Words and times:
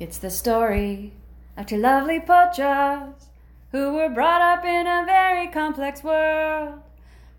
It's 0.00 0.18
the 0.18 0.30
story 0.30 1.12
of 1.56 1.66
two 1.66 1.76
lovely 1.76 2.20
pochas 2.20 3.30
who 3.72 3.94
were 3.94 4.08
brought 4.08 4.40
up 4.40 4.64
in 4.64 4.86
a 4.86 5.02
very 5.04 5.48
complex 5.48 6.04
world. 6.04 6.78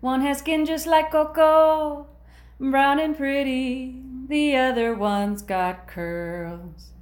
One 0.02 0.20
has 0.20 0.40
skin 0.40 0.66
just 0.66 0.86
like 0.86 1.10
Coco, 1.10 2.06
brown 2.58 3.00
and 3.00 3.16
pretty. 3.16 4.02
The 4.28 4.56
other 4.56 4.94
one's 4.94 5.40
got 5.40 5.88
curls. 5.88 6.92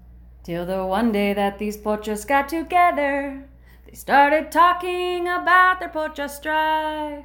Till 0.45 0.65
the 0.65 0.87
one 0.87 1.11
day 1.11 1.35
that 1.35 1.59
these 1.59 1.77
pochas 1.77 2.25
got 2.25 2.49
together, 2.49 3.49
they 3.85 3.95
started 3.95 4.53
talking 4.53 5.27
about 5.27 5.81
their 5.81 5.89
pocha 5.89 6.31
strife. 6.31 7.25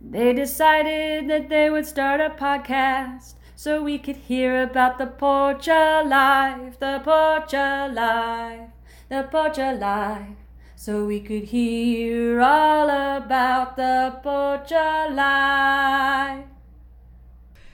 They 0.00 0.32
decided 0.32 1.28
that 1.28 1.50
they 1.50 1.68
would 1.68 1.84
start 1.84 2.22
a 2.22 2.30
podcast 2.30 3.34
so 3.64 3.82
we 3.82 3.96
could 3.96 4.28
hear 4.28 4.62
about 4.62 4.98
the 4.98 5.06
pocha 5.06 6.04
life, 6.04 6.78
the 6.80 7.00
pocha 7.02 7.88
life, 7.94 8.68
the 9.08 9.26
pocha 9.32 9.80
life. 9.80 10.36
So 10.76 11.06
we 11.06 11.18
could 11.18 11.44
hear 11.44 12.42
all 12.42 12.90
about 12.90 13.76
the 13.76 14.20
pocha 14.22 15.08
life. 15.16 16.44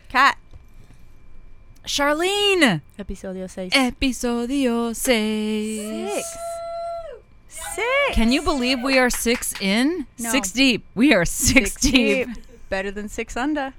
Kat. 0.08 0.38
Charlene! 1.84 2.82
Episodio 2.96 3.50
6. 3.50 3.74
Episodio 3.74 4.94
6. 4.94 5.02
Six. 5.02 6.36
Six. 7.48 8.14
Can 8.14 8.30
you 8.30 8.42
believe 8.42 8.80
we 8.80 8.96
are 8.96 9.10
six 9.10 9.60
in? 9.60 10.06
No. 10.20 10.30
Six 10.30 10.52
deep. 10.52 10.86
We 10.94 11.12
are 11.12 11.24
six, 11.24 11.74
deep. 11.74 12.28
Better 12.68 12.92
than 12.92 13.08
six 13.08 13.36
under. 13.36 13.74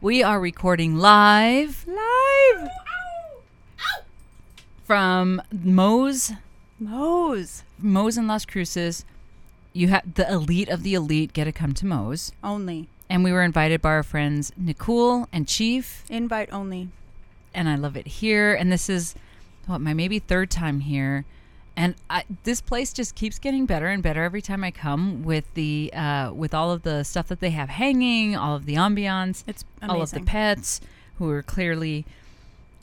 We 0.00 0.22
are 0.22 0.38
recording 0.38 0.96
live 0.96 1.86
Live. 1.86 2.68
from 4.84 5.42
Moe's, 5.50 6.32
Moe's. 6.78 7.62
Moe's 7.78 8.16
in 8.18 8.26
Las 8.26 8.44
Cruces. 8.44 9.04
You 9.72 9.88
have 9.88 10.14
the 10.14 10.30
elite 10.30 10.68
of 10.68 10.82
the 10.82 10.94
elite 10.94 11.32
get 11.32 11.44
to 11.44 11.52
come 11.52 11.72
to 11.74 11.86
Moe's. 11.86 12.32
Only. 12.44 12.88
And 13.08 13.24
we 13.24 13.32
were 13.32 13.42
invited 13.42 13.80
by 13.82 13.90
our 13.90 14.02
friends 14.02 14.52
Nicole 14.56 15.28
and 15.32 15.48
Chief. 15.48 16.04
Invite 16.08 16.52
only. 16.52 16.88
and 17.54 17.68
I 17.68 17.76
love 17.76 17.96
it 17.96 18.06
here. 18.06 18.54
And 18.54 18.70
this 18.70 18.88
is 18.88 19.14
what 19.66 19.80
my 19.80 19.94
maybe 19.94 20.18
third 20.18 20.50
time 20.50 20.80
here, 20.80 21.24
and 21.76 21.94
I, 22.08 22.24
this 22.44 22.60
place 22.60 22.92
just 22.92 23.14
keeps 23.14 23.38
getting 23.38 23.66
better 23.66 23.86
and 23.88 24.02
better 24.02 24.22
every 24.24 24.40
time 24.42 24.64
I 24.64 24.70
come. 24.70 25.22
With 25.22 25.52
the 25.54 25.92
uh, 25.94 26.32
with 26.32 26.54
all 26.54 26.70
of 26.72 26.82
the 26.82 27.02
stuff 27.04 27.28
that 27.28 27.40
they 27.40 27.50
have 27.50 27.68
hanging, 27.68 28.36
all 28.36 28.56
of 28.56 28.64
the 28.66 28.74
ambiance, 28.74 29.44
It's 29.46 29.64
all 29.82 30.00
of 30.02 30.10
the 30.10 30.20
pets 30.20 30.80
who 31.18 31.28
are 31.30 31.42
clearly 31.42 32.04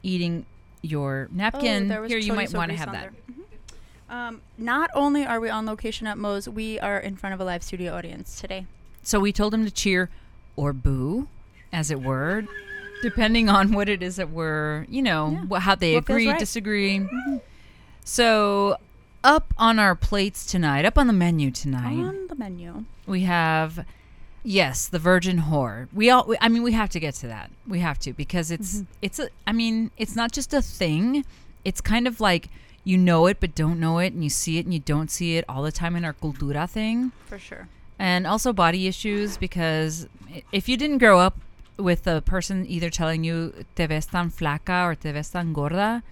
eating 0.04 0.46
your 0.82 1.28
napkin. 1.32 1.86
Oh, 1.86 1.88
there 1.90 2.02
was 2.02 2.12
here, 2.12 2.20
you 2.20 2.34
might 2.34 2.54
want 2.54 2.72
to 2.72 2.78
have 2.78 2.92
that. 2.92 3.12
there. 3.28 3.36
Mhm. 3.36 4.14
Um, 4.14 4.42
not 4.58 4.90
only 4.94 5.26
are 5.26 5.40
we 5.40 5.50
on 5.50 5.66
location 5.66 6.06
at 6.08 6.18
Moe's, 6.18 6.48
we 6.48 6.80
are 6.80 7.00
in 7.00 7.16
front 7.16 7.34
of 7.34 7.40
a 7.40 7.44
live 7.46 7.64
studio 7.64 7.94
audience 7.96 8.40
today. 8.40 8.66
So 9.02 9.20
we 9.20 9.32
told 9.32 9.54
them 9.54 9.66
to 9.66 9.72
cheer 9.72 10.10
or 10.56 10.72
boo, 10.74 11.28
as 11.72 11.90
it 11.90 12.02
were, 12.02 12.44
depending 13.02 13.50
on 13.50 13.72
what 13.72 13.90
it 13.90 14.04
is 14.04 14.18
that 14.18 14.30
we're, 14.30 14.86
you 14.90 15.02
know, 15.02 15.32
Yeah. 15.50 15.58
wh- 15.60 15.62
how 15.64 15.76
they 15.76 15.94
What 15.96 16.04
agree, 16.04 16.28
right. 16.30 16.38
disagree. 16.40 17.08
So 18.06 18.78
up 19.23 19.54
on 19.58 19.80
our 19.80 19.96
plates 19.96 20.46
tonight, 20.46 20.86
up 20.86 20.98
on 20.98 21.08
the 21.08 21.14
menu 21.14 21.52
tonight, 21.52 21.98
On 22.00 22.28
the 22.28 22.36
menu. 22.36 22.86
we 23.08 23.22
have. 23.22 23.86
Yes, 24.46 24.90
the 24.90 25.00
virgin 25.00 25.44
whore. 25.44 25.88
We 25.94 26.09
all. 26.09 26.26
we- 26.28 26.38
I 26.42 26.50
mean, 26.50 26.64
we 26.64 26.74
have 26.74 26.90
to 26.90 27.00
get 27.00 27.14
to 27.16 27.28
that. 27.28 27.50
We 27.66 27.80
have 27.80 27.98
to 28.00 28.12
because 28.14 28.52
it's 28.52 28.76
Mm-hmm. 28.76 28.84
it's 29.02 29.20
a. 29.20 29.30
I 29.48 29.54
mean, 29.54 29.92
it's 29.98 30.16
not 30.18 30.34
just 30.34 30.54
a 30.54 30.62
thing. 30.62 31.24
It's 31.64 31.80
kind 31.80 32.08
of 32.08 32.20
like 32.20 32.50
you 32.84 32.98
know 32.98 33.28
it 33.28 33.38
but 33.40 33.56
don't 33.56 33.80
know 33.80 34.00
it, 34.00 34.12
and 34.12 34.22
you 34.22 34.30
see 34.30 34.58
it 34.58 34.66
and 34.66 34.74
you 34.74 34.81
don't 34.81 35.09
see 35.09 35.38
it 35.38 35.46
all 35.48 35.64
the 35.64 35.72
time 35.72 35.96
in 35.96 36.04
our 36.04 36.12
cultura 36.14 36.70
thing 36.70 37.14
For 37.28 37.40
sure. 37.40 37.70
and 37.98 38.28
also 38.28 38.52
body 38.52 38.88
issues 38.88 39.38
because 39.38 40.08
if 40.52 40.68
you 40.68 40.75
didn't 40.75 40.97
grow 40.97 41.20
up 41.22 41.40
with 41.78 42.06
a 42.06 42.20
person 42.22 42.66
either 42.68 42.90
telling 42.90 43.24
you 43.24 43.53
te 43.75 43.85
ves 43.85 44.08
tan 44.08 44.30
flaca 44.30 44.84
or 44.85 44.96
te 44.96 45.14
ves 45.14 45.30
tan 45.30 45.53
gorda, 45.53 46.03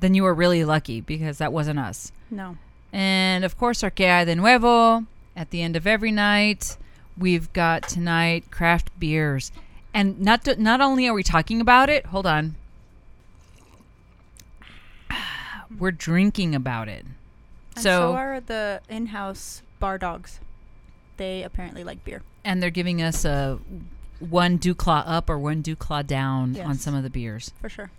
then 0.00 0.14
you 0.14 0.22
were 0.22 0.34
really 0.34 0.64
lucky 0.64 1.00
because 1.00 1.38
that 1.38 1.52
wasn't 1.52 1.78
us. 1.78 2.10
No. 2.30 2.56
And 2.92 3.44
of 3.44 3.56
course, 3.56 3.82
our 3.84 3.90
que 3.90 4.24
de 4.24 4.34
nuevo 4.34 5.06
at 5.36 5.50
the 5.50 5.62
end 5.62 5.76
of 5.76 5.86
every 5.86 6.10
night. 6.10 6.76
We've 7.18 7.52
got 7.52 7.88
tonight 7.88 8.50
craft 8.50 8.88
beers, 8.98 9.52
and 9.92 10.20
not 10.20 10.44
to, 10.44 10.60
not 10.60 10.80
only 10.80 11.06
are 11.06 11.12
we 11.12 11.22
talking 11.22 11.60
about 11.60 11.90
it. 11.90 12.06
Hold 12.06 12.26
on, 12.26 12.54
we're 15.78 15.90
drinking 15.90 16.54
about 16.54 16.88
it. 16.88 17.04
And 17.76 17.82
So- 17.84 18.12
so 18.12 18.14
are 18.14 18.40
the 18.40 18.80
in-house 18.88 19.62
bar 19.78 19.98
dogs. 19.98 20.40
They 21.16 21.42
apparently 21.42 21.84
like 21.84 22.04
beer. 22.04 22.22
and 22.44 22.62
they're 22.62 22.70
giving 22.70 23.02
us 23.02 23.24
a 23.26 23.58
one 24.18 24.56
dew 24.56 24.74
claw 24.74 25.02
up 25.06 25.28
or 25.28 25.38
one 25.38 25.60
dew 25.60 25.76
claw 25.76 26.00
down 26.02 26.58
on 26.60 26.76
some 26.76 26.94
of 26.94 27.02
the 27.02 27.10
beers. 27.10 27.52
For 27.60 27.68
sure. 27.68 27.90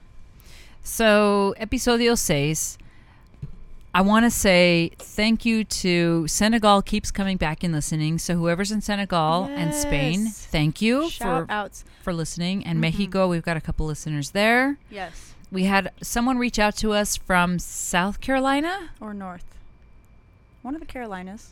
So, 0.83 1.53
episodio 1.59 2.17
seis. 2.17 2.77
I 3.93 4.01
want 4.01 4.25
to 4.25 4.31
say 4.31 4.91
thank 4.97 5.43
you 5.45 5.63
to 5.65 6.25
Senegal 6.27 6.81
keeps 6.81 7.11
coming 7.11 7.35
back 7.35 7.61
and 7.61 7.73
listening. 7.73 8.19
So 8.19 8.35
whoever's 8.35 8.71
in 8.71 8.79
Senegal 8.81 9.49
and 9.53 9.75
Spain, 9.75 10.27
thank 10.27 10.81
you 10.81 11.09
Shout 11.09 11.47
for 11.47 11.51
outs. 11.51 11.83
for 12.01 12.13
listening. 12.13 12.65
And 12.65 12.77
Mhm. 12.77 12.81
Mexico, 12.81 13.27
we've 13.27 13.43
got 13.43 13.57
a 13.57 13.61
couple 13.61 13.85
listeners 13.85 14.31
there. 14.31 14.77
Yes. 14.89 15.33
We 15.51 15.65
had 15.65 15.91
someone 16.01 16.37
reach 16.37 16.57
out 16.57 16.77
to 16.77 16.93
us 16.93 17.17
from 17.17 17.59
South 17.59 18.21
Carolina, 18.21 18.91
Or 19.01 19.13
north. 19.13 19.43
One 20.61 20.73
of 20.73 20.79
the 20.79 20.87
Carolinas. 20.87 21.49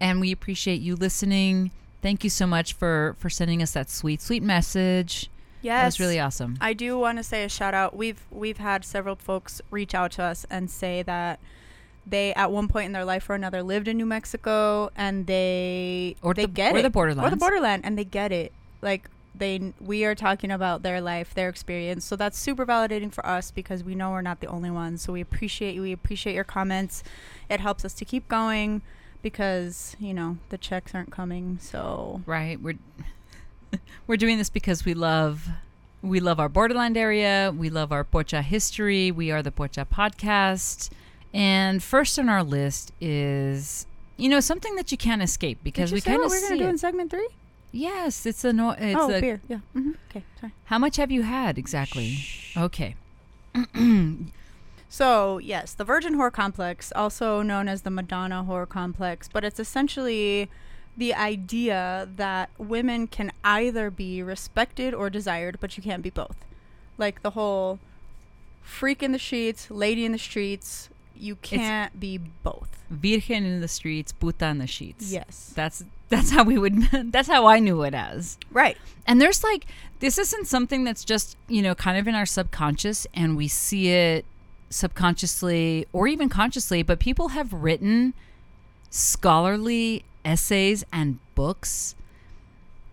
and 0.00 0.20
we 0.20 0.32
appreciate 0.32 0.80
you 0.80 0.96
listening. 0.96 1.70
Thank 2.02 2.24
you 2.24 2.30
so 2.30 2.48
much 2.48 2.72
for 2.72 3.14
for 3.20 3.30
sending 3.30 3.62
us 3.62 3.70
that 3.72 3.88
sweet, 3.90 4.20
sweet 4.20 4.42
message. 4.42 5.30
Yes. 5.62 5.80
That 5.82 5.86
was 5.86 6.00
really 6.00 6.20
awesome. 6.20 6.56
I 6.60 6.72
do 6.72 6.98
want 6.98 7.18
to 7.18 7.22
say 7.24 7.44
a 7.44 7.48
shout 7.48 7.74
out. 7.74 7.94
We've 7.96 8.22
we've 8.30 8.58
had 8.58 8.84
several 8.84 9.16
folks 9.16 9.60
reach 9.70 9.94
out 9.94 10.12
to 10.12 10.22
us 10.22 10.46
and 10.50 10.70
say 10.70 11.02
that 11.02 11.38
they 12.06 12.32
at 12.34 12.50
one 12.50 12.66
point 12.66 12.86
in 12.86 12.92
their 12.92 13.04
life 13.04 13.28
or 13.28 13.34
another 13.34 13.62
lived 13.62 13.86
in 13.86 13.96
New 13.98 14.06
Mexico 14.06 14.90
and 14.96 15.26
they 15.26 16.16
Or 16.22 16.32
they 16.34 16.42
the- 16.46 16.48
get 16.52 16.74
or 16.74 16.78
it 16.78 16.82
the 16.82 16.90
borderlands. 16.90 17.26
or 17.26 17.30
the 17.30 17.36
borderland 17.36 17.84
and 17.84 17.98
they 17.98 18.04
get 18.04 18.32
it. 18.32 18.52
Like 18.80 19.10
they 19.34 19.72
we 19.80 20.04
are 20.04 20.14
talking 20.14 20.50
about 20.50 20.82
their 20.82 21.00
life, 21.00 21.34
their 21.34 21.48
experience. 21.50 22.04
So 22.04 22.16
that's 22.16 22.38
super 22.38 22.64
validating 22.66 23.12
for 23.12 23.24
us 23.26 23.50
because 23.50 23.84
we 23.84 23.94
know 23.94 24.10
we're 24.10 24.22
not 24.22 24.40
the 24.40 24.46
only 24.48 24.70
ones. 24.70 25.02
So 25.02 25.12
we 25.12 25.20
appreciate 25.20 25.74
you. 25.74 25.82
We 25.82 25.92
appreciate 25.92 26.34
your 26.34 26.44
comments. 26.44 27.02
It 27.48 27.60
helps 27.60 27.84
us 27.84 27.92
to 27.94 28.04
keep 28.04 28.26
going 28.28 28.80
because, 29.22 29.94
you 30.00 30.14
know, 30.14 30.38
the 30.48 30.56
checks 30.58 30.94
aren't 30.94 31.12
coming. 31.12 31.58
So 31.60 32.22
right 32.26 32.60
we're 32.60 32.78
we're 34.06 34.16
doing 34.16 34.38
this 34.38 34.50
because 34.50 34.84
we 34.84 34.94
love 34.94 35.48
we 36.02 36.20
love 36.20 36.40
our 36.40 36.48
borderland 36.48 36.96
area 36.96 37.52
we 37.56 37.68
love 37.70 37.92
our 37.92 38.04
pocha 38.04 38.42
history 38.42 39.10
we 39.10 39.30
are 39.30 39.42
the 39.42 39.50
pocha 39.50 39.84
podcast 39.86 40.90
and 41.34 41.82
first 41.82 42.18
on 42.18 42.28
our 42.28 42.42
list 42.42 42.92
is 43.00 43.86
you 44.16 44.28
know 44.28 44.40
something 44.40 44.74
that 44.76 44.90
you 44.90 44.98
can't 44.98 45.22
escape 45.22 45.58
because 45.62 45.92
we 45.92 46.00
kind 46.00 46.18
what 46.18 46.26
of 46.26 46.30
we're 46.30 46.40
gonna 46.40 46.58
do 46.58 46.64
it. 46.66 46.70
in 46.70 46.78
segment 46.78 47.10
three? 47.10 47.28
yes 47.72 48.26
it's 48.26 48.44
a 48.44 48.52
no 48.52 48.70
it's 48.70 48.98
oh, 48.98 49.10
a 49.10 49.20
beer. 49.20 49.40
Yeah. 49.48 49.58
hmm 49.72 49.92
Okay. 50.10 50.24
Sorry. 50.40 50.52
how 50.64 50.78
much 50.78 50.96
have 50.96 51.10
you 51.10 51.22
had 51.22 51.58
exactly 51.58 52.18
okay 52.56 52.96
So, 54.92 55.38
yes, 55.38 55.72
the 55.72 55.84
Virgin 55.84 56.16
Whore 56.16 56.32
Complex, 56.32 56.92
also 56.96 57.42
known 57.42 57.68
as 57.68 57.82
the 57.82 57.90
Madonna 57.90 58.44
Whore 58.46 58.68
Complex, 58.68 59.28
but 59.32 59.44
it's 59.44 59.60
essentially 59.60 60.50
the 61.00 61.12
idea 61.14 62.08
that 62.16 62.50
women 62.58 63.06
can 63.08 63.32
either 63.42 63.90
be 63.90 64.22
respected 64.22 64.94
or 64.94 65.08
desired, 65.10 65.54
but 65.60 65.76
you 65.76 65.82
can't 65.82 66.02
be 66.02 66.10
both. 66.10 66.36
Like 66.98 67.22
the 67.22 67.30
whole 67.30 67.78
freak 68.62 69.02
in 69.02 69.10
the 69.12 69.18
sheets, 69.18 69.70
lady 69.70 70.04
in 70.04 70.12
the 70.12 70.18
streets, 70.18 70.90
you 71.16 71.36
can't 71.36 71.98
be 71.98 72.18
both. 72.18 72.70
virgen 72.90 73.44
in 73.44 73.60
the 73.60 73.68
streets 73.68 74.10
puta 74.12 74.46
in 74.46 74.58
the 74.58 74.66
sheets 74.66 75.12
Yes. 75.12 75.52
that's 75.54 75.84
that's 76.08 76.30
how 76.30 76.42
we 76.50 76.56
would 76.56 76.76
that's 77.12 77.28
how 77.28 77.42
i 77.46 77.58
knew 77.60 77.82
it 77.82 77.94
as 77.94 78.38
Right. 78.50 78.76
And 79.06 79.20
there's 79.20 79.44
like 79.44 79.62
this 80.00 80.16
isn't 80.18 80.46
something 80.46 80.82
that's 80.84 81.04
just, 81.04 81.36
you 81.46 81.60
know, 81.62 81.74
kind 81.74 81.96
of 81.98 82.08
in 82.08 82.14
our 82.14 82.24
subconscious 82.26 83.06
and 83.12 83.36
we 83.36 83.48
see 83.48 83.84
it 83.90 84.24
subconsciously 84.70 85.86
or 85.92 86.06
even 86.08 86.28
consciously, 86.30 86.82
but 86.82 86.98
people 87.00 87.28
have 87.38 87.52
written 87.52 88.14
scholarly 88.90 90.04
essays 90.24 90.84
and 90.92 91.18
books 91.34 91.94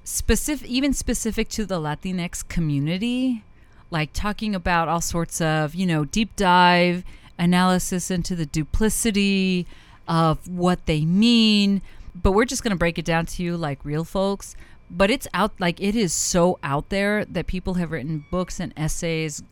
specific 0.03 0.67
even 0.69 0.93
specific 0.93 1.49
to 1.49 1.65
the 1.65 1.81
Latinx 1.81 2.47
community, 2.47 3.43
like 3.91 4.11
talking 4.13 4.55
about 4.55 4.87
all 4.87 5.01
sorts 5.01 5.41
of, 5.41 5.75
you 5.75 5.85
know, 5.85 6.05
deep 6.05 6.33
dive 6.37 7.03
analysis 7.37 8.09
into 8.09 8.35
the 8.35 8.45
duplicity 8.45 9.67
of 10.07 10.47
what 10.47 10.85
they 10.85 11.03
mean. 11.03 11.81
But 12.15 12.31
we're 12.31 12.45
just 12.45 12.63
going 12.63 12.71
to 12.71 12.77
break 12.77 12.97
it 12.97 13.05
down 13.05 13.25
to 13.27 13.43
you 13.43 13.57
like 13.57 13.83
real 13.83 14.05
folks. 14.05 14.55
But 14.89 15.11
it's 15.11 15.27
out, 15.33 15.51
like, 15.59 15.81
it 15.81 15.95
is 15.95 16.13
so 16.13 16.57
out 16.63 16.87
there 16.87 17.25
that 17.25 17.45
people 17.45 17.73
have 17.73 17.91
written 17.91 18.25
books 18.31 18.61
and 18.61 18.73
essays 18.77 19.43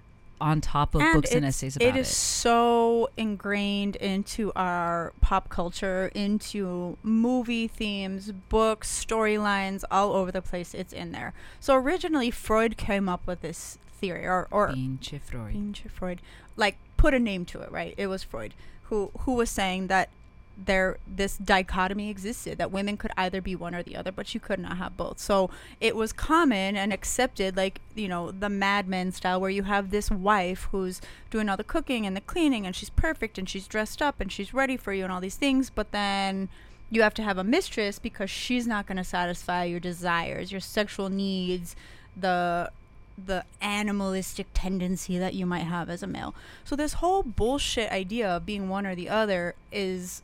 on 0.42 0.62
top 0.62 0.96
of 0.96 1.02
books 1.14 1.34
and 1.34 1.46
essays 1.46 1.76
about 1.76 1.88
it 1.88 1.96
it. 1.96 2.00
is 2.02 2.08
so 2.08 3.10
ingrained 3.18 3.96
into 3.98 4.52
our 4.56 5.14
pop 5.22 5.50
culture, 5.50 6.12
into 6.14 6.98
movie 7.04 7.68
themes, 7.68 8.32
books, 8.50 9.06
storylines, 9.06 9.84
all 9.90 10.14
over 10.14 10.32
the 10.32 10.42
place. 10.42 10.74
It's 10.74 10.94
in 10.94 11.12
there. 11.12 11.34
So 11.60 11.76
originally, 11.76 12.32
Freud 12.32 12.78
came 12.78 13.08
up 13.08 13.26
with 13.26 13.42
this 13.42 13.78
theory, 13.92 14.26
or 14.26 14.48
or 14.52 14.74
Freud. 15.20 15.54
Freud, 15.90 16.22
like 16.56 16.78
put 16.98 17.14
a 17.14 17.20
name 17.20 17.46
to 17.46 17.62
it, 17.62 17.72
right? 17.72 17.94
It 17.98 18.08
was 18.08 18.24
Freud 18.24 18.54
who 18.86 19.12
who 19.20 19.34
was 19.34 19.50
saying 19.50 19.88
that 19.88 20.10
there 20.57 20.98
this 21.07 21.38
dichotomy 21.38 22.10
existed 22.10 22.57
that 22.57 22.72
women 22.72 22.98
could 22.98 23.12
either 23.18 23.42
be 23.42 23.56
one 23.56 23.75
or 23.75 23.84
the 23.84 23.96
other, 23.96 24.12
but 24.12 24.34
you 24.34 24.40
could 24.40 24.60
not 24.60 24.78
have 24.78 24.96
both. 24.96 25.19
So 25.19 25.50
it 25.81 25.96
was 25.96 26.13
common 26.13 26.75
and 26.75 26.94
accepted, 26.94 27.57
like 27.57 27.81
you 27.94 28.07
know 28.07 28.31
the 28.31 28.50
Mad 28.50 28.88
Men 28.88 29.12
style, 29.12 29.42
where 29.42 29.50
you 29.50 29.63
have 29.63 29.92
this 29.92 30.10
wife 30.10 30.68
who's 30.72 31.02
doing 31.30 31.50
all 31.50 31.57
the 31.57 31.63
cooking 31.63 32.06
and 32.06 32.16
the 32.16 32.22
cleaning, 32.22 32.66
and 32.66 32.75
she's 32.75 32.90
perfect 32.90 33.38
and 33.38 33.50
she's 33.50 33.68
dressed 33.68 34.02
up 34.02 34.19
and 34.19 34.31
she's 34.31 34.54
ready 34.54 34.78
for 34.78 34.94
you 34.94 35.04
and 35.04 35.12
all 35.12 35.22
these 35.22 35.36
things, 35.36 35.69
but 35.69 35.92
then 35.92 36.50
you 36.90 37.01
have 37.01 37.13
to 37.16 37.24
have 37.24 37.38
a 37.38 37.44
mistress 37.44 38.00
because 38.00 38.30
she's 38.30 38.68
not 38.68 38.86
going 38.86 38.98
to 38.98 39.04
satisfy 39.04 39.63
your 39.63 39.80
desires, 39.80 40.51
your 40.51 40.62
sexual 40.62 41.10
needs, 41.10 41.75
the 42.16 42.72
the 43.18 43.46
animalistic 43.62 44.48
tendency 44.54 45.18
that 45.18 45.34
you 45.34 45.46
might 45.46 45.60
have 45.60 45.90
as 45.90 46.04
a 46.04 46.08
male. 46.08 46.36
So 46.66 46.75
this 46.75 46.94
whole 46.94 47.24
bullshit 47.24 47.90
idea 47.90 48.28
of 48.28 48.46
being 48.46 48.68
one 48.68 48.86
or 48.86 48.94
the 48.94 49.08
other 49.08 49.56
is 49.72 50.22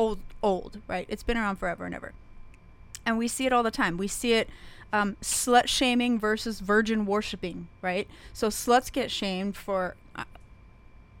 old 0.00 0.18
old, 0.42 0.78
right? 0.88 1.06
It's 1.08 1.22
been 1.22 1.36
around 1.36 1.56
forever 1.56 1.84
and 1.84 1.94
ever. 1.94 2.12
And 3.04 3.18
we 3.18 3.28
see 3.28 3.46
it 3.46 3.52
all 3.52 3.62
the 3.62 3.70
time. 3.70 3.96
We 3.98 4.08
see 4.08 4.32
it 4.32 4.48
um, 4.92 5.16
slut 5.22 5.66
shaming 5.68 6.18
versus 6.18 6.60
virgin 6.60 7.04
worshiping, 7.06 7.68
right? 7.82 8.08
So 8.32 8.48
sluts 8.48 8.90
get 8.90 9.10
shamed 9.10 9.56
for, 9.56 9.94
uh, 10.16 10.24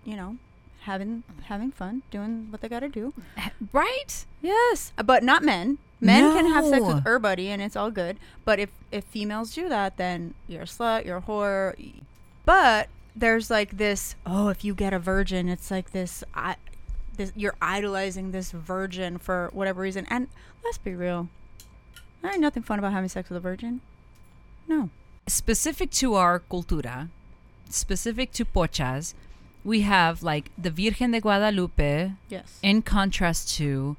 you 0.04 0.16
know, 0.16 0.36
having 0.80 1.22
having 1.42 1.70
fun, 1.70 2.02
doing 2.10 2.46
what 2.50 2.60
they 2.62 2.68
got 2.68 2.80
to 2.80 2.88
do. 2.88 3.12
Right? 3.72 4.24
Yes, 4.42 4.92
but 5.04 5.22
not 5.22 5.42
men. 5.44 5.78
Men 6.00 6.32
can 6.34 6.46
have 6.50 6.64
sex 6.64 6.80
No. 6.82 6.94
with 6.94 7.06
everybody, 7.06 7.48
and 7.48 7.60
it's 7.60 7.76
all 7.76 7.90
good. 7.90 8.16
But 8.46 8.58
if 8.58 8.70
if 8.90 9.04
females 9.04 9.54
do 9.54 9.68
that, 9.68 9.98
then 9.98 10.34
you're 10.48 10.62
a 10.62 10.66
slut, 10.76 11.04
you're 11.04 11.18
a 11.18 11.22
whore. 11.22 11.74
But 12.46 12.88
there's 13.14 13.50
like 13.50 13.76
this. 13.76 14.16
Oh, 14.24 14.48
if 14.48 14.64
you 14.64 14.74
get 14.74 14.94
a 14.94 14.98
virgin, 14.98 15.48
it's 15.48 15.70
like 15.70 15.92
this. 15.92 16.24
I, 16.34 16.56
this 17.20 17.32
you're 17.36 17.56
idolizing 17.60 18.32
this 18.32 18.50
virgin 18.50 19.18
for 19.18 19.50
whatever 19.52 19.82
reason. 19.82 20.06
And 20.08 20.28
let's 20.64 20.78
be 20.78 20.94
real, 20.94 21.28
there 22.22 22.32
ain't 22.32 22.40
nothing 22.40 22.62
fun 22.62 22.78
about 22.78 22.92
having 22.92 23.08
sex 23.08 23.28
with 23.28 23.36
a 23.36 23.40
virgin. 23.40 23.80
No. 24.66 24.90
Specific 25.26 25.90
to 26.02 26.14
our 26.14 26.40
cultura, 26.40 27.08
specific 27.68 28.32
to 28.32 28.44
pochas, 28.44 29.14
we 29.64 29.82
have 29.82 30.22
like 30.22 30.50
the 30.56 30.70
Virgen 30.70 31.12
de 31.12 31.20
Guadalupe 31.20 32.12
Yes. 32.28 32.58
in 32.62 32.82
contrast 32.82 33.54
to 33.56 33.96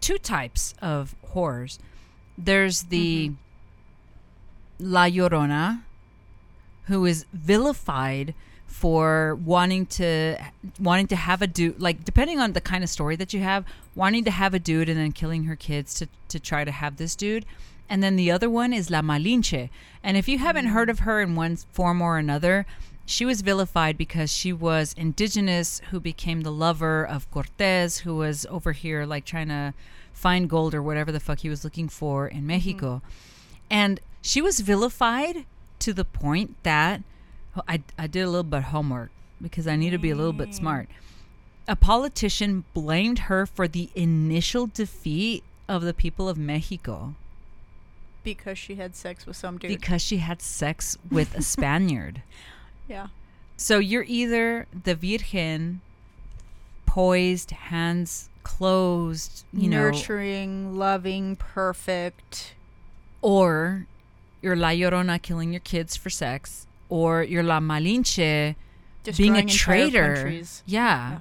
two 0.00 0.18
types 0.18 0.74
of 0.82 1.14
horrors. 1.28 1.78
There's 2.36 2.84
the 2.84 3.30
mm-hmm. 3.30 4.92
La 4.92 5.04
Llorona, 5.06 5.82
who 6.86 7.06
is 7.06 7.26
vilified 7.32 8.34
for 8.70 9.34
wanting 9.44 9.84
to 9.84 10.36
wanting 10.78 11.08
to 11.08 11.16
have 11.16 11.42
a 11.42 11.46
dude 11.46 11.78
like 11.82 12.04
depending 12.04 12.38
on 12.38 12.52
the 12.52 12.60
kind 12.60 12.84
of 12.84 12.88
story 12.88 13.16
that 13.16 13.34
you 13.34 13.40
have 13.40 13.64
wanting 13.96 14.22
to 14.24 14.30
have 14.30 14.54
a 14.54 14.60
dude 14.60 14.88
and 14.88 14.96
then 14.96 15.10
killing 15.10 15.44
her 15.44 15.56
kids 15.56 15.92
to, 15.92 16.08
to 16.28 16.38
try 16.38 16.64
to 16.64 16.70
have 16.70 16.96
this 16.96 17.16
dude. 17.16 17.44
And 17.88 18.02
then 18.02 18.14
the 18.14 18.30
other 18.30 18.48
one 18.48 18.72
is 18.72 18.88
la 18.88 19.02
malinche. 19.02 19.68
And 20.04 20.16
if 20.16 20.28
you 20.28 20.38
haven't 20.38 20.66
mm. 20.66 20.70
heard 20.70 20.88
of 20.88 21.00
her 21.00 21.20
in 21.20 21.34
one 21.34 21.56
form 21.56 22.00
or 22.00 22.16
another 22.16 22.64
she 23.04 23.24
was 23.24 23.40
vilified 23.40 23.98
because 23.98 24.32
she 24.32 24.52
was 24.52 24.94
indigenous 24.96 25.82
who 25.90 25.98
became 25.98 26.42
the 26.42 26.52
lover 26.52 27.04
of 27.04 27.28
cortez 27.32 27.98
who 27.98 28.14
was 28.14 28.46
over 28.46 28.70
here 28.70 29.04
like 29.04 29.24
trying 29.24 29.48
to 29.48 29.74
find 30.12 30.48
gold 30.48 30.74
or 30.74 30.82
whatever 30.82 31.10
the 31.10 31.18
fuck 31.18 31.40
he 31.40 31.48
was 31.48 31.64
looking 31.64 31.88
for 31.88 32.28
in 32.28 32.38
mm-hmm. 32.38 32.46
mexico. 32.46 33.02
And 33.68 33.98
she 34.22 34.40
was 34.40 34.60
vilified 34.60 35.44
to 35.80 35.92
the 35.92 36.04
point 36.04 36.56
that 36.62 37.02
I, 37.68 37.82
I 37.98 38.06
did 38.06 38.22
a 38.22 38.26
little 38.28 38.42
bit 38.44 38.58
of 38.58 38.62
homework 38.64 39.10
because 39.40 39.66
I 39.66 39.76
need 39.76 39.90
to 39.90 39.98
be 39.98 40.10
a 40.10 40.16
little 40.16 40.32
bit 40.32 40.54
smart. 40.54 40.88
Mm. 40.88 40.92
A 41.72 41.76
politician 41.76 42.64
blamed 42.74 43.20
her 43.20 43.46
for 43.46 43.68
the 43.68 43.90
initial 43.94 44.66
defeat 44.66 45.42
of 45.68 45.82
the 45.82 45.94
people 45.94 46.28
of 46.28 46.36
Mexico 46.36 47.14
Because 48.24 48.58
she 48.58 48.74
had 48.74 48.96
sex 48.96 49.24
with 49.26 49.36
some 49.36 49.58
dude. 49.58 49.70
because 49.70 50.02
she 50.02 50.18
had 50.18 50.42
sex 50.42 50.98
with 51.10 51.34
a 51.36 51.42
Spaniard. 51.42 52.22
yeah. 52.88 53.08
So 53.56 53.78
you're 53.78 54.04
either 54.08 54.66
the 54.84 54.94
Virgen, 54.94 55.80
poised, 56.86 57.50
hands 57.52 58.28
closed, 58.42 59.44
you 59.52 59.68
know, 59.68 59.90
Nurturing, 59.90 60.76
loving, 60.76 61.36
perfect. 61.36 62.54
or 63.22 63.86
you're 64.42 64.56
La 64.56 64.68
Llorona 64.70 65.20
killing 65.20 65.52
your 65.52 65.60
kids 65.60 65.96
for 65.96 66.08
sex, 66.10 66.66
or 66.90 67.22
you're 67.22 67.42
La 67.42 67.60
Malinche 67.60 68.54
being 69.16 69.36
a 69.36 69.44
traitor. 69.46 70.28
Yeah. 70.28 70.42
Yeah. 70.66 71.18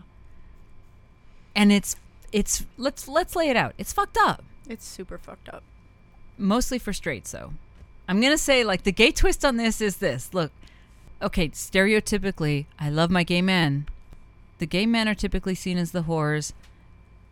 And 1.55 1.71
it's 1.71 1.95
it's 2.31 2.65
let's 2.77 3.07
let's 3.07 3.35
lay 3.35 3.49
it 3.49 3.55
out. 3.55 3.73
It's 3.77 3.93
fucked 3.93 4.17
up. 4.17 4.43
It's 4.67 4.85
super 4.85 5.17
fucked 5.17 5.47
up. 5.47 5.63
Mostly 6.37 6.77
for 6.77 6.91
straights 6.91 7.31
though. 7.31 7.53
I'm 8.07 8.19
going 8.19 8.33
to 8.33 8.37
say 8.37 8.63
like 8.63 8.83
the 8.83 8.91
gay 8.91 9.11
twist 9.11 9.45
on 9.45 9.55
this 9.55 9.79
is 9.79 9.97
this. 9.97 10.33
Look. 10.33 10.51
Okay, 11.21 11.49
stereotypically, 11.49 12.65
I 12.79 12.89
love 12.89 13.11
my 13.11 13.23
gay 13.23 13.41
men. 13.41 13.87
The 14.59 14.65
gay 14.65 14.85
men 14.85 15.07
are 15.07 15.15
typically 15.15 15.55
seen 15.55 15.77
as 15.77 15.91
the 15.91 16.03
whores 16.03 16.53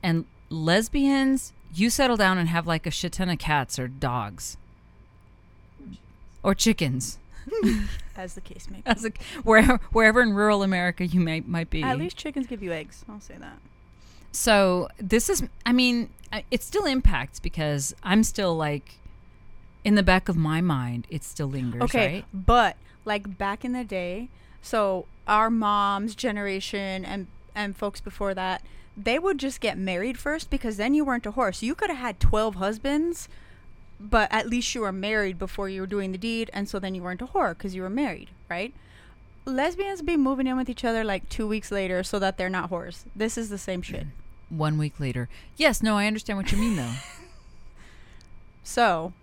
and 0.04 0.26
lesbians, 0.50 1.54
you 1.74 1.90
settle 1.90 2.18
down 2.18 2.38
and 2.38 2.50
have 2.50 2.68
like 2.68 2.86
a 2.86 2.92
shit 2.92 3.14
ton 3.14 3.30
of 3.30 3.40
cats 3.40 3.80
or 3.80 3.88
dogs. 3.88 4.58
Or 6.44 6.56
chickens. 6.56 7.18
As 8.16 8.34
the 8.34 8.42
case 8.42 8.68
may 8.70 8.78
be. 8.78 8.84
As 8.86 9.06
a, 9.06 9.12
wherever 9.44 9.80
wherever 9.92 10.22
in 10.22 10.34
rural 10.34 10.64
America 10.64 11.06
you 11.06 11.20
may 11.20 11.42
might 11.42 11.70
be. 11.70 11.84
At 11.84 11.98
least 11.98 12.18
chickens 12.18 12.48
give 12.48 12.64
you 12.64 12.72
eggs. 12.72 13.06
I'll 13.10 13.22
say 13.22 13.36
that. 13.40 13.60
So 14.32 14.90
this 14.98 15.30
is, 15.30 15.44
I 15.66 15.74
mean, 15.74 16.10
it 16.52 16.62
still 16.62 16.86
impacts 16.86 17.40
because 17.40 17.96
I'm 18.04 18.24
still 18.24 18.56
like, 18.56 19.00
in 19.84 19.96
the 19.96 20.04
back 20.04 20.30
of 20.30 20.36
my 20.36 20.62
mind, 20.62 21.08
it 21.10 21.24
still 21.24 21.48
lingers. 21.48 21.82
Okay, 21.84 22.16
right? 22.16 22.26
but 22.34 22.78
like 23.06 23.38
back 23.38 23.64
in 23.64 23.72
the 23.72 23.84
day, 23.84 24.30
so 24.62 25.06
our 25.28 25.50
mom's 25.50 26.14
generation 26.14 27.04
and 27.06 27.28
and 27.56 27.76
folks 27.76 28.00
before 28.00 28.34
that, 28.36 28.62
they 28.96 29.18
would 29.18 29.40
just 29.40 29.60
get 29.60 29.78
married 29.78 30.18
first 30.18 30.50
because 30.50 30.78
then 30.78 30.94
you 30.94 31.04
weren't 31.04 31.26
a 31.26 31.32
horse. 31.32 31.64
You 31.64 31.74
could 31.74 31.90
have 31.90 32.00
had 32.00 32.20
twelve 32.20 32.56
husbands, 32.56 33.30
but 34.00 34.32
at 34.32 34.48
least 34.48 34.74
you 34.76 34.82
were 34.82 34.92
married 34.92 35.40
before 35.40 35.70
you 35.70 35.82
were 35.82 35.88
doing 35.88 36.12
the 36.12 36.18
deed, 36.18 36.50
and 36.54 36.70
so 36.70 36.80
then 36.80 36.94
you 36.96 37.02
weren't 37.02 37.22
a 37.22 37.28
whore 37.28 37.58
because 37.58 37.74
you 37.76 37.82
were 37.82 37.90
married, 37.90 38.30
right? 38.50 38.74
Lesbians 39.46 40.02
be 40.02 40.18
moving 40.18 40.46
in 40.48 40.58
with 40.58 40.70
each 40.70 40.84
other 40.86 41.04
like 41.04 41.30
two 41.30 41.48
weeks 41.48 41.72
later 41.72 42.04
so 42.04 42.20
that 42.20 42.38
they're 42.38 42.50
not 42.50 42.70
whores. 42.70 43.06
This 43.16 43.38
is 43.38 43.50
the 43.50 43.58
same 43.58 43.82
shit. 43.82 44.08
One 44.50 44.78
week 44.78 45.00
later. 45.00 45.30
Yes, 45.56 45.82
no, 45.82 45.98
I 45.98 46.06
understand 46.08 46.38
what 46.38 46.52
you 46.52 46.58
mean 46.58 46.76
though. 46.76 46.94
So, 48.64 49.14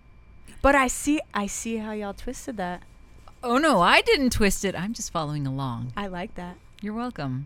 but 0.63 0.73
I 0.73 0.87
see, 0.87 1.21
I 1.33 1.45
see 1.45 1.77
how 1.77 1.91
y'all 1.91 2.13
twisted 2.13 2.57
that. 2.57 2.81
oh 3.43 3.57
no, 3.59 3.79
I 3.79 4.01
didn't 4.01 4.31
twist 4.31 4.65
it. 4.65 4.73
I'm 4.73 4.91
just 4.93 5.11
following 5.11 5.45
along. 5.45 5.93
I 5.95 6.07
like 6.07 6.33
that. 6.33 6.57
You're 6.81 6.95
welcome. 6.95 7.45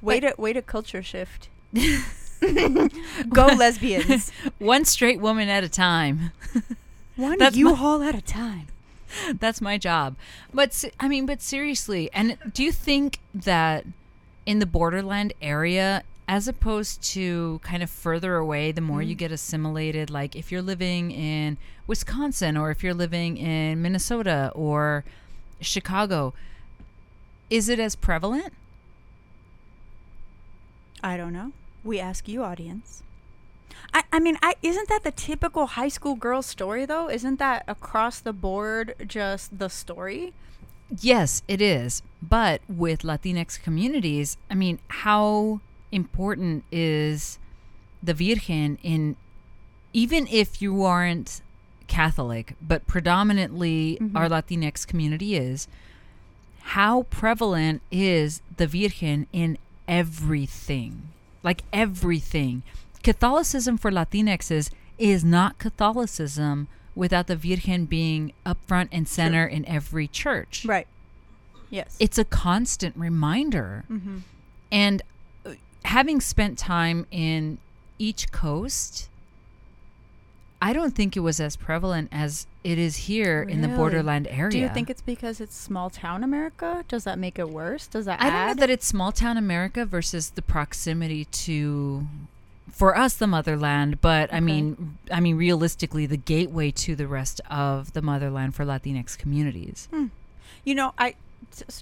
Way 0.00 0.20
to 0.20 0.34
way 0.38 0.54
to 0.54 0.62
culture 0.62 1.02
shift. 1.02 1.48
Go 3.28 3.46
lesbians. 3.46 4.30
One 4.58 4.84
straight 4.84 5.20
woman 5.20 5.48
at 5.48 5.64
a 5.64 5.68
time. 5.68 6.32
One 7.16 7.38
That's 7.38 7.56
my- 7.56 7.70
U-Haul 7.70 8.02
at 8.02 8.14
a 8.14 8.22
time. 8.22 8.66
That's 9.38 9.60
my 9.60 9.78
job. 9.78 10.16
But 10.52 10.84
I 10.98 11.08
mean, 11.08 11.26
but 11.26 11.42
seriously, 11.42 12.10
and 12.12 12.36
do 12.52 12.62
you 12.62 12.72
think 12.72 13.20
that 13.34 13.86
in 14.46 14.58
the 14.58 14.66
borderland 14.66 15.32
area, 15.40 16.02
as 16.26 16.48
opposed 16.48 17.02
to 17.02 17.60
kind 17.62 17.82
of 17.82 17.90
further 17.90 18.36
away, 18.36 18.72
the 18.72 18.80
more 18.80 19.02
you 19.02 19.12
mm-hmm. 19.12 19.18
get 19.18 19.32
assimilated, 19.32 20.10
like 20.10 20.34
if 20.36 20.50
you're 20.50 20.62
living 20.62 21.10
in 21.10 21.56
Wisconsin 21.86 22.56
or 22.56 22.70
if 22.70 22.82
you're 22.82 22.94
living 22.94 23.36
in 23.36 23.82
Minnesota 23.82 24.50
or 24.54 25.04
Chicago, 25.60 26.34
is 27.50 27.68
it 27.68 27.78
as 27.78 27.94
prevalent? 27.94 28.52
I 31.02 31.16
don't 31.16 31.32
know. 31.32 31.52
We 31.84 32.00
ask 32.00 32.26
you, 32.28 32.42
audience. 32.42 33.02
I, 33.92 34.02
I 34.12 34.18
mean, 34.18 34.38
I 34.42 34.54
isn't 34.62 34.88
that 34.88 35.04
the 35.04 35.12
typical 35.12 35.66
high 35.66 35.88
school 35.88 36.14
girl 36.16 36.42
story 36.42 36.86
though? 36.86 37.08
Isn't 37.08 37.38
that 37.38 37.64
across 37.68 38.18
the 38.18 38.32
board 38.32 38.94
just 39.06 39.58
the 39.58 39.68
story? 39.68 40.32
Yes, 41.00 41.42
it 41.46 41.60
is. 41.60 42.02
But 42.22 42.60
with 42.68 43.02
Latinx 43.02 43.62
communities, 43.62 44.36
I 44.50 44.54
mean, 44.54 44.78
how 44.88 45.60
important 45.92 46.64
is 46.72 47.38
the 48.02 48.14
Virgen 48.14 48.78
in, 48.82 49.16
even 49.92 50.26
if 50.30 50.60
you 50.60 50.82
aren't 50.82 51.42
Catholic, 51.86 52.54
but 52.60 52.86
predominantly 52.86 53.98
Mhm. 54.00 54.16
our 54.16 54.28
Latinx 54.28 54.86
community 54.86 55.36
is, 55.36 55.68
how 56.62 57.02
prevalent 57.04 57.82
is 57.90 58.40
the 58.56 58.66
Virgen 58.66 59.26
in 59.32 59.58
everything? 59.86 61.08
Like 61.44 61.62
everything. 61.72 62.64
Catholicism 63.04 63.78
for 63.78 63.92
Latinxes 63.92 64.70
is 64.98 65.24
not 65.24 65.58
Catholicism 65.58 66.66
without 66.94 67.26
the 67.26 67.36
Virgen 67.36 67.84
being 67.84 68.32
up 68.46 68.58
front 68.66 68.88
and 68.92 69.06
center 69.06 69.46
in 69.46 69.64
every 69.66 70.08
church. 70.08 70.64
Right. 70.64 70.86
Yes. 71.70 71.96
It's 72.00 72.18
a 72.18 72.24
constant 72.24 72.96
reminder. 72.96 73.84
mm-hmm. 73.90 74.18
And 74.72 75.02
uh, 75.44 75.52
having 75.84 76.20
spent 76.20 76.58
time 76.58 77.06
in 77.10 77.58
each 77.98 78.32
coast, 78.32 79.08
I 80.62 80.72
don't 80.72 80.94
think 80.94 81.16
it 81.16 81.20
was 81.20 81.40
as 81.40 81.56
prevalent 81.56 82.08
as 82.10 82.46
it 82.64 82.78
is 82.78 82.96
here 82.96 83.42
in 83.42 83.60
the 83.60 83.68
borderland 83.68 84.26
area. 84.26 84.50
Do 84.50 84.58
you 84.58 84.70
think 84.70 84.88
it's 84.88 85.02
because 85.02 85.38
it's 85.38 85.54
small 85.54 85.90
town 85.90 86.24
America? 86.24 86.82
Does 86.88 87.04
that 87.04 87.18
make 87.18 87.38
it 87.38 87.50
worse? 87.50 87.86
Does 87.86 88.06
that 88.06 88.20
I 88.22 88.30
don't 88.30 88.46
know 88.46 88.54
that 88.54 88.70
it's 88.70 88.86
small 88.86 89.12
town 89.12 89.36
America 89.36 89.84
versus 89.84 90.30
the 90.30 90.42
proximity 90.42 91.26
to 91.26 92.06
for 92.72 92.96
us 92.96 93.14
the 93.14 93.26
motherland, 93.26 94.00
but 94.00 94.32
I 94.32 94.40
mean 94.40 94.96
I 95.10 95.20
mean 95.20 95.36
realistically 95.36 96.06
the 96.06 96.16
gateway 96.16 96.70
to 96.70 96.96
the 96.96 97.06
rest 97.06 97.42
of 97.50 97.92
the 97.92 98.00
motherland 98.00 98.54
for 98.54 98.64
Latinx 98.64 99.18
communities. 99.18 99.86
Hmm. 99.92 100.06
You 100.64 100.74
know, 100.74 100.94
I 100.98 101.16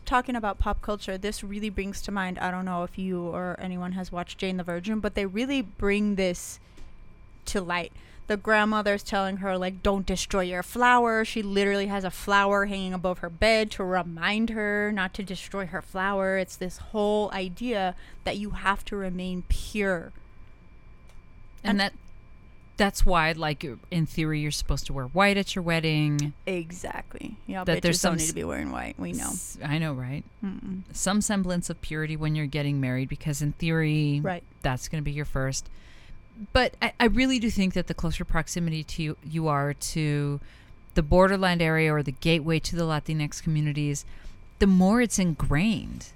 talking 0.05 0.35
about 0.35 0.59
pop 0.59 0.83
culture. 0.83 1.17
This 1.17 1.45
really 1.45 1.71
brings 1.71 2.03
to 2.03 2.13
mind. 2.13 2.41
I 2.41 2.51
don't 2.51 2.65
know 2.65 2.83
if 2.83 2.99
you 2.99 3.29
or 3.29 3.57
anyone 3.61 3.93
has 3.93 4.11
watched 4.11 4.39
Jane 4.39 4.57
the 4.57 4.65
Virgin, 4.65 4.99
but 4.99 5.15
they 5.15 5.27
really 5.27 5.63
bring 5.63 6.17
this 6.17 6.59
to 7.47 7.61
light. 7.61 7.93
The 8.33 8.39
grandmother's 8.39 9.03
telling 9.03 9.37
her 9.39 9.59
like, 9.59 9.83
"Don't 9.83 10.07
destroy 10.07 10.41
your 10.45 10.63
flower." 10.63 11.23
She 11.23 11.43
literally 11.43 11.89
has 11.89 12.03
a 12.03 12.11
flower 12.11 12.65
hanging 12.65 12.95
above 12.95 13.19
her 13.19 13.29
bed 13.29 13.71
to 13.73 13.85
remind 13.85 14.49
her 14.49 14.91
not 14.91 15.13
to 15.15 15.23
destroy 15.23 15.67
her 15.67 15.83
flower. 15.83 16.39
It's 16.39 16.57
this 16.57 16.79
whole 16.79 17.31
idea 17.33 17.95
that 18.25 18.39
you 18.39 18.53
have 18.53 18.87
to 18.87 18.97
remain 18.97 19.43
pure. 19.51 20.13
And 21.63 21.79
that 21.79 21.93
that's 22.79 23.05
why 23.05 23.33
like 23.33 23.67
in 23.91 24.07
theory 24.07 24.41
you're 24.41 24.51
supposed 24.51 24.87
to 24.87 24.95
wear 24.95 25.05
white 25.05 25.37
at 25.37 25.55
your 25.55 25.63
wedding. 25.63 26.33
Exactly. 26.47 27.37
Yeah, 27.47 27.65
That 27.65 27.79
bitches 27.79 27.83
there's 27.83 28.01
some 28.01 28.13
don't 28.15 28.21
need 28.23 28.29
to 28.29 28.35
be 28.35 28.45
wearing 28.45 28.73
white. 28.73 28.99
We 28.99 29.13
know. 29.13 29.27
S- 29.29 29.59
I 29.63 29.77
know, 29.77 29.93
right? 29.93 30.25
Mm-mm. 30.43 30.85
Some 30.93 31.21
semblance 31.21 31.69
of 31.69 31.83
purity 31.83 32.17
when 32.17 32.35
you're 32.35 32.47
getting 32.47 32.81
married 32.81 33.11
because 33.11 33.43
in 33.43 33.53
theory 33.53 34.21
Right. 34.23 34.43
that's 34.63 34.89
going 34.89 35.03
to 35.03 35.05
be 35.05 35.13
your 35.13 35.27
first. 35.27 35.69
But 36.53 36.75
I, 36.83 36.93
I 36.99 37.05
really 37.07 37.39
do 37.39 37.51
think 37.51 37.75
that 37.75 37.87
the 37.87 37.95
closer 37.95 38.25
proximity 38.25 38.83
to 38.85 39.03
you, 39.03 39.17
you 39.23 39.49
are 39.49 39.75
to 39.75 40.41
the 40.95 41.03
borderland 41.03 41.63
area 41.63 41.93
or 41.93 42.03
the 42.03 42.13
gateway 42.13 42.59
to 42.61 42.77
the 42.77 42.83
Latinx 42.83 43.43
communities, 43.43 44.05
the 44.59 44.67
more 44.67 45.01
it's 45.01 45.19
ingrained. 45.19 46.09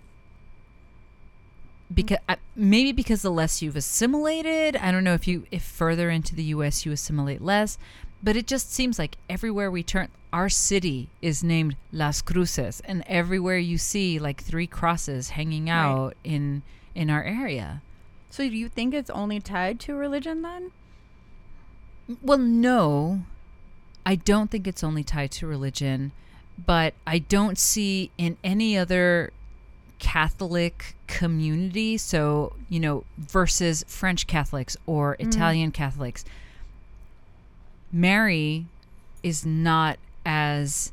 Because 1.93 2.19
mm. 2.19 2.33
uh, 2.33 2.33
I, 2.35 2.37
maybe 2.55 2.93
because 2.93 3.23
the 3.23 3.31
less 3.31 3.63
you've 3.63 3.77
assimilated, 3.77 4.77
I 4.77 4.91
don't 4.91 5.05
know 5.05 5.15
if 5.15 5.29
you 5.29 5.47
if 5.51 5.63
further 5.63 6.11
into 6.11 6.35
the 6.35 6.45
U.S. 6.45 6.85
you 6.85 6.93
assimilate 6.93 7.41
less, 7.41 7.79
but 8.23 8.37
it 8.37 8.47
just 8.47 8.73
seems 8.73 8.99
like 8.99 9.17
everywhere 9.29 9.71
we 9.71 9.83
turn, 9.83 10.09
our 10.33 10.49
city 10.49 11.09
is 11.23 11.45
named 11.45 11.77
Las 11.93 12.23
Cruces, 12.23 12.81
and 12.85 13.05
everywhere 13.07 13.59
you 13.59 13.79
see 13.79 14.19
like 14.19 14.43
three 14.43 14.67
crosses 14.67 15.31
hanging 15.31 15.67
Right. 15.67 15.77
out 15.77 16.15
in 16.25 16.63
in 16.95 17.09
our 17.09 17.23
area. 17.23 17.83
So 18.37 18.47
do 18.51 18.55
you 18.55 18.69
think 18.69 18.93
it's 18.93 19.09
only 19.09 19.41
tied 19.41 19.81
to 19.81 19.95
religion 19.95 20.43
then? 20.43 20.73
Well, 22.21 22.37
no, 22.37 23.23
I 24.05 24.17
don't 24.17 24.51
think 24.51 24.67
it's 24.67 24.85
only 24.85 25.03
tied 25.03 25.31
to 25.33 25.47
religion, 25.47 26.13
but 26.67 26.93
I 27.07 27.19
don't 27.19 27.57
see 27.57 28.11
in 28.19 28.37
any 28.45 28.77
other 28.77 29.33
Catholic 29.99 30.97
community, 31.07 31.97
so, 31.97 32.53
you 32.69 32.79
know, 32.79 33.05
versus 33.17 33.87
French 33.89 34.27
Catholics 34.27 34.77
or 34.85 35.17
Mm. 35.17 35.29
Italian 35.29 35.71
Catholics, 35.71 36.23
Mary 37.91 38.67
is 39.23 39.47
not 39.47 39.99
as 40.27 40.93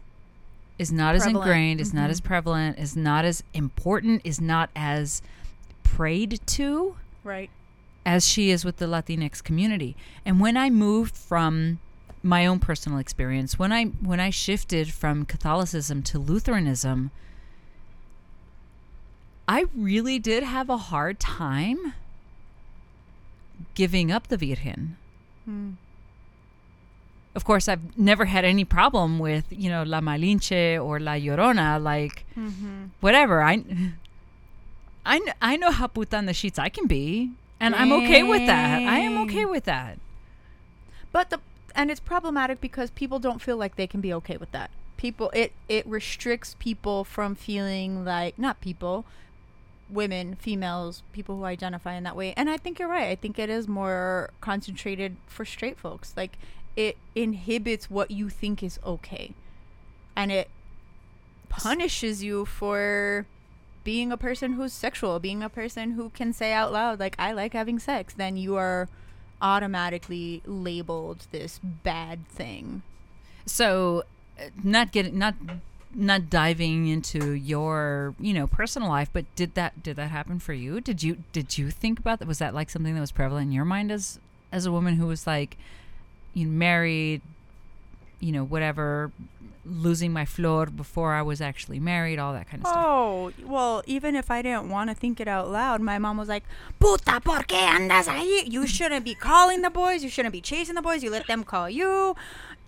is 0.80 0.94
not 0.94 1.14
as 1.14 1.26
ingrained, 1.28 1.82
is 1.82 1.94
not 1.94 2.08
Mhm. 2.08 2.12
as 2.12 2.22
prevalent, 2.22 2.80
is 2.80 2.96
not 2.96 3.26
as 3.26 3.44
important, 3.54 4.22
is 4.24 4.40
not 4.40 4.70
as 4.78 5.22
prayed 5.84 6.40
to 6.48 6.96
Right. 7.24 7.50
as 8.06 8.28
she 8.28 8.50
is 8.52 8.66
with 8.66 8.78
the 8.78 8.86
Latinx 8.86 9.42
community. 9.44 9.96
And 10.26 10.40
when 10.42 10.58
I 10.58 10.70
moved 10.70 11.16
from 11.16 11.80
my 12.22 12.46
own 12.46 12.60
personal 12.60 12.98
experience, 13.00 13.58
when 13.58 13.72
I 13.72 13.86
when 13.86 14.20
I 14.20 14.30
shifted 14.30 14.92
from 14.94 15.26
Catholicism 15.26 16.04
to 16.04 16.20
Lutheranism, 16.20 17.12
I 19.48 19.66
really 19.76 20.20
did 20.20 20.44
have 20.44 20.70
a 20.70 20.78
hard 20.78 21.20
time 21.20 21.94
giving 23.76 24.12
up 24.12 24.28
the 24.28 24.38
Virgen. 24.38 24.96
Hmm. 25.46 25.72
Of 27.36 27.44
course, 27.46 27.68
I've 27.68 27.98
never 27.98 28.26
had 28.26 28.46
any 28.46 28.64
problem 28.64 29.18
with, 29.18 29.46
you 29.50 29.70
know, 29.70 29.84
La 29.84 30.00
Malinche 30.02 30.82
or 30.84 31.00
La 31.00 31.14
Llorona, 31.14 31.82
like 31.82 32.26
Mm-hmm. 32.38 32.86
whatever. 33.02 33.42
I, 33.42 33.64
I, 35.06 35.20
kn- 35.20 35.36
I 35.42 35.58
know 35.58 35.72
how 35.72 35.88
puta 35.88 36.18
on 36.18 36.26
the 36.26 36.34
sheets 36.34 36.58
I 36.58 36.70
can 36.70 36.88
be, 36.88 37.32
and 37.60 37.76
I'm 37.76 37.92
okay 37.92 38.24
with 38.24 38.46
that. 38.48 38.82
I 38.82 39.00
am 39.00 39.18
okay 39.26 39.46
with 39.46 39.66
that. 39.66 40.00
But 41.12 41.30
the 41.30 41.40
and 41.76 41.90
it's 41.90 42.00
problematic 42.00 42.62
because 42.62 42.92
people 42.92 43.20
don't 43.20 43.42
feel 43.42 43.58
like 43.58 43.76
they 43.76 43.88
can 43.88 44.02
be 44.02 44.14
okay 44.14 44.38
with 44.38 44.52
that. 44.52 44.70
People 44.98 45.30
it 45.34 45.52
it 45.68 45.86
restricts 45.86 46.56
people 46.60 47.04
from 47.04 47.36
feeling 47.36 48.06
like 48.06 48.38
not 48.38 48.62
people, 48.62 49.06
women, 49.90 50.36
females, 50.36 51.04
people 51.12 51.38
who 51.38 51.46
identify 51.46 51.94
in 51.94 52.04
that 52.04 52.16
way. 52.16 52.34
And 52.36 52.50
I 52.50 52.58
think 52.58 52.80
you're 52.80 52.90
right. 52.90 53.10
I 53.10 53.16
think 53.16 53.38
it 53.38 53.50
is 53.50 53.68
more 53.68 54.32
concentrated 54.42 55.18
for 55.28 55.46
straight 55.46 55.78
folks. 55.78 56.14
Like 56.16 56.38
it 56.76 56.98
inhibits 57.16 57.90
what 57.90 58.12
you 58.12 58.30
think 58.30 58.64
is 58.64 58.80
okay. 58.86 59.34
And 60.16 60.32
it 60.32 60.50
punishes 61.50 62.24
you 62.24 62.46
for 62.46 63.26
being 63.84 64.12
a 64.12 64.18
person 64.18 64.54
who's 64.54 64.74
sexual, 64.74 65.20
being 65.20 65.44
a 65.44 65.50
person 65.50 65.92
who 65.92 66.10
can 66.10 66.34
say 66.34 66.54
out 66.54 66.72
loud 66.72 67.00
like 67.00 67.16
I 67.20 67.32
like 67.32 67.54
having 67.54 67.80
sex, 67.80 68.14
then 68.14 68.38
you 68.38 68.56
are 68.56 68.88
automatically 69.42 70.42
labeled 70.46 71.28
this 71.32 71.60
bad 71.64 72.28
thing. 72.28 72.82
So, 73.46 74.04
uh, 74.40 74.46
not 74.64 74.92
getting 74.92 75.18
not 75.18 75.36
not 75.96 76.30
diving 76.30 76.88
into 76.88 77.34
your 77.34 78.16
you 78.20 78.34
know 78.34 78.48
personal 78.48 78.90
life, 78.90 79.10
but 79.12 79.26
did 79.36 79.56
that 79.56 79.84
did 79.84 79.98
that 79.98 80.12
happen 80.12 80.40
for 80.40 80.54
you? 80.54 80.82
Did 80.82 81.04
you 81.04 81.24
did 81.32 81.58
you 81.58 81.70
think 81.70 82.00
about 82.00 82.20
that? 82.20 82.28
Was 82.28 82.40
that 82.40 82.54
like 82.54 82.70
something 82.70 82.96
that 82.96 83.02
was 83.02 83.12
prevalent 83.12 83.48
in 83.48 83.52
your 83.52 83.66
mind 83.66 83.92
as 83.92 84.20
as 84.52 84.66
a 84.66 84.72
woman 84.72 84.96
who 84.96 85.08
was 85.08 85.28
like, 85.28 85.58
you 86.34 86.46
know, 86.46 86.52
married, 86.52 87.22
you 88.24 88.32
know, 88.32 88.44
whatever, 88.54 89.12
losing 89.66 90.12
my 90.20 90.26
flor 90.26 90.66
before 90.84 91.14
I 91.14 91.22
was 91.22 91.40
actually 91.50 91.80
married, 91.80 92.20
all 92.20 92.34
that 92.34 92.48
kind 92.50 92.64
of 92.64 92.68
stuff. 92.68 92.84
Oh, 92.86 93.32
well, 93.46 93.84
even 93.86 94.16
if 94.16 94.28
I 94.32 94.42
didn't 94.42 94.70
want 94.70 94.90
to 94.90 94.96
think 94.96 95.20
it 95.20 95.28
out 95.28 95.50
loud, 95.50 95.80
my 95.82 95.98
mom 96.00 96.16
was 96.18 96.30
like, 96.30 96.44
Puta, 96.80 97.20
¿por 97.22 97.44
qué 97.52 97.62
andas 97.78 98.08
ahí? 98.08 98.52
You 98.52 98.66
shouldn't 98.68 99.06
be 99.06 99.16
calling 99.16 99.62
the 99.62 99.70
boys. 99.70 100.04
You 100.04 100.10
shouldn't 100.10 100.34
be 100.34 100.42
chasing 100.42 100.76
the 100.76 100.82
boys. 100.82 101.04
You 101.04 101.10
let 101.12 101.28
them 101.28 101.44
call 101.44 101.70
you. 101.70 102.16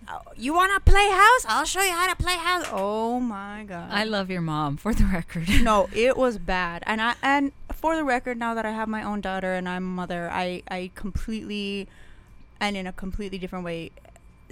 Uh, 0.07 0.19
You 0.37 0.53
want 0.53 0.71
to 0.75 0.79
play 0.91 1.07
house? 1.09 1.43
I'll 1.49 1.65
show 1.65 1.81
you 1.81 1.91
how 1.91 2.07
to 2.13 2.15
play 2.15 2.35
house. 2.35 2.65
Oh 2.71 3.19
my 3.19 3.65
God. 3.67 3.89
I 3.91 4.03
love 4.03 4.29
your 4.29 4.41
mom, 4.41 4.77
for 4.77 4.93
the 4.93 5.05
record. 5.05 5.47
no, 5.63 5.89
it 6.07 6.15
was 6.15 6.37
bad. 6.37 6.83
And 6.85 7.01
I 7.01 7.15
and 7.21 7.51
for 7.73 7.95
the 7.95 8.03
record, 8.03 8.37
now 8.37 8.53
that 8.53 8.65
I 8.65 8.71
have 8.71 8.87
my 8.87 9.03
own 9.03 9.19
daughter 9.19 9.53
and 9.53 9.67
I'm 9.67 9.83
a 9.83 9.95
mother, 10.01 10.29
I 10.31 10.61
I 10.69 10.91
completely 10.95 11.87
and 12.59 12.77
in 12.77 12.85
a 12.87 12.93
completely 12.93 13.37
different 13.37 13.65
way 13.65 13.91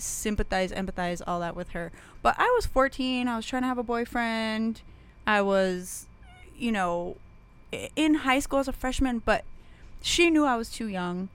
sympathize, 0.03 0.71
empathize, 0.71 1.21
all 1.25 1.39
that 1.39 1.55
with 1.55 1.69
her. 1.69 1.91
But 2.21 2.35
I 2.37 2.51
was 2.55 2.65
14. 2.65 3.27
I 3.27 3.35
was 3.35 3.45
trying 3.45 3.63
to 3.63 3.67
have 3.67 3.77
a 3.77 3.83
boyfriend. 3.83 4.81
I 5.25 5.41
was, 5.41 6.07
you 6.57 6.71
know, 6.71 7.17
in 7.95 8.15
high 8.15 8.39
school 8.39 8.59
as 8.59 8.67
a 8.67 8.73
freshman, 8.73 9.19
but 9.19 9.43
she 10.01 10.29
knew 10.29 10.45
I 10.45 10.55
was 10.55 10.69
too 10.69 10.87
young 10.87 11.29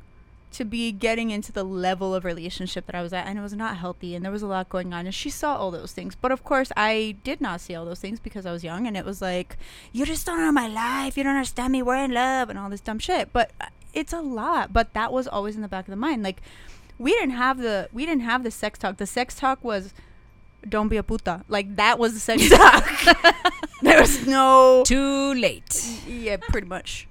to 0.51 0.65
be 0.65 0.93
getting 0.93 1.31
into 1.31 1.53
the 1.53 1.65
level 1.65 2.15
of 2.15 2.25
relationship 2.25 2.87
that 2.87 2.95
I 2.95 3.03
was 3.03 3.13
at, 3.13 3.27
and 3.27 3.39
it 3.39 3.43
was 3.43 3.53
not 3.53 3.77
healthy, 3.77 4.15
and 4.15 4.25
there 4.25 4.33
was 4.33 4.43
a 4.43 4.47
lot 4.47 4.69
going 4.69 4.95
on, 4.95 5.05
and 5.05 5.15
she 5.15 5.31
saw 5.31 5.57
all 5.57 5.71
those 5.71 5.93
things. 5.93 6.15
But 6.15 6.33
of 6.33 6.43
course, 6.43 6.73
I 6.77 7.17
did 7.23 7.41
not 7.41 7.61
see 7.61 7.75
all 7.75 7.85
those 7.85 8.01
things 8.01 8.19
because 8.19 8.47
I 8.47 8.53
was 8.53 8.65
young, 8.65 8.87
and 8.87 8.97
it 8.97 9.05
was 9.05 9.21
like, 9.21 9.57
you 9.93 10.07
just 10.07 10.25
don't 10.25 10.39
know 10.39 10.53
my 10.53 10.69
life, 10.69 11.17
you 11.17 11.25
don't 11.25 11.37
understand 11.37 11.73
me, 11.73 11.83
we're 11.83 11.97
in 11.97 12.13
love, 12.13 12.49
and 12.49 12.59
all 12.59 12.71
this 12.71 12.81
dumb 12.81 12.99
shit. 12.99 13.33
But 13.33 13.51
uh, 13.61 13.67
it's 13.93 14.13
a 14.13 14.21
lot. 14.21 14.73
But 14.73 14.95
that 14.95 15.13
was 15.13 15.29
always 15.29 15.57
in 15.57 15.63
the 15.63 15.69
back 15.69 15.87
of 15.87 15.91
the 15.91 15.97
mind. 15.97 16.23
Like, 16.23 16.41
we 16.99 17.13
didn't 17.13 17.31
have 17.37 17.59
the 17.59 17.89
we 17.93 18.05
didn't 18.07 18.23
have 18.23 18.43
the 18.43 18.51
sex 18.51 18.79
talk. 18.79 18.97
The 18.97 19.07
sex 19.07 19.35
talk 19.35 19.63
was, 19.63 19.95
don't 20.69 20.89
be 20.89 20.97
a 20.97 21.03
puta. 21.03 21.45
Like 21.49 21.77
that 21.77 21.99
was 21.99 22.15
the 22.15 22.21
sex 22.21 22.49
talk. 22.49 22.85
there 23.83 24.01
was 24.01 24.27
no 24.27 24.83
Too 24.87 25.35
late. 25.35 26.03
yeah, 26.07 26.37
pretty 26.37 26.67
much. 26.67 27.07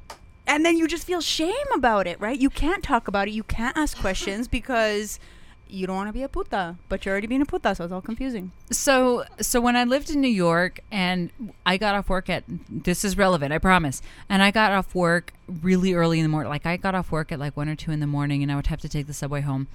And 0.45 0.65
then 0.65 0.77
you 0.77 0.87
just 0.87 1.05
feel 1.05 1.19
shame 1.21 1.69
about 1.75 2.07
it, 2.07 2.19
right? 2.21 2.39
You 2.39 2.49
can't 2.49 2.81
talk 2.83 3.07
about 3.07 3.27
it. 3.27 3.31
You 3.31 3.43
can't 3.43 3.77
ask 3.77 3.97
questions 3.97 4.47
because 4.47 5.19
you 5.69 5.87
don't 5.87 5.95
want 5.95 6.09
to 6.09 6.13
be 6.13 6.23
a 6.23 6.29
puta, 6.29 6.75
but 6.89 7.05
you're 7.05 7.13
already 7.13 7.27
being 7.27 7.41
a 7.41 7.45
puta, 7.45 7.75
so 7.75 7.83
it's 7.83 7.93
all 7.93 8.01
confusing. 8.01 8.51
So 8.71 9.25
so 9.39 9.61
when 9.61 9.75
I 9.75 9.83
lived 9.83 10.09
in 10.09 10.21
New 10.21 10.27
York 10.27 10.79
and 10.91 11.31
I 11.65 11.77
got 11.77 11.95
off 11.95 12.09
work 12.09 12.29
at 12.29 12.43
this 12.69 13.03
is 13.03 13.17
relevant, 13.17 13.53
I 13.53 13.57
promise. 13.57 14.01
And 14.29 14.41
I 14.41 14.51
got 14.51 14.71
off 14.71 14.95
work 14.95 15.33
really 15.47 15.93
early 15.93 16.19
in 16.19 16.23
the 16.23 16.29
morning. 16.29 16.49
Like 16.49 16.65
I 16.65 16.77
got 16.77 16.95
off 16.95 17.11
work 17.11 17.31
at 17.31 17.39
like 17.39 17.55
one 17.55 17.69
or 17.69 17.75
two 17.75 17.91
in 17.91 17.99
the 17.99 18.07
morning 18.07 18.43
and 18.43 18.51
I 18.51 18.55
would 18.55 18.67
have 18.67 18.81
to 18.81 18.89
take 18.89 19.07
the 19.07 19.13
subway 19.13 19.41
home. 19.41 19.67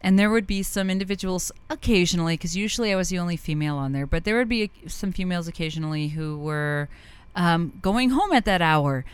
And 0.00 0.18
there 0.18 0.30
would 0.30 0.46
be 0.46 0.62
some 0.62 0.88
individuals 0.88 1.52
occasionally, 1.68 2.34
because 2.34 2.56
usually 2.56 2.90
I 2.92 2.96
was 2.96 3.10
the 3.10 3.18
only 3.18 3.36
female 3.36 3.76
on 3.76 3.92
there, 3.92 4.06
but 4.06 4.24
there 4.24 4.38
would 4.38 4.48
be 4.48 4.70
some 4.86 5.12
females 5.12 5.46
occasionally 5.46 6.08
who 6.08 6.38
were 6.38 6.88
um, 7.36 7.74
going 7.82 8.10
home 8.10 8.32
at 8.32 8.46
that 8.46 8.62
hour. 8.62 9.04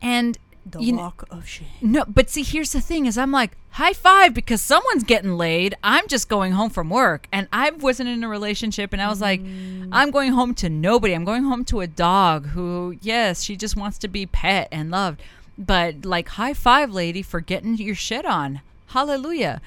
And 0.00 0.38
The 0.68 0.80
You 0.80 0.96
walk 0.96 1.24
of 1.30 1.46
shame. 1.46 1.68
no, 1.80 2.04
but 2.08 2.28
see, 2.28 2.42
here's 2.42 2.72
the 2.72 2.80
thing: 2.80 3.06
is 3.06 3.16
I'm 3.16 3.30
like 3.30 3.56
high 3.70 3.92
five 3.92 4.34
because 4.34 4.60
someone's 4.60 5.04
getting 5.04 5.36
laid. 5.36 5.76
I'm 5.84 6.08
just 6.08 6.28
going 6.28 6.52
home 6.52 6.70
from 6.70 6.90
work, 6.90 7.28
and 7.30 7.46
I 7.52 7.70
wasn't 7.70 8.08
in 8.08 8.24
a 8.24 8.28
relationship, 8.28 8.92
and 8.92 9.00
I 9.00 9.08
was 9.08 9.20
like, 9.20 9.40
mm. 9.40 9.88
I'm 9.92 10.10
going 10.10 10.32
home 10.32 10.54
to 10.56 10.68
nobody. 10.68 11.14
I'm 11.14 11.24
going 11.24 11.44
home 11.44 11.64
to 11.66 11.82
a 11.82 11.86
dog 11.86 12.46
who, 12.46 12.96
yes, 13.00 13.42
she 13.42 13.54
just 13.54 13.76
wants 13.76 13.96
to 13.98 14.08
be 14.08 14.26
pet 14.26 14.66
and 14.72 14.90
loved, 14.90 15.22
but 15.56 16.04
like 16.04 16.30
high 16.30 16.54
five, 16.54 16.90
lady, 16.90 17.22
for 17.22 17.38
getting 17.38 17.76
your 17.76 17.94
shit 17.94 18.26
on. 18.26 18.60
Hallelujah! 18.86 19.60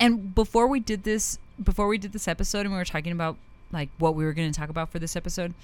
And 0.00 0.34
before 0.34 0.66
we 0.66 0.80
did 0.80 1.04
this, 1.04 1.38
before 1.62 1.86
we 1.86 1.96
did 1.96 2.12
this 2.12 2.26
episode, 2.26 2.62
and 2.62 2.70
we 2.70 2.76
were 2.76 2.84
talking 2.84 3.12
about 3.12 3.36
like 3.70 3.88
what 3.98 4.16
we 4.16 4.24
were 4.24 4.32
going 4.32 4.50
to 4.50 4.58
talk 4.58 4.68
about 4.68 4.90
for 4.90 4.98
this 4.98 5.14
episode, 5.14 5.54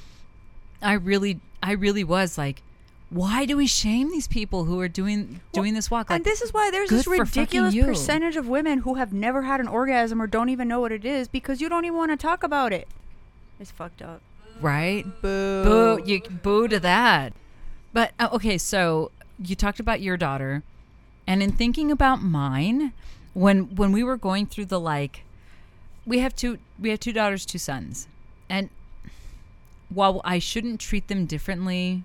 I 0.81 0.93
really, 0.93 1.40
I 1.61 1.73
really 1.73 2.05
was 2.05 2.38
like. 2.38 2.62
Why 3.09 3.47
do 3.47 3.57
we 3.57 3.67
shame 3.69 4.11
these 4.11 4.27
people 4.27 4.65
who 4.65 4.81
are 4.81 4.89
doing 4.89 5.41
doing 5.53 5.75
this 5.75 5.91
walk? 5.91 6.11
Like, 6.11 6.17
and 6.19 6.25
this 6.25 6.43
is 6.43 6.53
why 6.53 6.71
there's 6.71 6.91
this 6.91 7.07
ridiculous 7.07 7.75
percentage 7.75 8.35
of 8.37 8.49
women 8.49 8.81
who 8.81 8.95
have 8.95 9.13
never 9.13 9.43
had 9.43 9.61
an 9.61 9.69
orgasm 9.69 10.21
or 10.21 10.27
don't 10.27 10.49
even 10.49 10.67
know 10.67 10.81
what 10.81 10.91
it 10.91 11.05
is 11.05 11.29
because 11.29 11.61
you 11.61 11.69
don't 11.69 11.85
even 11.85 11.97
want 11.97 12.11
to 12.11 12.17
talk 12.17 12.43
about 12.43 12.73
it. 12.73 12.89
It's 13.61 13.71
fucked 13.71 14.03
up. 14.03 14.21
right? 14.61 15.05
Boo. 15.23 15.63
Boo! 15.65 16.03
You 16.05 16.21
boo 16.21 16.67
to 16.69 16.81
that. 16.81 17.33
But 17.93 18.13
uh, 18.19 18.29
okay, 18.33 18.59
so 18.59 19.13
you 19.39 19.55
talked 19.55 19.79
about 19.81 20.01
your 20.01 20.17
daughter, 20.17 20.65
and 21.27 21.43
in 21.43 21.53
thinking 21.53 21.93
about 21.93 22.23
mine, 22.23 22.93
when 23.35 23.77
when 23.77 23.93
we 23.93 24.03
were 24.03 24.17
going 24.17 24.47
through 24.47 24.67
the 24.67 24.81
like, 24.81 25.23
we 26.05 26.19
have 26.19 26.35
two 26.35 26.59
we 26.79 26.91
have 26.91 26.99
two 27.01 27.13
daughters, 27.13 27.47
two 27.47 27.59
sons, 27.59 28.09
and 28.51 28.69
while 29.89 30.21
I 30.25 30.41
shouldn't 30.41 30.81
treat 30.81 31.07
them 31.07 31.27
differently, 31.27 32.03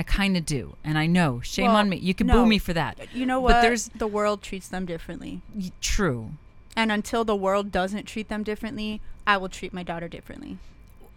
I 0.00 0.02
kind 0.02 0.34
of 0.34 0.46
do, 0.46 0.76
and 0.82 0.96
I 0.96 1.06
know. 1.06 1.40
Shame 1.42 1.66
Well, 1.66 1.76
on 1.76 1.90
me. 1.90 1.98
You 1.98 2.14
can 2.14 2.26
no. 2.26 2.32
boo 2.32 2.46
me 2.46 2.56
for 2.56 2.72
that. 2.72 2.96
You 3.14 3.26
know 3.26 3.38
what? 3.38 3.52
But 3.52 3.60
there's 3.60 3.88
the 3.94 4.06
world 4.06 4.40
treats 4.40 4.66
them 4.66 4.86
differently. 4.86 5.42
y- 5.54 5.72
true. 5.82 6.30
And 6.74 6.90
until 6.90 7.22
the 7.22 7.36
world 7.36 7.70
doesn't 7.70 8.04
treat 8.06 8.28
them 8.28 8.42
differently, 8.42 9.02
I 9.26 9.36
will 9.36 9.50
treat 9.50 9.74
my 9.74 9.82
daughter 9.82 10.08
differently. 10.08 10.56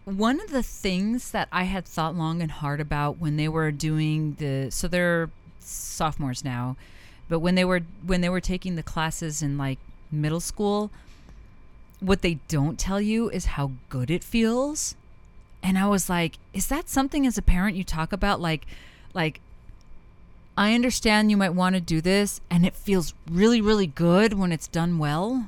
One 0.04 0.42
of 0.42 0.50
the 0.50 0.64
things 0.64 1.32
that 1.32 1.48
I 1.50 1.64
had 1.64 1.86
thought 1.86 2.14
long 2.14 2.42
and 2.42 2.52
hard 2.52 2.82
about 2.82 3.20
when 3.20 3.38
they 3.38 3.48
were 3.48 3.72
doing 3.72 4.36
the 4.38 4.70
so 4.70 4.90
they're 4.90 5.30
sophomores 5.62 6.44
now, 6.44 6.76
but 7.30 7.40
when 7.40 7.56
they 7.56 7.64
were 7.64 7.84
when 8.06 8.20
they 8.20 8.28
were 8.28 8.42
taking 8.42 8.76
the 8.76 8.84
classes 8.84 9.42
in 9.42 9.58
like 9.58 9.80
middle 10.12 10.42
school, 10.42 10.92
what 12.02 12.22
they 12.22 12.40
don't 12.50 12.78
tell 12.78 13.00
you 13.00 13.30
is 13.30 13.46
how 13.56 13.72
good 13.88 14.12
it 14.12 14.26
feels. 14.26 14.96
And 15.64 15.78
I 15.78 15.88
was 15.88 16.10
like, 16.10 16.38
is 16.54 16.68
that 16.68 16.90
something 16.90 17.26
as 17.26 17.38
a 17.38 17.42
parent 17.42 17.78
you 17.78 17.84
talk 17.84 18.12
about 18.12 18.42
like 18.42 18.68
like 19.14 19.40
I 20.58 20.76
understand 20.76 21.32
you 21.32 21.38
might 21.38 21.52
want 21.52 21.76
to 21.76 21.82
do 21.82 22.02
this 22.02 22.42
and 22.52 22.66
it 22.66 22.76
feels 22.76 23.14
really 23.30 23.62
really 23.62 23.88
good 23.88 24.34
when 24.34 24.52
it's 24.52 24.68
done 24.68 25.00
well. 25.00 25.48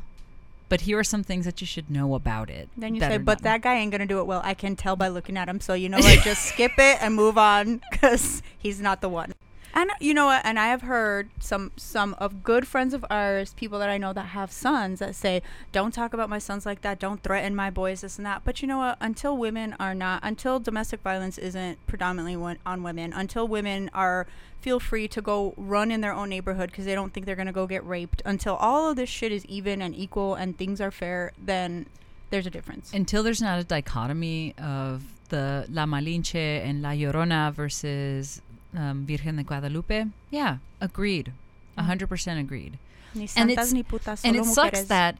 But 0.68 0.82
here 0.82 0.98
are 0.98 1.04
some 1.04 1.24
things 1.24 1.46
that 1.46 1.62
you 1.62 1.68
should 1.68 1.92
know 1.92 2.16
about 2.16 2.50
it. 2.50 2.70
Then 2.76 2.96
you 2.96 3.02
say, 3.02 3.20
but 3.20 3.44
that 3.44 3.62
guy 3.62 3.76
ain't 3.76 3.92
gonna 3.92 4.08
do 4.08 4.20
it 4.20 4.26
well. 4.26 4.42
I 4.44 4.56
can 4.56 4.76
tell 4.76 4.96
by 4.96 5.10
looking 5.10 5.38
at 5.38 5.48
him. 5.48 5.60
So 5.60 5.74
you 5.74 5.90
know 5.90 5.98
what? 6.00 6.24
Just 6.24 6.44
skip 6.46 6.72
it 6.78 6.98
and 7.02 7.14
move 7.14 7.38
on 7.38 7.82
because 7.92 8.42
he's 8.58 8.82
not 8.82 9.02
the 9.02 9.10
one. 9.10 9.34
And 9.77 9.91
you 10.00 10.13
know 10.13 10.27
what? 10.27 10.41
And 10.46 10.58
I 10.58 10.67
have 10.67 10.84
heard 10.84 11.29
some 11.39 11.74
some 11.75 12.15
of 12.17 12.44
good 12.44 12.65
friends 12.65 12.94
of 12.94 13.05
ours, 13.10 13.53
people 13.53 13.77
that 13.79 13.90
I 13.90 13.98
know 13.98 14.14
that 14.14 14.27
have 14.27 14.50
sons, 14.50 15.00
that 15.00 15.16
say, 15.16 15.42
"Don't 15.74 15.94
talk 15.94 16.14
about 16.14 16.29
my 16.29 16.40
sons 16.40 16.66
like 16.66 16.81
that. 16.81 16.98
Don't 16.98 17.22
threaten 17.22 17.53
my 17.53 17.70
boys, 17.70 18.00
this 18.00 18.18
and 18.18 18.25
that." 18.25 18.44
But 18.46 18.61
you 18.61 18.70
know 18.70 18.77
what? 18.77 18.98
Until 19.01 19.35
women 19.38 19.75
are 19.77 19.94
not, 19.94 20.22
until 20.24 20.61
domestic 20.61 21.01
violence 21.01 21.38
isn't 21.38 21.85
predominantly 21.88 22.57
on 22.66 22.83
women, 22.83 23.11
until 23.11 23.50
women 23.50 23.90
are 23.94 24.27
feel 24.61 24.79
free 24.79 25.09
to 25.09 25.22
go 25.22 25.53
run 25.57 25.92
in 25.92 26.00
their 26.00 26.14
own 26.14 26.29
neighborhood 26.29 26.72
because 26.72 26.85
they 26.85 26.96
don't 26.96 27.14
think 27.14 27.25
they're 27.25 27.35
gonna 27.35 27.51
go 27.51 27.68
get 27.68 27.85
raped, 27.85 28.22
until 28.25 28.55
all 28.55 28.90
of 28.90 28.96
this 28.96 29.09
shit 29.09 29.31
is 29.31 29.46
even 29.46 29.81
and 29.81 29.94
equal 29.94 30.35
and 30.35 30.57
things 30.57 30.79
are 30.79 30.90
fair, 30.90 31.33
then 31.38 31.85
there's 32.29 32.48
a 32.48 32.50
difference. 32.50 32.92
until 32.94 33.22
there's 33.24 33.42
not 33.42 33.59
a 33.59 33.64
dichotomy 33.64 34.55
of 34.57 35.03
the 35.29 35.66
La 35.70 35.85
Malinche 35.85 36.64
and 36.66 36.81
La 36.81 36.92
Llorona 36.92 37.53
versus 37.53 38.42
um, 38.77 39.05
Virgen 39.05 39.35
de 39.38 39.44
Guadalupe, 39.44 40.05
yeah, 40.29 40.57
agreed, 40.81 41.31
a 41.77 41.83
hundred 41.83 42.07
percent 42.09 42.40
agreed. 42.40 42.77
And 43.35 43.50
it's- 43.50 43.72
ni 43.72 43.83
putas, 43.83 44.22
And 44.25 44.35
it 44.35 44.46
sucks 44.46 44.81
mujeres. 44.81 44.88
that 44.88 45.18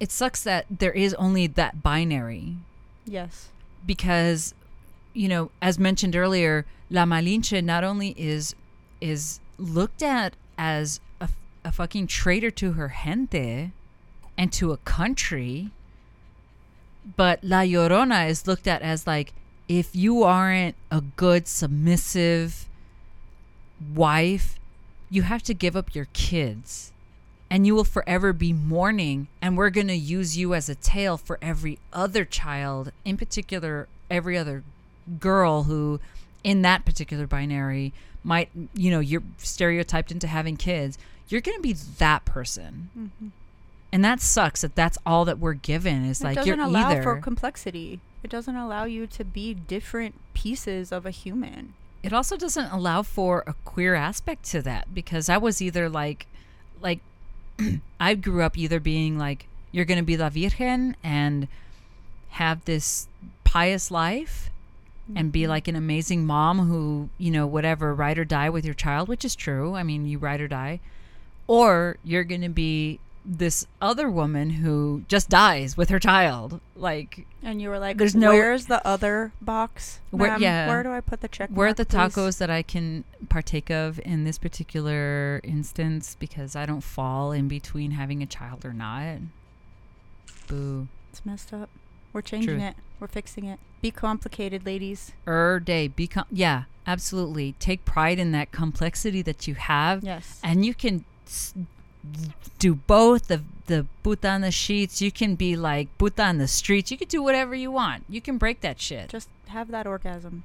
it 0.00 0.10
sucks 0.10 0.42
that 0.42 0.66
there 0.70 0.92
is 0.92 1.14
only 1.14 1.46
that 1.46 1.82
binary. 1.82 2.56
Yes, 3.06 3.48
because 3.86 4.54
you 5.14 5.28
know, 5.28 5.50
as 5.60 5.78
mentioned 5.78 6.14
earlier, 6.16 6.64
La 6.90 7.04
Malinche 7.04 7.62
not 7.64 7.84
only 7.84 8.10
is 8.18 8.54
is 9.00 9.40
looked 9.58 10.02
at 10.02 10.34
as 10.58 11.00
a, 11.20 11.28
a 11.64 11.72
fucking 11.72 12.06
traitor 12.06 12.50
to 12.50 12.72
her 12.72 12.88
gente 13.04 13.72
and 14.38 14.52
to 14.52 14.72
a 14.72 14.76
country, 14.78 15.70
but 17.16 17.42
La 17.42 17.60
Llorona 17.62 18.28
is 18.28 18.46
looked 18.46 18.66
at 18.66 18.82
as 18.82 19.06
like 19.06 19.32
if 19.68 19.94
you 19.96 20.22
aren't 20.22 20.74
a 20.90 21.00
good 21.16 21.48
submissive 21.48 22.66
wife, 23.94 24.58
you 25.10 25.22
have 25.22 25.42
to 25.44 25.54
give 25.54 25.76
up 25.76 25.94
your 25.94 26.08
kids. 26.12 26.92
And 27.50 27.66
you 27.66 27.74
will 27.74 27.84
forever 27.84 28.32
be 28.32 28.52
mourning. 28.54 29.28
And 29.42 29.58
we're 29.58 29.70
going 29.70 29.88
to 29.88 29.94
use 29.94 30.38
you 30.38 30.54
as 30.54 30.68
a 30.68 30.74
tale 30.74 31.18
for 31.18 31.38
every 31.42 31.78
other 31.92 32.24
child 32.24 32.92
in 33.04 33.16
particular 33.16 33.88
every 34.10 34.36
other 34.36 34.62
girl 35.18 35.64
who 35.64 35.98
in 36.44 36.62
that 36.62 36.84
particular 36.84 37.26
binary 37.26 37.92
might 38.22 38.50
you 38.74 38.90
know 38.90 39.00
you're 39.00 39.22
stereotyped 39.38 40.12
into 40.12 40.26
having 40.26 40.56
kids. 40.56 40.98
You're 41.28 41.40
going 41.40 41.56
to 41.56 41.62
be 41.62 41.72
that 41.72 42.24
person. 42.24 42.90
Mm-hmm. 42.96 43.28
And 43.92 44.04
that 44.04 44.20
sucks 44.20 44.62
that 44.62 44.74
that's 44.74 44.98
all 45.04 45.24
that 45.24 45.38
we're 45.38 45.54
given 45.54 46.04
is 46.04 46.20
it 46.20 46.24
like 46.24 46.34
doesn't 46.36 46.58
you're 46.58 46.66
allow 46.66 46.90
either 46.90 47.02
for 47.02 47.20
complexity. 47.20 48.00
It 48.22 48.30
doesn't 48.30 48.56
allow 48.56 48.84
you 48.84 49.06
to 49.08 49.24
be 49.24 49.54
different 49.54 50.14
pieces 50.34 50.92
of 50.92 51.04
a 51.04 51.10
human. 51.10 51.74
It 52.02 52.12
also 52.12 52.36
doesn't 52.36 52.70
allow 52.70 53.02
for 53.02 53.44
a 53.46 53.54
queer 53.64 53.94
aspect 53.94 54.44
to 54.50 54.62
that 54.62 54.94
because 54.94 55.28
I 55.28 55.38
was 55.38 55.62
either 55.62 55.88
like 55.88 56.26
like 56.80 57.00
I 58.00 58.14
grew 58.14 58.42
up 58.42 58.58
either 58.58 58.80
being 58.80 59.18
like 59.18 59.46
you're 59.70 59.84
going 59.84 59.98
to 59.98 60.04
be 60.04 60.16
la 60.16 60.28
virgen 60.28 60.96
and 61.02 61.48
have 62.30 62.64
this 62.64 63.08
pious 63.44 63.90
life 63.90 64.50
and 65.14 65.32
be 65.32 65.42
mm-hmm. 65.42 65.50
like 65.50 65.68
an 65.68 65.76
amazing 65.76 66.24
mom 66.24 66.68
who, 66.68 67.08
you 67.18 67.30
know, 67.30 67.46
whatever, 67.46 67.94
ride 67.94 68.18
or 68.18 68.24
die 68.24 68.48
with 68.48 68.64
your 68.64 68.74
child, 68.74 69.08
which 69.08 69.24
is 69.24 69.34
true. 69.34 69.74
I 69.74 69.82
mean, 69.82 70.06
you 70.06 70.18
ride 70.18 70.40
or 70.40 70.48
die. 70.48 70.80
Or 71.46 71.96
you're 72.04 72.24
going 72.24 72.42
to 72.42 72.48
be 72.48 73.00
this 73.24 73.66
other 73.80 74.10
woman 74.10 74.50
who 74.50 75.02
just 75.06 75.28
dies 75.28 75.76
with 75.76 75.90
her 75.90 75.98
child. 76.00 76.60
Like 76.74 77.26
And 77.42 77.62
you 77.62 77.68
were 77.68 77.78
like, 77.78 77.96
There's 77.96 78.14
no- 78.16 78.30
where's 78.32 78.66
the 78.66 78.84
other 78.86 79.32
box? 79.40 80.00
Where- 80.10 80.36
yeah. 80.38 80.66
Where 80.68 80.82
do 80.82 80.90
I 80.90 81.00
put 81.00 81.20
the 81.20 81.28
check? 81.28 81.50
Where 81.50 81.66
are 81.66 81.70
mark, 81.70 81.76
the 81.76 81.84
please?" 81.86 81.96
tacos 81.96 82.38
that 82.38 82.50
I 82.50 82.62
can 82.62 83.04
partake 83.28 83.70
of 83.70 84.00
in 84.04 84.24
this 84.24 84.38
particular 84.38 85.40
instance 85.44 86.16
because 86.18 86.56
I 86.56 86.66
don't 86.66 86.80
fall 86.82 87.30
in 87.32 87.46
between 87.48 87.92
having 87.92 88.22
a 88.22 88.26
child 88.26 88.64
or 88.64 88.72
not? 88.72 89.18
Boo. 90.48 90.88
It's 91.10 91.24
messed 91.24 91.52
up. 91.52 91.68
We're 92.12 92.22
changing 92.22 92.58
True. 92.58 92.66
it. 92.66 92.76
We're 93.00 93.06
fixing 93.08 93.44
it. 93.44 93.58
Be 93.80 93.90
complicated, 93.90 94.64
ladies. 94.66 95.12
Er 95.26 95.60
day. 95.60 95.88
Become 95.88 96.26
yeah, 96.30 96.64
absolutely. 96.86 97.54
Take 97.58 97.84
pride 97.84 98.18
in 98.18 98.32
that 98.32 98.52
complexity 98.52 99.22
that 99.22 99.48
you 99.48 99.54
have, 99.54 100.04
Yes. 100.04 100.40
and 100.44 100.64
you 100.64 100.74
can 100.74 101.04
do 102.58 102.74
both 102.74 103.28
the 103.28 103.42
the 103.66 103.86
puta 104.02 104.28
on 104.28 104.40
the 104.42 104.50
sheets. 104.50 105.00
You 105.00 105.12
can 105.12 105.34
be 105.34 105.56
like 105.56 105.88
puta 105.98 106.22
on 106.22 106.38
the 106.38 106.48
streets. 106.48 106.90
You 106.90 106.98
can 106.98 107.08
do 107.08 107.22
whatever 107.22 107.54
you 107.54 107.70
want. 107.70 108.04
You 108.08 108.20
can 108.20 108.38
break 108.38 108.60
that 108.60 108.80
shit 108.80 109.08
Just 109.08 109.28
have 109.48 109.70
that 109.70 109.86
orgasm. 109.86 110.44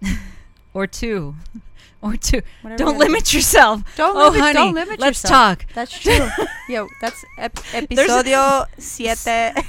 or 0.74 0.86
two, 0.86 1.34
or 2.02 2.16
two. 2.16 2.42
Whatever 2.62 2.78
Don't 2.84 2.98
limit 2.98 3.32
yourself. 3.34 3.82
Don't 3.96 4.16
oh, 4.16 4.24
limit- 4.28 4.40
honey, 4.40 4.54
don't 4.54 4.74
limit 4.74 5.00
yourself. 5.00 5.00
let's 5.00 5.24
yourself. 5.24 5.58
talk. 5.58 5.66
That's 5.74 5.98
true. 6.00 6.28
Yo, 6.68 6.88
that's 7.00 7.24
ep- 7.38 7.54
episodio 7.56 8.66
siete. 8.78 9.64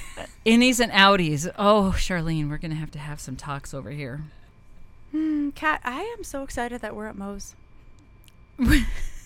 Innies 0.45 0.79
and 0.79 0.91
outies. 0.91 1.51
Oh, 1.57 1.93
Charlene, 1.97 2.49
we're 2.49 2.57
gonna 2.57 2.75
have 2.75 2.91
to 2.91 2.99
have 2.99 3.19
some 3.19 3.35
talks 3.35 3.73
over 3.73 3.91
here. 3.91 4.21
Hmm, 5.11 5.51
Kat, 5.51 5.81
I 5.83 6.01
am 6.17 6.23
so 6.23 6.43
excited 6.43 6.81
that 6.81 6.95
we're 6.95 7.07
at 7.07 7.15
Moe's. 7.15 7.55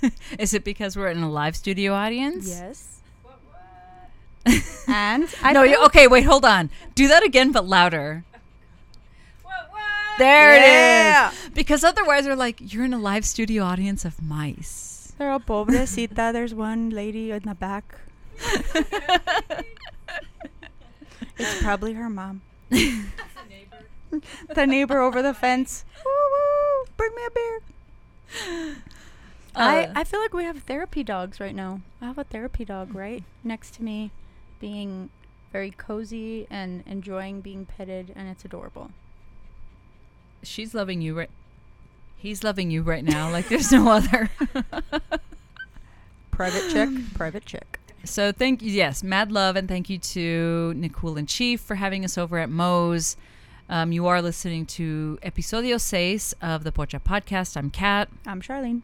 Is 0.40 0.54
it 0.54 0.64
because 0.64 0.96
we're 0.96 1.10
in 1.10 1.20
a 1.24 1.30
live 1.30 1.56
studio 1.56 1.94
audience? 1.94 2.48
Yes. 2.48 2.94
and 4.88 5.28
I 5.44 5.52
no, 5.54 5.64
feel- 5.64 5.72
you, 5.72 5.86
okay, 5.86 6.08
wait, 6.08 6.24
hold 6.24 6.46
on. 6.46 6.70
Do 6.96 7.08
that 7.10 7.24
again, 7.24 7.52
but 7.52 7.66
louder. 7.68 8.24
There 10.18 10.56
Yeah. 10.56 11.30
it 11.30 11.34
is. 11.34 11.50
Because 11.50 11.84
otherwise, 11.84 12.26
we're 12.26 12.36
like, 12.36 12.74
you're 12.74 12.86
in 12.86 12.94
a 12.94 12.98
live 12.98 13.24
studio 13.26 13.64
audience 13.64 14.04
of 14.06 14.20
mice. 14.22 15.14
They're 15.18 15.30
all 15.32 15.40
pobrecita. 15.40 16.34
There's 16.34 16.54
one 16.56 16.90
lady 16.90 17.30
in 17.32 17.44
the 17.44 17.54
back. 17.56 18.00
It's 21.40 21.62
probably 21.62 21.94
her 21.94 22.10
mom. 22.10 22.42
the 22.70 24.66
neighbor 24.66 25.00
over 25.00 25.22
the 25.22 25.34
fence. 25.36 25.86
Woo, 26.04 26.12
woo, 26.12 26.86
bring 26.98 27.14
me 27.14 27.22
a 27.28 27.32
beer. 27.32 28.76
I, 29.58 29.86
Uh, 29.86 29.94
I 29.96 30.04
feel 30.04 30.20
like 30.20 30.34
we 30.34 30.44
have 30.44 30.64
therapy 30.64 31.04
dogs 31.04 31.40
right 31.40 31.56
now. 31.56 31.82
I 32.02 32.06
have 32.06 32.18
a 32.18 32.24
therapy 32.24 32.64
dog 32.66 32.94
right 32.94 33.24
next 33.44 33.74
to 33.76 33.84
me, 33.84 34.12
being 34.60 35.10
very 35.52 35.72
cozy 35.72 36.46
and 36.50 36.84
enjoying 36.86 37.42
being 37.42 37.66
petted, 37.66 38.14
and 38.16 38.28
it's 38.30 38.46
adorable. 38.46 38.92
She's 40.44 40.74
loving 40.74 41.02
you 41.02 41.18
right. 41.18 41.30
He's 42.18 42.44
loving 42.44 42.72
you 42.72 42.82
right 42.82 43.04
now, 43.04 43.30
like 43.32 43.48
there's 43.50 43.72
no 43.72 43.90
other. 43.90 44.30
Private 46.32 46.72
check, 46.72 46.90
private 47.16 47.46
check. 47.46 47.80
So 48.04 48.32
thank 48.32 48.62
you, 48.62 48.72
yes, 48.72 49.04
mad 49.04 49.32
love, 49.32 49.56
and 49.56 49.68
thank 49.68 49.90
you 49.90 49.98
to 49.98 50.74
Nicole 50.76 51.18
and 51.18 51.28
Chief 51.28 51.60
for 51.60 51.76
having 51.76 52.06
us 52.06 52.18
over 52.18 52.38
at 52.38 52.50
Moe's. 52.50 53.18
Um, 53.70 53.92
you 53.92 54.06
are 54.08 54.22
listening 54.22 54.66
to 54.68 55.18
Episodio 55.24 55.82
6 55.82 56.34
of 56.42 56.64
the 56.64 56.72
Pocha 56.72 57.02
Podcast. 57.02 57.58
I'm 57.58 57.70
Kat. 57.70 58.08
I'm 58.26 58.40
Charlene. 58.42 58.82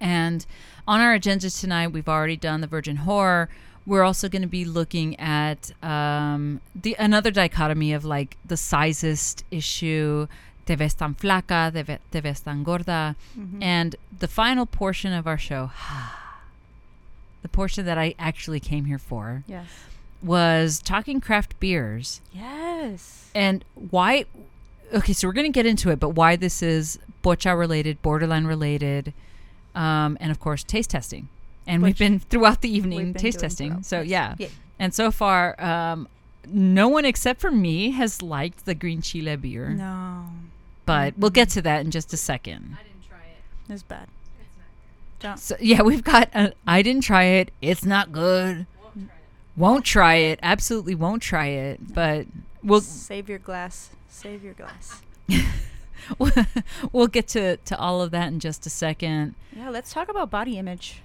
And 0.00 0.44
on 0.88 1.00
our 1.00 1.12
agenda 1.14 1.50
tonight, 1.50 1.88
we've 1.88 2.08
already 2.08 2.36
done 2.36 2.60
the 2.60 2.66
Virgin 2.66 2.98
Whore. 2.98 3.48
We're 3.86 4.02
also 4.02 4.28
going 4.28 4.42
to 4.42 4.48
be 4.48 4.64
looking 4.64 5.18
at 5.18 5.72
um, 5.82 6.60
the 6.74 6.94
another 6.98 7.30
dichotomy 7.30 7.92
of 7.92 8.04
like 8.04 8.36
the 8.44 8.56
sizest 8.56 9.42
issue, 9.50 10.26
te 10.66 10.74
ves 10.74 10.94
tan 10.94 11.14
flaca, 11.14 11.72
te, 11.72 11.82
ve, 11.82 11.98
te 12.10 12.20
ves 12.20 12.40
tan 12.40 12.62
gorda, 12.62 13.16
and 13.60 13.96
the 14.18 14.28
final 14.28 14.66
portion 14.66 15.12
of 15.12 15.26
our 15.26 15.38
show, 15.38 15.70
the 17.42 17.48
portion 17.48 17.86
that 17.86 17.98
I 17.98 18.14
actually 18.18 18.60
came 18.60 18.84
here 18.84 18.98
for, 18.98 19.42
Yes. 19.46 19.66
was 20.22 20.80
talking 20.80 21.20
craft 21.20 21.58
beers 21.58 22.20
Yes. 22.32 23.30
and 23.34 23.64
why. 23.74 24.26
Okay, 24.92 25.12
so 25.12 25.26
we're 25.28 25.32
going 25.32 25.50
to 25.50 25.56
get 25.56 25.66
into 25.66 25.90
it, 25.90 25.98
but 26.00 26.10
why 26.10 26.36
this 26.36 26.62
is 26.62 26.98
pocha 27.24 27.56
related, 27.58 28.02
borderline 28.02 28.44
related, 28.44 29.14
um, 29.74 30.16
and 30.20 30.30
of 30.30 30.40
course 30.40 30.62
taste 30.62 30.90
testing. 30.90 31.28
And 31.66 31.82
we've 31.82 31.98
been 31.98 32.18
throughout 32.18 32.62
the 32.62 32.74
evening 32.74 33.12
been 33.12 33.14
taste 33.14 33.40
testing. 33.40 33.70
throughout. 33.70 33.86
So 33.86 34.00
yeah. 34.00 34.34
Yeah. 34.38 34.48
and 34.78 34.94
so 34.94 35.10
far, 35.10 35.60
um, 35.62 36.08
no 36.46 36.88
one 36.88 37.04
except 37.04 37.40
for 37.40 37.50
me 37.50 37.90
has 37.90 38.22
liked 38.22 38.64
the 38.64 38.74
green 38.74 39.02
chile 39.02 39.36
beer. 39.36 39.70
No. 39.70 40.26
But 40.86 41.16
we'll 41.16 41.30
get 41.30 41.50
to 41.50 41.62
that 41.62 41.84
in 41.84 41.90
just 41.90 42.12
a 42.12 42.16
second. 42.16 42.76
I 42.80 42.82
didn't 42.82 43.08
try 43.08 43.18
it. 43.18 43.72
It's 43.72 43.82
bad. 43.82 44.08
Don't. 45.20 45.34
Good. 45.34 45.40
So 45.40 45.56
yeah, 45.60 45.82
we've 45.82 46.02
got. 46.02 46.30
A, 46.34 46.52
I 46.66 46.82
didn't 46.82 47.02
try 47.04 47.24
it. 47.24 47.52
It's 47.60 47.84
not 47.84 48.10
good. 48.10 48.66
Won't 49.56 49.84
try 49.84 50.14
it. 50.14 50.38
Absolutely 50.42 50.94
won't 50.94 51.22
try 51.22 51.46
it. 51.48 51.94
But 51.94 52.26
we'll 52.62 52.80
Save 52.80 53.28
your 53.28 53.38
glass. 53.38 53.90
Save 54.08 54.42
your 54.42 54.54
glass. 54.54 55.02
we'll 56.92 57.06
get 57.06 57.28
to 57.28 57.56
to 57.58 57.78
all 57.78 58.02
of 58.02 58.10
that 58.10 58.28
in 58.28 58.40
just 58.40 58.66
a 58.66 58.70
second. 58.70 59.34
Yeah, 59.56 59.70
let's 59.70 59.92
talk 59.92 60.08
about 60.08 60.30
body 60.30 60.58
image. 60.58 61.02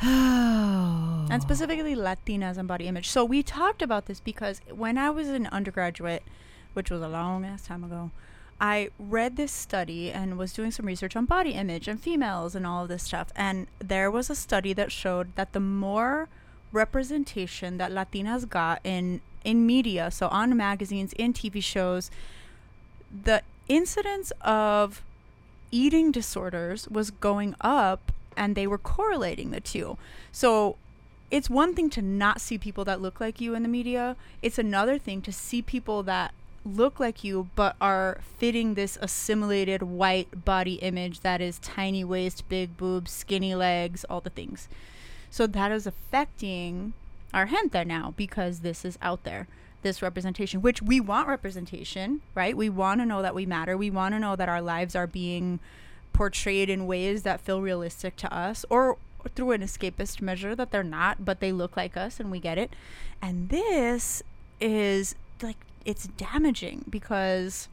And 0.04 1.40
specifically 1.40 1.96
Latinas 1.96 2.58
and 2.58 2.68
body 2.68 2.86
image. 2.86 3.08
So 3.08 3.24
we 3.24 3.42
talked 3.42 3.80
about 3.80 4.06
this 4.06 4.20
because 4.20 4.60
when 4.70 4.98
I 4.98 5.08
was 5.10 5.28
an 5.28 5.46
undergraduate, 5.46 6.22
which 6.74 6.90
was 6.90 7.00
a 7.00 7.08
long 7.08 7.44
ass 7.44 7.66
time 7.66 7.82
ago, 7.82 8.10
I 8.60 8.90
read 8.98 9.36
this 9.36 9.50
study 9.50 10.12
and 10.12 10.38
was 10.38 10.52
doing 10.52 10.70
some 10.70 10.86
research 10.86 11.16
on 11.16 11.24
body 11.24 11.50
image 11.52 11.88
and 11.88 12.00
females 12.00 12.54
and 12.54 12.66
all 12.66 12.82
of 12.82 12.88
this 12.88 13.02
stuff. 13.02 13.28
And 13.34 13.66
there 13.78 14.10
was 14.10 14.30
a 14.30 14.34
study 14.34 14.72
that 14.74 14.92
showed 14.92 15.34
that 15.36 15.52
the 15.52 15.60
more 15.60 16.28
representation 16.72 17.78
that 17.78 17.90
Latinas 17.90 18.48
got 18.48 18.80
in 18.84 19.20
in 19.44 19.66
media, 19.66 20.10
so 20.10 20.28
on 20.28 20.56
magazines, 20.56 21.12
in 21.14 21.32
TV 21.32 21.62
shows, 21.62 22.10
the 23.24 23.42
incidence 23.68 24.32
of 24.40 25.02
eating 25.70 26.12
disorders 26.12 26.88
was 26.88 27.10
going 27.10 27.54
up 27.60 28.12
and 28.36 28.54
they 28.54 28.66
were 28.66 28.78
correlating 28.78 29.50
the 29.50 29.60
two. 29.60 29.96
So 30.32 30.76
it's 31.30 31.50
one 31.50 31.74
thing 31.74 31.90
to 31.90 32.02
not 32.02 32.40
see 32.40 32.58
people 32.58 32.84
that 32.84 33.00
look 33.00 33.20
like 33.20 33.40
you 33.40 33.54
in 33.54 33.62
the 33.62 33.68
media. 33.68 34.16
It's 34.42 34.58
another 34.58 34.98
thing 34.98 35.22
to 35.22 35.32
see 35.32 35.62
people 35.62 36.02
that 36.04 36.32
look 36.64 36.98
like 36.98 37.22
you 37.22 37.48
but 37.54 37.76
are 37.80 38.20
fitting 38.38 38.74
this 38.74 38.96
assimilated 39.02 39.82
white 39.82 40.44
body 40.44 40.74
image 40.74 41.20
that 41.20 41.40
is 41.40 41.58
tiny 41.58 42.04
waist, 42.04 42.48
big 42.48 42.76
boobs, 42.76 43.10
skinny 43.10 43.54
legs, 43.54 44.04
all 44.08 44.20
the 44.20 44.30
things. 44.30 44.68
So 45.30 45.46
that 45.46 45.72
is 45.72 45.86
affecting 45.86 46.94
our 47.34 47.46
gente 47.46 47.84
now 47.84 48.14
because 48.16 48.60
this 48.60 48.84
is 48.84 48.98
out 49.02 49.24
there. 49.24 49.48
This 49.84 50.02
representation, 50.02 50.62
which 50.62 50.82
we 50.82 50.98
want 50.98 51.28
representation, 51.28 52.22
right? 52.34 52.56
We 52.56 52.70
want 52.70 53.00
to 53.02 53.06
know 53.06 53.20
that 53.22 53.34
we 53.34 53.44
matter. 53.44 53.76
We 53.76 53.90
want 53.90 54.14
to 54.14 54.18
know 54.18 54.34
that 54.34 54.48
our 54.48 54.62
lives 54.62 54.96
are 54.96 55.06
being 55.06 55.60
portrayed 56.14 56.70
in 56.70 56.86
ways 56.86 57.22
that 57.24 57.40
feel 57.40 57.60
realistic 57.60 58.16
to 58.16 58.34
us 58.34 58.64
or 58.70 58.96
through 59.34 59.50
an 59.52 59.60
escapist 59.60 60.22
measure 60.22 60.54
that 60.54 60.70
they're 60.70 60.82
not, 60.82 61.24
but 61.24 61.40
they 61.40 61.52
look 61.52 61.76
like 61.76 61.96
us 61.96 62.18
and 62.18 62.30
we 62.30 62.40
get 62.40 62.56
it. 62.56 62.72
And 63.20 63.50
this 63.50 64.22
is 64.58 65.14
like 65.42 65.58
it's 65.84 66.06
damaging 66.06 66.86
because 66.88 67.68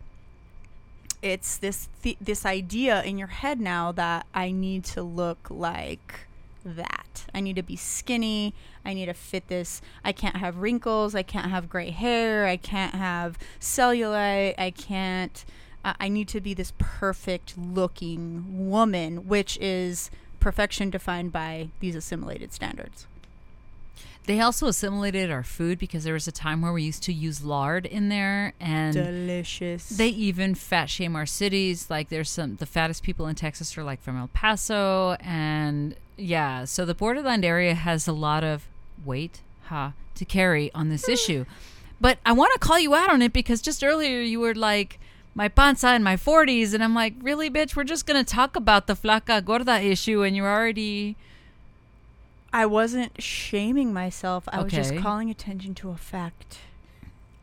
it's 1.21 1.57
this 1.57 1.87
th- 2.03 2.17
this 2.19 2.45
idea 2.45 3.03
in 3.03 3.17
your 3.17 3.27
head 3.27 3.61
now 3.61 3.91
that 3.93 4.25
I 4.33 4.51
need 4.51 4.83
to 4.85 5.01
look 5.01 5.47
like 5.49 6.27
that. 6.65 7.25
I 7.33 7.39
need 7.41 7.55
to 7.55 7.63
be 7.63 7.75
skinny. 7.75 8.53
I 8.85 8.93
need 8.93 9.05
to 9.07 9.13
fit 9.13 9.47
this. 9.47 9.81
I 10.03 10.11
can't 10.11 10.37
have 10.37 10.57
wrinkles. 10.57 11.15
I 11.15 11.23
can't 11.23 11.49
have 11.49 11.69
gray 11.69 11.91
hair. 11.91 12.45
I 12.47 12.57
can't 12.57 12.95
have 12.95 13.37
cellulite. 13.59 14.55
I 14.57 14.71
can't. 14.71 15.45
I 15.83 16.09
need 16.09 16.27
to 16.29 16.41
be 16.41 16.53
this 16.53 16.73
perfect 16.77 17.57
looking 17.57 18.69
woman, 18.69 19.27
which 19.27 19.57
is 19.59 20.11
perfection 20.39 20.89
defined 20.89 21.31
by 21.31 21.69
these 21.79 21.95
assimilated 21.95 22.53
standards. 22.53 23.07
They 24.25 24.39
also 24.39 24.67
assimilated 24.67 25.31
our 25.31 25.43
food 25.43 25.79
because 25.79 26.03
there 26.03 26.13
was 26.13 26.27
a 26.27 26.31
time 26.31 26.61
where 26.61 26.71
we 26.71 26.83
used 26.83 27.01
to 27.03 27.13
use 27.13 27.43
lard 27.43 27.87
in 27.87 28.09
there, 28.09 28.53
and 28.59 28.93
Delicious. 28.93 29.89
they 29.89 30.09
even 30.09 30.53
fat 30.53 30.89
shame 30.89 31.15
our 31.15 31.25
cities. 31.25 31.89
Like 31.89 32.09
there's 32.09 32.29
some 32.29 32.57
the 32.57 32.67
fattest 32.67 33.01
people 33.01 33.27
in 33.27 33.35
Texas 33.35 33.75
are 33.77 33.83
like 33.83 34.01
from 34.01 34.17
El 34.17 34.27
Paso, 34.27 35.13
and 35.21 35.95
yeah, 36.17 36.65
so 36.65 36.85
the 36.85 36.93
borderland 36.93 37.43
area 37.43 37.73
has 37.73 38.07
a 38.07 38.13
lot 38.13 38.43
of 38.43 38.67
weight, 39.03 39.41
ha, 39.63 39.93
to 40.15 40.23
carry 40.23 40.71
on 40.73 40.89
this 40.89 41.05
hmm. 41.05 41.13
issue. 41.13 41.45
But 41.99 42.19
I 42.25 42.31
want 42.33 42.53
to 42.53 42.59
call 42.59 42.79
you 42.79 42.93
out 42.93 43.09
on 43.09 43.21
it 43.21 43.33
because 43.33 43.61
just 43.61 43.83
earlier 43.83 44.21
you 44.21 44.39
were 44.39 44.55
like 44.55 44.99
my 45.33 45.47
panza 45.47 45.93
in 45.95 46.03
my 46.03 46.15
40s, 46.15 46.73
and 46.73 46.83
I'm 46.83 46.93
like, 46.93 47.15
really, 47.21 47.49
bitch? 47.49 47.75
We're 47.75 47.83
just 47.85 48.05
gonna 48.05 48.23
talk 48.23 48.55
about 48.55 48.87
the 48.87 48.93
flaca 48.93 49.43
gorda 49.43 49.81
issue, 49.81 50.23
and 50.23 50.35
you're 50.35 50.51
already. 50.51 51.15
I 52.53 52.65
wasn't 52.65 53.21
shaming 53.21 53.93
myself. 53.93 54.43
I 54.49 54.61
was 54.61 54.73
just 54.73 54.97
calling 54.97 55.29
attention 55.29 55.73
to 55.75 55.89
a 55.89 55.97
fact. 55.97 56.59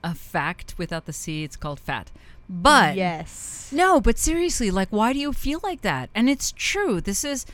a 0.04 0.14
fact 0.14 0.74
without 0.78 1.06
the 1.06 1.12
C. 1.12 1.44
It's 1.44 1.56
called 1.56 1.80
fat. 1.80 2.10
But 2.48 2.96
yes. 2.96 3.70
no, 3.72 4.00
but 4.00 4.18
seriously, 4.18 4.70
like, 4.70 4.88
why 4.90 5.12
do 5.12 5.18
you 5.18 5.32
feel 5.32 5.60
like 5.62 5.82
that? 5.82 6.08
And 6.14 6.30
it's 6.30 6.52
true. 6.52 7.00
This 7.00 7.24
is 7.24 7.44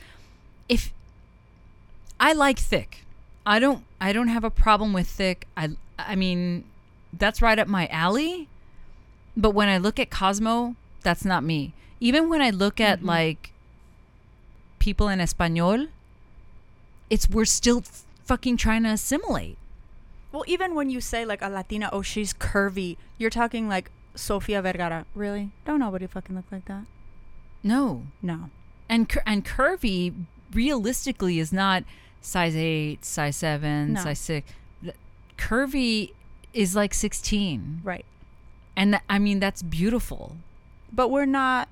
if 0.69 0.93
I 2.21 2.33
like 2.33 2.59
thick. 2.59 3.05
I 3.45 3.59
don't. 3.59 3.85
I 4.01 4.13
don't 4.13 4.29
have 4.29 4.45
a 4.45 4.51
problem 4.51 4.93
with 4.93 5.09
thick. 5.09 5.47
I. 5.57 5.71
I 5.99 6.17
mean, 6.17 6.65
that's 7.13 7.43
right 7.43 7.59
up 7.59 7.69
my 7.69 7.87
alley. 7.89 8.49
But 9.37 9.51
when 9.51 9.69
I 9.69 9.79
look 9.79 9.99
at 9.99 10.11
Cosmo, 10.11 10.77
that's 11.03 11.25
not 11.25 11.43
me. 11.43 11.73
Even 12.01 12.29
when 12.29 12.41
I 12.41 12.51
look 12.51 12.81
at 12.81 12.99
mm-hmm. 12.99 13.09
like 13.09 13.53
people 14.79 15.09
in 15.09 15.21
Espanol, 15.21 15.89
it's 17.15 17.31
we're 17.31 17.45
still 17.61 17.81
fucking 18.25 18.57
trying 18.57 18.83
to 18.83 18.91
assimilate. 18.91 19.57
Well, 20.33 20.45
even 20.55 20.75
when 20.75 20.91
you 20.91 21.01
say 21.01 21.25
like 21.25 21.43
a 21.43 21.49
Latina, 21.49 21.89
oh, 21.93 22.03
she's 22.03 22.35
curvy, 22.35 22.97
you're 23.19 23.31
talking 23.31 23.69
like 23.69 23.91
Sofia 24.17 24.61
Vergara. 24.63 25.07
Really? 25.15 25.51
Don't 25.65 25.79
nobody 25.81 26.07
fucking 26.07 26.35
look 26.35 26.51
like 26.51 26.65
that. 26.67 26.85
No, 27.63 28.07
No. 28.21 28.51
and 28.89 29.09
cur- 29.09 29.23
and 29.27 29.45
curvy 29.45 30.13
realistically 30.53 31.39
is 31.39 31.53
not 31.53 31.85
size 32.21 32.57
eight, 32.57 33.05
size 33.05 33.37
seven, 33.37 33.93
No. 33.95 34.03
size 34.03 34.19
six. 34.19 34.53
Curvy 35.39 36.13
is 36.53 36.75
like 36.77 36.95
sixteen, 36.95 37.81
Right. 37.83 38.05
and 38.77 38.93
th- 38.95 39.03
I 39.09 39.19
mean 39.19 39.39
that's 39.41 39.63
beautiful. 39.63 40.37
But 40.93 41.09
we're 41.11 41.27
not 41.27 41.69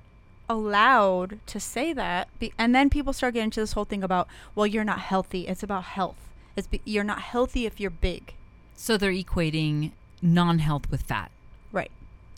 allowed 0.49 1.39
to 1.47 1.59
say 1.59 1.93
that. 1.93 2.27
Be- 2.39 2.53
and 2.57 2.73
then 2.75 2.89
people 2.89 3.13
start 3.13 3.33
getting 3.33 3.45
into 3.45 3.59
this 3.59 3.73
whole 3.73 3.85
thing 3.85 4.03
about, 4.03 4.27
well, 4.55 4.67
you're 4.67 4.83
not 4.83 4.99
healthy. 4.99 5.47
It's 5.47 5.63
about 5.63 5.83
health. 5.83 6.17
It's 6.55 6.67
be- 6.67 6.81
you're 6.85 7.03
not 7.03 7.21
healthy 7.21 7.65
if 7.65 7.79
you're 7.79 7.89
big. 7.89 8.33
So 8.75 8.97
they're 8.97 9.11
equating 9.11 9.91
non 10.21 10.59
health 10.59 10.89
with 10.89 11.03
fat. 11.03 11.31
Right. 11.71 11.91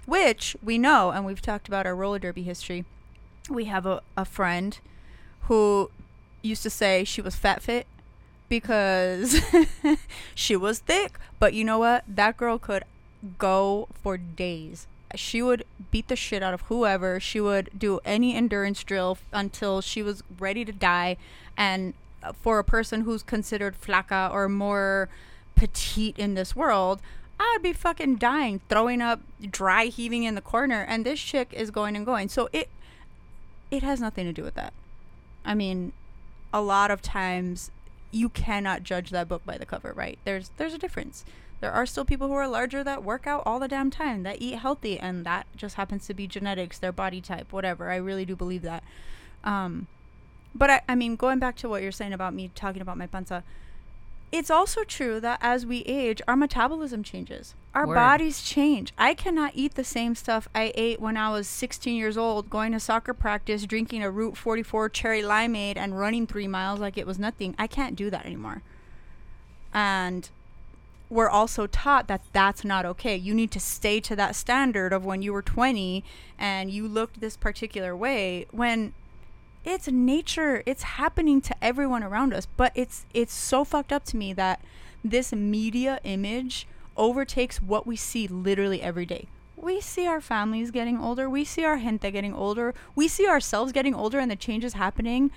Which 0.05 0.55
we 0.63 0.77
know, 0.77 1.11
and 1.11 1.25
we've 1.25 1.41
talked 1.41 1.67
about 1.67 1.85
our 1.85 1.95
roller 1.95 2.19
derby 2.19 2.43
history. 2.43 2.85
We 3.49 3.65
have 3.65 3.85
a, 3.85 4.01
a 4.15 4.25
friend 4.25 4.77
who 5.41 5.89
used 6.41 6.63
to 6.63 6.69
say 6.69 7.03
she 7.03 7.21
was 7.21 7.35
fat 7.35 7.61
fit 7.61 7.87
because 8.49 9.41
she 10.35 10.55
was 10.55 10.79
thick. 10.79 11.17
But 11.39 11.53
you 11.53 11.63
know 11.63 11.79
what? 11.79 12.03
That 12.07 12.37
girl 12.37 12.57
could 12.59 12.83
go 13.37 13.87
for 14.01 14.17
days. 14.17 14.87
She 15.13 15.41
would 15.41 15.65
beat 15.91 16.07
the 16.07 16.15
shit 16.15 16.41
out 16.41 16.53
of 16.53 16.61
whoever. 16.61 17.19
She 17.19 17.39
would 17.39 17.69
do 17.77 17.99
any 18.03 18.35
endurance 18.35 18.83
drill 18.83 19.17
until 19.31 19.81
she 19.81 20.01
was 20.01 20.23
ready 20.39 20.65
to 20.65 20.71
die. 20.71 21.17
And 21.57 21.93
uh, 22.23 22.33
for 22.33 22.59
a 22.59 22.63
person 22.63 23.01
who's 23.01 23.23
considered 23.23 23.79
flaca 23.79 24.31
or 24.31 24.49
more 24.49 25.09
petite 25.55 26.17
in 26.17 26.33
this 26.33 26.55
world, 26.55 27.01
I 27.39 27.51
would 27.53 27.63
be 27.63 27.73
fucking 27.73 28.15
dying, 28.15 28.61
throwing 28.69 29.01
up, 29.01 29.21
dry 29.51 29.85
heaving 29.85 30.23
in 30.23 30.35
the 30.35 30.41
corner, 30.41 30.85
and 30.87 31.05
this 31.05 31.19
chick 31.19 31.49
is 31.53 31.69
going 31.69 31.95
and 31.95 32.05
going. 32.05 32.29
So 32.29 32.49
it 32.53 32.69
it 33.71 33.83
has 33.83 33.99
nothing 33.99 34.25
to 34.25 34.33
do 34.33 34.43
with 34.43 34.55
that. 34.55 34.73
I 35.43 35.53
mean, 35.53 35.91
a 36.53 36.61
lot 36.61 36.91
of 36.91 37.01
times 37.01 37.71
you 38.11 38.29
cannot 38.29 38.83
judge 38.83 39.09
that 39.09 39.27
book 39.27 39.45
by 39.45 39.57
the 39.57 39.65
cover, 39.65 39.91
right? 39.93 40.17
There's 40.23 40.51
there's 40.57 40.73
a 40.73 40.77
difference. 40.77 41.25
There 41.61 41.71
are 41.71 41.85
still 41.85 42.05
people 42.05 42.27
who 42.27 42.33
are 42.33 42.47
larger 42.47 42.83
that 42.83 43.03
work 43.03 43.25
out 43.27 43.43
all 43.45 43.59
the 43.59 43.67
damn 43.67 43.89
time, 43.89 44.23
that 44.23 44.41
eat 44.41 44.59
healthy, 44.59 44.99
and 44.99 45.25
that 45.25 45.47
just 45.55 45.75
happens 45.75 46.05
to 46.07 46.13
be 46.13 46.27
genetics, 46.27 46.77
their 46.77 46.91
body 46.91 47.21
type, 47.21 47.51
whatever. 47.51 47.89
I 47.89 47.95
really 47.95 48.25
do 48.25 48.35
believe 48.35 48.61
that. 48.63 48.83
Um, 49.43 49.87
but 50.53 50.69
I, 50.69 50.81
I 50.87 50.95
mean, 50.95 51.15
going 51.15 51.39
back 51.39 51.55
to 51.57 51.69
what 51.69 51.81
you're 51.81 51.91
saying 51.91 52.13
about 52.13 52.33
me 52.33 52.51
talking 52.55 52.81
about 52.81 52.97
my 52.97 53.07
panza, 53.07 53.43
it's 54.31 54.49
also 54.49 54.83
true 54.83 55.19
that 55.21 55.39
as 55.41 55.65
we 55.65 55.79
age, 55.81 56.21
our 56.27 56.35
metabolism 56.35 57.03
changes. 57.03 57.55
Our 57.73 57.87
Word. 57.87 57.95
bodies 57.95 58.41
change. 58.41 58.93
I 58.97 59.13
cannot 59.13 59.51
eat 59.53 59.75
the 59.75 59.83
same 59.83 60.15
stuff 60.15 60.47
I 60.53 60.71
ate 60.75 60.99
when 60.99 61.15
I 61.15 61.29
was 61.29 61.47
16 61.47 61.95
years 61.95 62.17
old, 62.17 62.49
going 62.49 62.71
to 62.73 62.79
soccer 62.79 63.13
practice, 63.13 63.65
drinking 63.65 64.03
a 64.03 64.11
Route 64.11 64.37
44 64.37 64.89
cherry 64.89 65.21
limeade, 65.21 65.77
and 65.77 65.97
running 65.97 66.27
three 66.27 66.47
miles 66.47 66.79
like 66.79 66.97
it 66.97 67.07
was 67.07 67.19
nothing. 67.19 67.55
I 67.57 67.67
can't 67.67 67.95
do 67.95 68.09
that 68.09 68.25
anymore. 68.25 68.61
And 69.73 70.29
we're 71.09 71.29
also 71.29 71.67
taught 71.67 72.07
that 72.07 72.21
that's 72.33 72.63
not 72.63 72.85
okay. 72.85 73.15
You 73.15 73.33
need 73.33 73.51
to 73.51 73.59
stay 73.59 73.99
to 74.01 74.15
that 74.15 74.35
standard 74.35 74.93
of 74.93 75.05
when 75.05 75.21
you 75.21 75.33
were 75.33 75.41
20 75.41 76.03
and 76.37 76.71
you 76.71 76.87
looked 76.87 77.21
this 77.21 77.37
particular 77.37 77.95
way 77.95 78.45
when 78.51 78.93
it's 79.63 79.87
nature 79.87 80.61
it's 80.65 80.83
happening 80.83 81.41
to 81.41 81.55
everyone 81.61 82.03
around 82.03 82.33
us. 82.33 82.45
But 82.45 82.71
it's 82.75 83.05
it's 83.13 83.33
so 83.33 83.63
fucked 83.63 83.91
up 83.91 84.05
to 84.05 84.17
me 84.17 84.33
that 84.33 84.61
this 85.03 85.33
media 85.33 85.99
image 86.03 86.67
overtakes 86.97 87.61
what 87.61 87.85
we 87.85 87.95
see 87.95 88.27
literally 88.27 88.81
every 88.81 89.05
day. 89.05 89.27
We 89.55 89.81
see 89.81 90.05
our 90.05 90.21
families 90.21 90.69
getting 90.69 90.99
older. 90.99 91.29
We 91.29 91.43
see 91.43 91.63
our 91.63 91.77
gente 91.77 92.11
getting 92.11 92.33
older. 92.33 92.73
We 92.93 93.07
see 93.07 93.27
ourselves 93.27 93.71
getting 93.71 93.95
older 93.95 94.19
and 94.19 94.29
the 94.29 94.35
changes 94.35 94.73
happening 94.73 95.31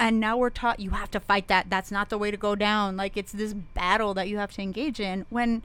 and 0.00 0.18
now 0.20 0.36
we're 0.36 0.50
taught 0.50 0.80
you 0.80 0.90
have 0.90 1.10
to 1.10 1.20
fight 1.20 1.48
that 1.48 1.68
that's 1.70 1.90
not 1.90 2.08
the 2.10 2.18
way 2.18 2.30
to 2.30 2.36
go 2.36 2.54
down 2.54 2.96
like 2.96 3.16
it's 3.16 3.32
this 3.32 3.52
battle 3.52 4.14
that 4.14 4.28
you 4.28 4.38
have 4.38 4.52
to 4.52 4.62
engage 4.62 4.98
in 5.00 5.26
when 5.30 5.62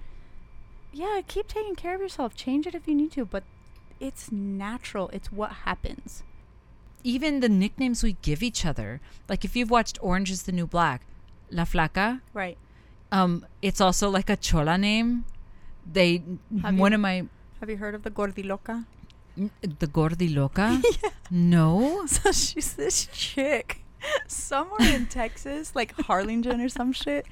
yeah 0.93 1.21
keep 1.27 1.47
taking 1.47 1.75
care 1.75 1.95
of 1.95 2.01
yourself 2.01 2.35
change 2.35 2.65
it 2.67 2.73
if 2.75 2.87
you 2.87 2.95
need 2.95 3.11
to 3.11 3.25
but 3.25 3.43
it's 3.99 4.31
natural 4.31 5.09
it's 5.09 5.31
what 5.31 5.51
happens 5.65 6.23
Even 7.03 7.39
the 7.39 7.47
nicknames 7.49 8.03
we 8.03 8.17
give 8.21 8.43
each 8.43 8.65
other. 8.65 8.99
Like 9.31 9.45
if 9.47 9.55
you've 9.55 9.71
watched 9.71 9.97
Orange 10.01 10.29
is 10.35 10.43
the 10.43 10.51
New 10.51 10.67
Black, 10.67 10.99
La 11.49 11.63
Flaca, 11.63 12.19
right 12.33 12.57
um, 13.11 13.45
it's 13.61 13.79
also 13.81 14.09
like 14.11 14.29
a 14.29 14.35
chola 14.35 14.77
name. 14.77 15.23
They 15.89 16.21
Have 16.61 16.75
one 16.77 16.91
you- 16.91 16.95
of 16.95 17.01
my 17.01 17.15
have 17.61 17.69
you 17.69 17.77
heard 17.77 17.95
of 17.95 18.03
the 18.03 18.11
gordiloca 18.11 18.83
the 19.61 19.87
Gordi 19.87 20.27
Loca. 20.35 20.81
No. 21.31 22.05
So 22.15 22.31
she's 22.33 22.73
this 22.73 23.07
chick 23.13 23.78
somewhere 24.31 24.93
in 24.95 25.05
Texas, 25.07 25.75
like 25.75 25.93
Harlingen 26.01 26.61
or 26.61 26.69
some 26.69 26.91
shit. 26.93 27.25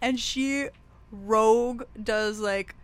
And 0.00 0.18
she 0.18 0.68
rogue 1.12 1.84
does 2.00 2.38
like 2.38 2.74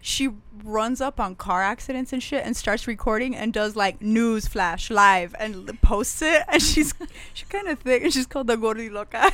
she 0.00 0.30
runs 0.64 1.00
up 1.00 1.18
on 1.18 1.34
car 1.34 1.62
accidents 1.62 2.12
and 2.12 2.22
shit 2.22 2.44
and 2.44 2.56
starts 2.56 2.86
recording 2.86 3.34
and 3.34 3.52
does 3.52 3.74
like 3.76 4.00
news 4.00 4.46
flash 4.46 4.88
live 4.90 5.34
and 5.38 5.80
posts 5.82 6.22
it 6.22 6.42
and 6.48 6.62
she's 6.62 6.94
she's 7.34 7.48
kind 7.48 7.66
of 7.68 7.78
thick 7.80 8.02
and 8.04 8.12
she's 8.12 8.26
called 8.26 8.46
the 8.46 8.56
Gordiloca. 8.56 9.30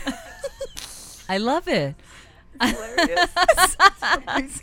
I 1.29 1.39
love 1.39 1.69
it. 1.69 1.95
hilarious. 2.61 3.31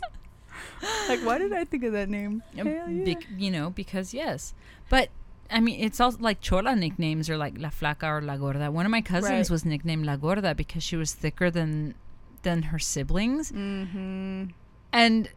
Like 1.08 1.20
why 1.20 1.36
did 1.36 1.52
I 1.52 1.64
think 1.64 1.84
of 1.84 1.92
that 1.92 2.08
name? 2.08 2.42
Um, 2.58 2.66
yeah. 2.66 2.86
bec- 3.04 3.26
you 3.36 3.50
know, 3.50 3.68
because 3.68 4.14
yes. 4.14 4.54
But 4.88 5.10
I 5.50 5.60
mean, 5.60 5.80
it's 5.80 6.00
also 6.00 6.18
like 6.20 6.40
chola 6.40 6.76
nicknames 6.76 7.28
are 7.28 7.36
like 7.36 7.54
La 7.58 7.70
Flaca 7.70 8.04
or 8.04 8.20
La 8.22 8.36
Gorda. 8.36 8.70
One 8.70 8.86
of 8.86 8.90
my 8.90 9.00
cousins 9.00 9.30
Right. 9.32 9.50
was 9.50 9.64
nicknamed 9.64 10.06
La 10.06 10.16
Gorda 10.16 10.54
because 10.54 10.82
she 10.82 10.96
was 10.96 11.12
thicker 11.14 11.50
than 11.50 11.94
than 12.42 12.62
her 12.64 12.78
siblings. 12.78 13.52
mm-hmm. 13.52 14.44
And 14.92 15.28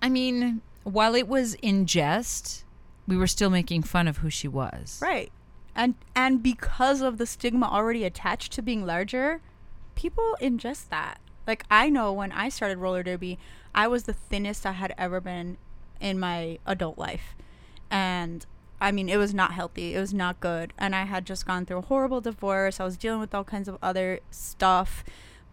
I 0.00 0.08
mean, 0.08 0.62
while 0.84 1.14
it 1.14 1.28
was 1.28 1.54
in 1.54 1.86
jest, 1.86 2.64
we 3.06 3.16
were 3.16 3.26
still 3.26 3.50
making 3.50 3.82
fun 3.82 4.08
of 4.08 4.18
who 4.18 4.30
she 4.30 4.48
was. 4.48 4.98
Right. 5.02 5.30
And 5.74 5.94
and 6.14 6.42
because 6.42 7.00
of 7.00 7.18
the 7.18 7.26
stigma 7.26 7.66
already 7.66 8.04
attached 8.04 8.52
to 8.52 8.62
being 8.62 8.84
larger, 8.86 9.40
people 9.94 10.36
ingest 10.40 10.88
that. 10.90 11.18
Like 11.46 11.64
I 11.70 11.90
know 11.90 12.12
when 12.12 12.32
I 12.32 12.48
started 12.48 12.78
roller 12.78 13.02
derby, 13.02 13.38
I 13.74 13.88
was 13.88 14.04
the 14.04 14.12
thinnest 14.12 14.64
I 14.66 14.72
had 14.72 14.94
ever 14.98 15.20
been 15.20 15.56
in 16.00 16.18
my 16.18 16.58
adult 16.66 16.98
life. 16.98 17.34
And 17.90 18.46
I 18.82 18.90
mean, 18.90 19.08
it 19.08 19.16
was 19.16 19.32
not 19.32 19.52
healthy. 19.52 19.94
It 19.94 20.00
was 20.00 20.12
not 20.12 20.40
good. 20.40 20.72
And 20.76 20.94
I 20.94 21.04
had 21.04 21.24
just 21.24 21.46
gone 21.46 21.64
through 21.64 21.78
a 21.78 21.82
horrible 21.82 22.20
divorce. 22.20 22.80
I 22.80 22.84
was 22.84 22.96
dealing 22.96 23.20
with 23.20 23.32
all 23.32 23.44
kinds 23.44 23.68
of 23.68 23.78
other 23.80 24.18
stuff. 24.32 25.04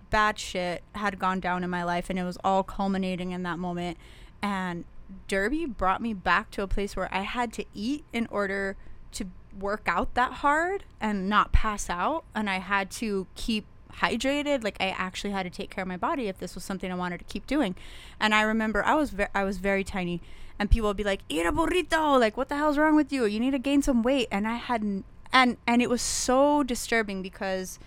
Bad 0.09 0.39
shit 0.39 0.83
had 0.95 1.19
gone 1.19 1.39
down 1.39 1.63
in 1.63 1.69
my 1.69 1.83
life 1.83 2.09
and 2.09 2.17
it 2.17 2.23
was 2.23 2.39
all 2.43 2.63
culminating 2.63 3.31
in 3.31 3.43
that 3.43 3.59
moment. 3.59 3.97
And 4.41 4.83
Derby 5.27 5.67
brought 5.67 6.01
me 6.01 6.15
back 6.15 6.49
to 6.51 6.63
a 6.63 6.67
place 6.67 6.95
where 6.95 7.07
I 7.13 7.21
had 7.21 7.53
to 7.53 7.65
eat 7.75 8.03
in 8.11 8.27
order 8.31 8.75
to 9.11 9.25
work 9.57 9.83
out 9.85 10.15
that 10.15 10.33
hard 10.33 10.85
and 10.99 11.29
not 11.29 11.51
pass 11.51 11.87
out. 11.87 12.25
And 12.33 12.49
I 12.49 12.57
had 12.57 12.89
to 12.91 13.27
keep 13.35 13.67
hydrated. 13.93 14.63
Like 14.63 14.77
I 14.79 14.89
actually 14.89 15.31
had 15.31 15.43
to 15.43 15.51
take 15.51 15.69
care 15.69 15.83
of 15.83 15.87
my 15.87 15.97
body 15.97 16.29
if 16.29 16.39
this 16.39 16.55
was 16.55 16.63
something 16.63 16.91
I 16.91 16.95
wanted 16.95 17.19
to 17.19 17.25
keep 17.25 17.45
doing. 17.45 17.75
And 18.19 18.33
I 18.33 18.41
remember 18.41 18.83
I 18.83 18.95
was 18.95 19.11
ve- 19.11 19.27
I 19.35 19.43
was 19.43 19.59
very 19.59 19.83
tiny, 19.83 20.21
and 20.59 20.69
people 20.69 20.89
would 20.89 20.97
be 20.97 21.03
like, 21.03 21.21
"Eat 21.29 21.45
a 21.45 21.51
burrito!" 21.51 22.19
Like, 22.19 22.35
what 22.35 22.49
the 22.49 22.57
hell's 22.57 22.77
wrong 22.77 22.95
with 22.95 23.11
you? 23.13 23.25
You 23.25 23.39
need 23.39 23.51
to 23.51 23.59
gain 23.59 23.81
some 23.81 24.03
weight. 24.03 24.27
And 24.29 24.47
I 24.47 24.55
hadn't. 24.55 25.05
And 25.31 25.57
and 25.65 25.81
it 25.81 25.89
was 25.89 26.01
so 26.01 26.63
disturbing 26.63 27.21
because 27.21 27.79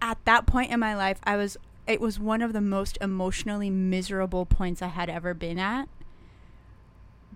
at 0.00 0.18
that 0.24 0.46
point 0.46 0.70
in 0.70 0.78
my 0.78 0.94
life, 0.94 1.18
I 1.24 1.36
was 1.36 1.56
it 1.86 2.00
was 2.00 2.18
one 2.18 2.40
of 2.40 2.52
the 2.52 2.60
most 2.60 2.96
emotionally 3.00 3.70
miserable 3.70 4.46
points 4.46 4.80
I 4.80 4.88
had 4.88 5.10
ever 5.10 5.34
been 5.34 5.58
at. 5.58 5.88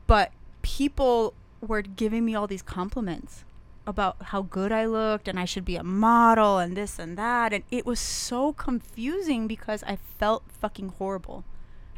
But 0.07 0.33
people 0.63 1.35
were 1.61 1.83
giving 1.83 2.25
me 2.25 2.35
all 2.35 2.47
these 2.47 2.63
compliments 2.63 3.45
about 3.87 4.17
how 4.25 4.43
good 4.43 4.71
I 4.71 4.85
looked 4.85 5.29
and 5.29 5.41
I 5.41 5.45
should 5.45 5.65
be 5.65 5.77
a 5.77 5.83
model 5.83 6.59
and 6.59 6.77
this 6.77 6.99
and 6.99 7.17
that 7.17 7.55
and 7.55 7.65
it 7.71 7.87
was 7.87 7.99
so 7.99 8.53
confusing 8.53 9.47
because 9.47 9.83
I 9.85 9.97
felt 9.97 10.45
fucking 10.49 10.91
horrible. 10.99 11.45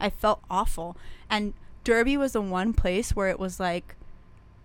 I 0.01 0.11
felt 0.11 0.41
awful. 0.51 0.97
And 1.29 1.55
Derby 1.85 2.17
was 2.17 2.33
the 2.33 2.41
one 2.41 2.73
place 2.73 3.15
where 3.15 3.29
it 3.29 3.39
was 3.39 3.61
like 3.61 3.97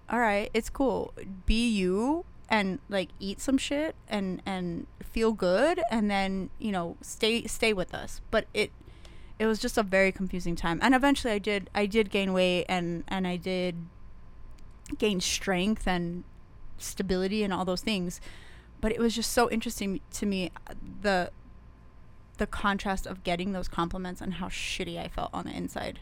all 0.09 0.19
right, 0.19 0.49
it's 0.53 0.69
cool. 0.69 1.13
Be 1.45 1.67
you 1.67 2.25
and 2.49 2.79
like 2.89 3.09
eat 3.19 3.41
some 3.41 3.57
shit 3.57 3.95
and 4.07 4.41
and 4.45 4.87
feel 5.03 5.33
good 5.33 5.81
and 5.89 6.09
then, 6.11 6.49
you 6.59 6.71
know, 6.71 6.97
stay 7.01 7.45
stay 7.45 7.73
with 7.73 7.93
us. 7.93 8.21
But 8.31 8.45
it 8.53 8.71
it 9.39 9.47
was 9.47 9.59
just 9.59 9.77
a 9.77 9.83
very 9.83 10.11
confusing 10.11 10.55
time. 10.55 10.79
And 10.81 10.93
eventually 10.93 11.33
I 11.33 11.39
did 11.39 11.69
I 11.73 11.85
did 11.85 12.09
gain 12.09 12.33
weight 12.33 12.65
and 12.69 13.03
and 13.07 13.27
I 13.27 13.37
did 13.37 13.75
gain 14.97 15.19
strength 15.19 15.87
and 15.87 16.23
stability 16.77 17.43
and 17.43 17.51
all 17.53 17.65
those 17.65 17.81
things. 17.81 18.21
But 18.81 18.91
it 18.91 18.99
was 18.99 19.15
just 19.15 19.31
so 19.31 19.49
interesting 19.49 20.01
to 20.13 20.25
me 20.25 20.51
uh, 20.67 20.73
the 21.01 21.31
the 22.35 22.47
contrast 22.47 23.05
of 23.05 23.23
getting 23.23 23.51
those 23.51 23.67
compliments 23.67 24.21
and 24.21 24.35
how 24.35 24.47
shitty 24.47 24.99
I 24.99 25.07
felt 25.07 25.31
on 25.33 25.45
the 25.45 25.51
inside. 25.51 25.99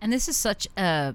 And 0.00 0.12
this 0.12 0.28
is 0.28 0.36
such 0.36 0.66
a 0.76 1.14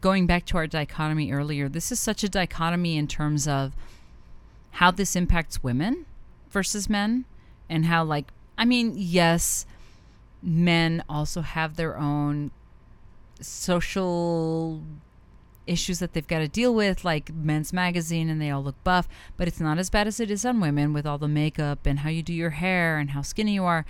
going 0.00 0.26
back 0.26 0.44
to 0.46 0.56
our 0.56 0.66
dichotomy 0.66 1.30
earlier, 1.30 1.68
this 1.68 1.92
is 1.92 2.00
such 2.00 2.24
a 2.24 2.28
dichotomy 2.28 2.96
in 2.96 3.06
terms 3.06 3.46
of 3.46 3.72
how 4.72 4.90
this 4.90 5.14
impacts 5.14 5.62
women 5.62 6.06
versus 6.50 6.88
men 6.88 7.24
and 7.68 7.86
how 7.86 8.04
like 8.04 8.32
I 8.58 8.64
mean, 8.64 8.94
yes, 8.96 9.66
men 10.42 11.04
also 11.08 11.42
have 11.42 11.76
their 11.76 11.98
own 11.98 12.50
social 13.40 14.82
issues 15.66 15.98
that 15.98 16.12
they've 16.12 16.26
got 16.26 16.38
to 16.38 16.48
deal 16.48 16.74
with, 16.74 17.04
like 17.04 17.34
Men's 17.34 17.72
Magazine, 17.72 18.28
and 18.28 18.40
they 18.40 18.50
all 18.50 18.62
look 18.62 18.82
buff. 18.84 19.08
But 19.36 19.48
it's 19.48 19.60
not 19.60 19.78
as 19.78 19.90
bad 19.90 20.06
as 20.06 20.20
it 20.20 20.30
is 20.30 20.44
on 20.44 20.60
women 20.60 20.92
with 20.92 21.06
all 21.06 21.18
the 21.18 21.28
makeup 21.28 21.86
and 21.86 22.00
how 22.00 22.10
you 22.10 22.22
do 22.22 22.32
your 22.32 22.50
hair 22.50 22.98
and 22.98 23.10
how 23.10 23.22
skinny 23.22 23.54
you 23.54 23.64
are. 23.64 23.84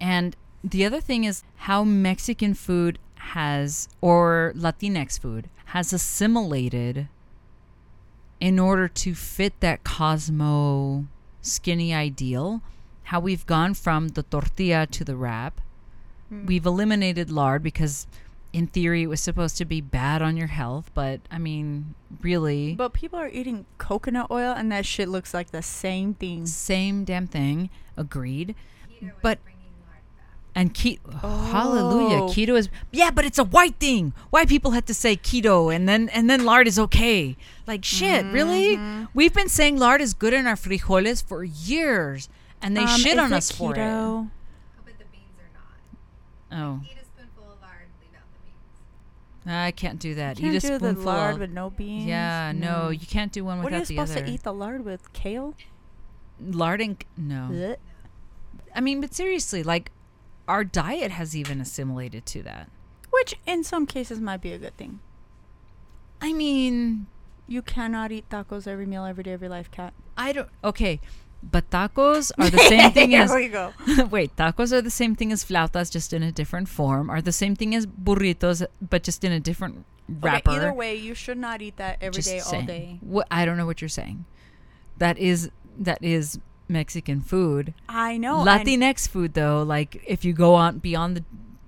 And 0.00 0.36
the 0.62 0.84
other 0.84 1.00
thing 1.00 1.24
is 1.24 1.42
how 1.56 1.84
Mexican 1.84 2.54
food 2.54 2.98
has, 3.14 3.88
or 4.00 4.52
Latinx 4.56 5.18
food, 5.18 5.48
has 5.66 5.92
assimilated 5.92 7.08
in 8.40 8.58
order 8.58 8.88
to 8.88 9.14
fit 9.14 9.60
that 9.60 9.84
Cosmo 9.84 11.06
skinny 11.42 11.94
ideal. 11.94 12.62
How 13.04 13.20
we've 13.20 13.46
gone 13.46 13.74
from 13.74 14.08
the 14.08 14.22
tortilla 14.22 14.86
to 14.86 15.04
the 15.04 15.16
wrap. 15.16 15.60
Hmm. 16.28 16.46
We've 16.46 16.66
eliminated 16.66 17.30
lard 17.30 17.62
because, 17.62 18.06
in 18.52 18.66
theory, 18.66 19.02
it 19.04 19.06
was 19.08 19.20
supposed 19.20 19.56
to 19.58 19.64
be 19.64 19.80
bad 19.80 20.22
on 20.22 20.36
your 20.36 20.48
health. 20.48 20.90
But 20.94 21.20
I 21.30 21.38
mean, 21.38 21.94
really, 22.20 22.74
But 22.74 22.92
people 22.92 23.18
are 23.18 23.28
eating 23.28 23.66
coconut 23.78 24.26
oil, 24.30 24.52
and 24.52 24.70
that 24.72 24.84
shit 24.86 25.08
looks 25.08 25.32
like 25.34 25.50
the 25.50 25.62
same 25.62 26.14
thing. 26.14 26.46
same 26.46 27.04
damn 27.04 27.26
thing. 27.26 27.70
Agreed. 27.96 28.54
But 29.22 29.38
and 30.52 30.74
keto, 30.74 30.98
hallelujah, 31.52 32.24
Oh. 32.24 32.28
keto 32.28 32.58
is 32.58 32.68
yeah, 32.90 33.10
but 33.12 33.24
it's 33.24 33.38
a 33.38 33.44
white 33.44 33.76
thing. 33.76 34.12
White 34.30 34.48
people 34.48 34.72
had 34.72 34.84
to 34.88 34.94
say 34.94 35.16
keto, 35.16 35.72
and 35.74 35.88
then 35.88 36.08
and 36.08 36.28
then 36.28 36.44
lard 36.44 36.66
is 36.66 36.76
okay. 36.78 37.36
Like 37.68 37.84
shit, 37.84 38.24
really? 38.26 38.76
Mm-hmm. 38.76 39.04
We've 39.14 39.32
been 39.32 39.48
saying 39.48 39.78
lard 39.78 40.00
is 40.00 40.12
good 40.12 40.32
in 40.34 40.48
our 40.48 40.56
frijoles 40.56 41.22
for 41.24 41.44
years, 41.44 42.28
and 42.60 42.76
they 42.76 42.82
Um, 42.82 42.98
shit 42.98 43.16
on 43.18 43.32
it 43.32 43.36
us 43.36 43.52
for 43.52 43.74
it. 43.74 43.78
keto? 43.78 44.28
But 44.84 44.98
the 44.98 45.04
beans 45.04 45.38
are 45.38 45.52
not. 45.54 46.80
Oh, 46.80 46.80
Eat 46.84 46.98
a 47.00 47.04
spoonful 47.06 47.44
of 47.54 47.60
lard, 47.62 47.86
leave 48.02 48.10
out 48.18 48.26
the 48.34 48.40
beans. 48.44 48.58
I 49.46 49.70
can't 49.70 49.98
do 49.98 50.14
that. 50.16 50.36
Can't 50.36 50.54
Eat 50.54 50.58
a 50.58 50.60
do 50.60 50.68
the 50.78 50.78
spoonful. 50.78 51.04
lard 51.04 51.34
of- 51.34 51.40
with 51.40 51.50
no 51.50 51.70
beans. 51.70 52.04
yeah, 52.04 52.52
no, 52.54 52.90
you 52.90 53.06
can't 53.06 53.32
do 53.32 53.44
one 53.44 53.62
without 53.62 53.70
the 53.70 53.74
other. 53.74 53.74
What 53.74 53.74
are 53.74 53.78
you 53.78 53.80
the 53.80 53.86
supposed 54.06 54.16
other. 54.18 54.26
to 54.26 54.32
eat 54.32 54.42
the 54.42 54.52
lard 54.52 54.84
with? 54.84 55.12
Kale? 55.12 55.54
Lard 56.40 56.80
and 56.80 57.02
no. 57.16 57.48
Blech. 57.50 57.76
I 58.74 58.80
mean, 58.80 59.00
but 59.00 59.14
seriously, 59.14 59.62
like 59.62 59.90
our 60.46 60.64
diet 60.64 61.10
has 61.12 61.34
even 61.36 61.60
assimilated 61.60 62.26
to 62.26 62.42
that. 62.42 62.68
Which 63.10 63.34
in 63.46 63.64
some 63.64 63.86
cases 63.86 64.20
might 64.20 64.40
be 64.40 64.52
a 64.52 64.58
good 64.58 64.76
thing. 64.76 65.00
I 66.20 66.32
mean, 66.32 67.06
You 67.48 67.62
cannot 67.62 68.12
eat 68.12 68.28
tacos 68.28 68.66
every 68.68 68.86
meal 68.86 69.04
every 69.04 69.24
day 69.24 69.32
of 69.32 69.40
your 69.40 69.50
life, 69.50 69.70
Kat. 69.72 69.92
I 70.16 70.32
don't. 70.32 70.48
Okay, 70.62 71.00
but 71.42 71.68
tacos 71.70 72.32
are 72.38 72.50
the 72.50 72.58
same 72.58 72.90
thing 72.96 73.14
as. 73.14 73.30
Here 73.30 73.38
we 73.40 73.48
go. 73.48 73.72
wait, 74.10 74.34
tacos 74.36 74.72
are 74.72 74.82
the 74.82 74.90
same 74.90 75.14
thing 75.14 75.32
as 75.32 75.44
flautas, 75.44 75.90
just 75.90 76.12
in 76.12 76.22
a 76.22 76.32
different 76.32 76.68
form. 76.68 77.08
Are 77.10 77.20
the 77.22 77.32
same 77.32 77.54
thing 77.56 77.74
as 77.74 77.86
burritos, 77.86 78.64
but 78.80 79.02
just 79.02 79.24
in 79.24 79.32
a 79.32 79.40
different 79.40 79.84
wrapper. 80.08 80.50
Okay, 80.50 80.58
either 80.58 80.72
way, 80.72 80.94
you 80.96 81.14
should 81.14 81.38
not 81.38 81.62
eat 81.62 81.76
that 81.76 81.98
every 82.00 82.16
Just 82.22 82.28
day, 82.28 82.40
all 82.40 82.62
day. 82.62 82.98
What 83.00 83.26
I 83.30 83.44
don't 83.44 83.56
know 83.56 83.66
what 83.66 83.80
you're 83.80 83.88
saying. 83.88 84.24
That 84.98 85.16
is 85.18 85.50
that 85.78 85.98
is 86.02 86.38
Mexican 86.68 87.20
food. 87.20 87.74
I 87.88 88.16
know. 88.18 88.46
and- 88.46 88.66
Latinx 88.66 89.08
food 89.08 89.34
though, 89.34 89.62
like 89.62 90.02
if 90.06 90.24
you 90.24 90.32
go 90.32 90.54
on 90.54 90.78
beyond 90.78 91.16
the 91.16 91.24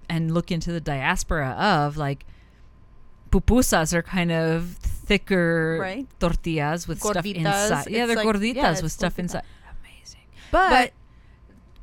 and 0.09 0.33
look 0.35 0.51
into 0.51 0.71
the 0.71 0.81
diaspora 0.81 1.51
of 1.59 1.97
like 1.97 2.27
pupusas 3.31 3.95
are 3.95 4.03
kind 4.03 4.31
of 4.31 4.77
thicker 4.83 5.79
Right. 5.81 6.07
tortillas 6.21 6.87
with 6.87 7.01
stuff 7.01 7.25
inside. 7.25 7.87
Yeah, 7.89 8.05
it's 8.05 8.09
they're 8.15 8.17
like- 8.17 8.27
gorditas 8.27 8.55
yeah, 8.57 8.81
with 8.83 8.93
stuff 8.93 9.15
gordita. 9.17 9.19
inside. 9.21 9.43
But 10.53 10.93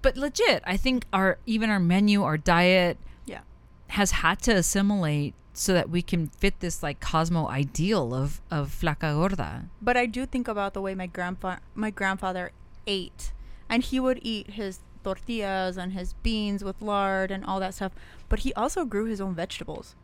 but 0.02 0.16
legit, 0.16 0.64
I 0.66 0.78
think 0.78 1.06
our 1.12 1.38
even 1.46 1.70
our 1.70 1.80
menu, 1.80 2.24
our 2.24 2.38
diet 2.38 2.98
yeah. 3.26 3.42
has 3.88 4.12
had 4.24 4.42
to 4.44 4.52
assimilate 4.52 5.34
so 5.54 5.74
that 5.74 5.90
we 5.90 6.02
can 6.02 6.28
fit 6.28 6.62
this 6.62 6.82
like 6.82 7.02
Cosmo 7.02 7.50
ideal 7.50 8.14
of 8.14 8.42
of 8.50 8.70
flaca 8.70 9.14
gorda. 9.14 9.66
But 9.82 9.98
I 9.98 10.06
do 10.06 10.26
think 10.26 10.48
about 10.48 10.74
the 10.74 10.82
way 10.82 10.96
my 10.96 11.08
grandpa 11.08 11.58
my 11.76 11.90
grandfather 11.90 12.52
ate, 12.88 13.34
and 13.68 13.84
he 13.84 14.00
would 14.00 14.20
eat 14.22 14.52
his 14.52 14.80
tortillas 15.04 15.76
and 15.78 15.94
his 15.94 16.14
beans 16.14 16.64
with 16.64 16.82
lard 16.82 17.32
and 17.32 17.44
all 17.44 17.60
that 17.60 17.74
stuff. 17.74 17.92
But 18.30 18.40
he 18.40 18.54
also 18.54 18.86
grew 18.86 19.06
his 19.06 19.20
own 19.20 19.36
vegetables, 19.36 19.96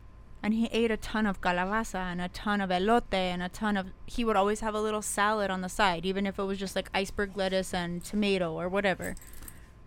and 0.46 0.54
he 0.54 0.66
ate 0.66 0.92
a 0.92 0.96
ton 0.96 1.26
of 1.26 1.40
calabaza 1.40 1.98
and 2.12 2.20
a 2.20 2.28
ton 2.28 2.60
of 2.60 2.70
elote 2.70 3.12
and 3.12 3.42
a 3.42 3.48
ton 3.48 3.76
of. 3.76 3.88
He 4.06 4.24
would 4.24 4.36
always 4.36 4.60
have 4.60 4.74
a 4.76 4.80
little 4.80 5.02
salad 5.02 5.50
on 5.50 5.60
the 5.60 5.68
side, 5.68 6.06
even 6.06 6.24
if 6.24 6.38
it 6.38 6.44
was 6.44 6.56
just 6.56 6.76
like 6.76 6.88
iceberg 6.94 7.36
lettuce 7.36 7.74
and 7.74 8.04
tomato 8.04 8.52
or 8.52 8.68
whatever. 8.68 9.16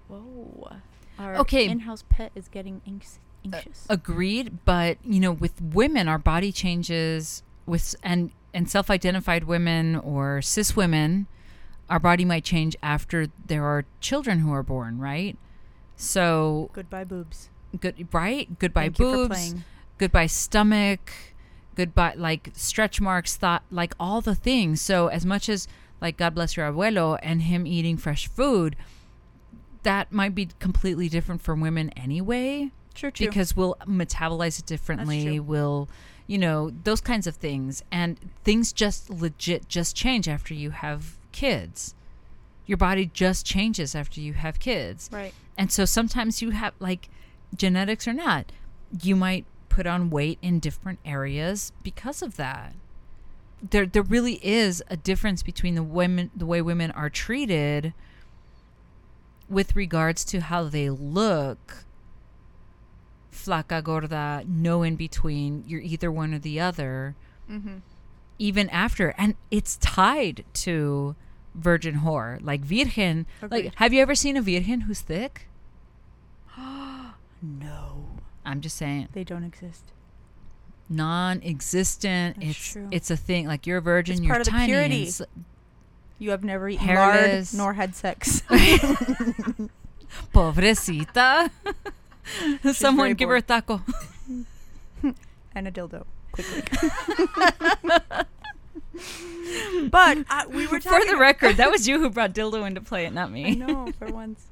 Whoa, 0.10 0.78
our 1.18 1.38
Okay. 1.38 1.66
in-house 1.68 2.04
pet 2.10 2.32
is 2.36 2.50
getting 2.50 2.82
anx- 2.86 3.20
anxious. 3.46 3.86
Agreed, 3.90 4.60
but 4.66 4.98
you 5.04 5.22
know, 5.22 5.32
with 5.32 5.62
women, 5.62 6.08
our 6.10 6.18
body 6.20 6.52
changes 6.52 7.42
with 7.66 7.96
and 8.04 8.32
and 8.54 8.70
self-identified 8.70 9.46
women 9.46 9.96
or 9.96 10.42
cis 10.42 10.76
women, 10.76 11.28
our 11.90 12.00
body 12.00 12.26
might 12.26 12.44
change 12.44 12.76
after 12.84 13.28
there 13.46 13.64
are 13.64 13.86
children 14.02 14.40
who 14.40 14.52
are 14.52 14.64
born, 14.64 15.00
right? 15.00 15.38
So 15.96 16.70
Goodbye, 16.74 17.04
boobs. 17.06 17.50
good, 17.80 18.08
right? 18.12 18.58
Goodbye 18.60 18.86
Thank 18.90 18.98
boobs, 18.98 19.30
playing. 19.30 19.64
Goodbye 20.00 20.26
stomach, 20.26 21.12
goodbye 21.76 22.16
like 22.18 22.50
stretch 22.54 23.00
marks, 23.00 23.36
thought 23.38 23.62
like 23.70 23.94
all 24.00 24.22
the 24.22 24.34
things. 24.36 24.82
So 24.82 25.08
as 25.08 25.26
much 25.26 25.48
as 25.48 25.68
like 26.02 26.18
God 26.18 26.34
bless 26.34 26.58
your 26.58 26.72
abuelo 26.72 27.20
and 27.22 27.44
him 27.44 27.68
eating 27.68 27.98
fresh 27.98 28.28
food, 28.28 28.76
that 29.84 30.12
might 30.12 30.34
be 30.34 30.50
completely 30.60 31.08
different 31.08 31.42
from 31.42 31.62
women 31.62 31.90
anyway 31.92 32.72
True, 32.96 33.12
true. 33.12 33.28
because 33.28 33.56
we'll 33.56 33.76
metabolize 33.86 34.60
it 34.60 34.66
differently. 34.66 35.40
We'll, 35.40 35.88
you 36.28 36.38
know, 36.38 36.72
those 36.84 37.00
kinds 37.02 37.28
of 37.28 37.36
things. 37.36 37.84
And 37.92 38.20
things 38.44 38.74
just 38.74 39.10
legit 39.10 39.70
just 39.70 39.96
change 39.96 40.28
after 40.28 40.54
you 40.54 40.72
have 40.72 41.18
kids. 41.32 41.96
Your 42.66 42.78
body 42.78 43.10
just 43.14 43.46
changes 43.46 43.96
after 43.96 44.20
you 44.20 44.34
have 44.34 44.60
kids. 44.60 45.10
right. 45.14 45.34
And 45.58 45.72
so 45.72 45.84
sometimes 45.86 46.42
you 46.42 46.52
have, 46.52 46.74
like, 46.80 47.10
genetics 47.56 48.08
or 48.08 48.14
not, 48.14 48.52
you 49.02 49.16
might 49.16 49.46
put 49.80 49.88
on 49.88 50.10
weight 50.10 50.38
in 50.42 50.60
different 50.60 51.00
areas 51.06 51.72
because 51.84 52.22
of 52.22 52.36
that. 52.36 52.76
There, 53.62 53.86
there 53.86 54.04
really 54.04 54.46
is 54.46 54.84
a 54.90 54.98
difference 54.98 55.42
between 55.42 55.76
the 55.76 55.84
women, 55.84 56.32
the 56.36 56.46
way 56.46 56.62
women 56.62 56.92
are 56.92 57.10
treated, 57.10 57.94
with 59.48 59.78
regards 59.78 60.26
to 60.26 60.42
how 60.42 60.66
they 60.66 60.90
look. 60.90 61.86
Flaca 63.32 63.82
gorda, 63.82 64.44
no 64.46 64.84
in 64.84 64.98
between. 64.98 65.64
You're 65.66 65.80
either 65.80 66.12
one 66.12 66.34
or 66.34 66.40
the 66.40 66.60
other. 66.60 67.16
Mm-hmm. 67.50 67.78
Even 68.38 68.68
after, 68.72 69.16
and 69.18 69.36
it's 69.50 69.78
tied 69.78 70.44
to 70.56 71.16
virgin 71.56 72.00
whore, 72.00 72.38
like 72.44 72.66
virgen. 72.66 73.26
Like, 73.50 73.74
have 73.76 73.94
you 73.94 74.02
ever 74.02 74.14
seen 74.14 74.36
a 74.36 74.42
virgin 74.42 74.82
who's 74.82 75.00
thick? 75.00 75.48
No, 77.42 77.89
I'm 78.50 78.62
just 78.62 78.78
saying, 78.78 79.10
they 79.14 79.24
don't 79.24 79.44
exist. 79.44 79.84
non-existent. 80.90 82.38
That's 82.40 82.50
it's 82.50 82.72
true. 82.72 82.88
it's 82.90 83.12
a 83.12 83.16
thing. 83.18 83.46
Like 83.46 83.68
you're 83.68 83.78
a 83.78 83.82
virgin, 83.82 84.14
It's 84.14 84.22
you're 84.24 84.32
part 84.34 84.42
of 84.42 84.46
the 84.46 84.52
tiny. 84.52 84.74
and 84.74 84.92
purity. 84.92 85.12
You 86.18 86.32
have 86.32 86.44
never 86.44 86.68
eaten 86.68 86.88
lard 86.88 87.48
nor 87.54 87.74
had 87.74 87.96
sex. 87.96 88.42
Pobrecita. 90.34 91.52
Someone 92.74 93.14
give 93.14 93.30
her 93.30 93.36
a 93.36 93.42
taco. 93.42 93.82
and 95.56 95.68
a 95.68 95.72
dildo. 95.72 96.06
Quickly. 96.32 96.64
but 99.90 100.18
uh, 100.30 100.46
we 100.50 100.66
were 100.68 100.80
For 100.80 101.06
the 101.06 101.18
record, 101.18 101.58
that 101.58 101.70
was 101.72 101.88
you 101.88 102.00
who 102.00 102.10
brought 102.10 102.34
dildo 102.34 102.66
into 102.66 102.82
play, 102.82 103.06
it 103.06 103.14
not 103.14 103.32
me. 103.32 103.46
I 103.46 103.54
know 103.54 103.92
for 103.98 104.08
once. 104.08 104.48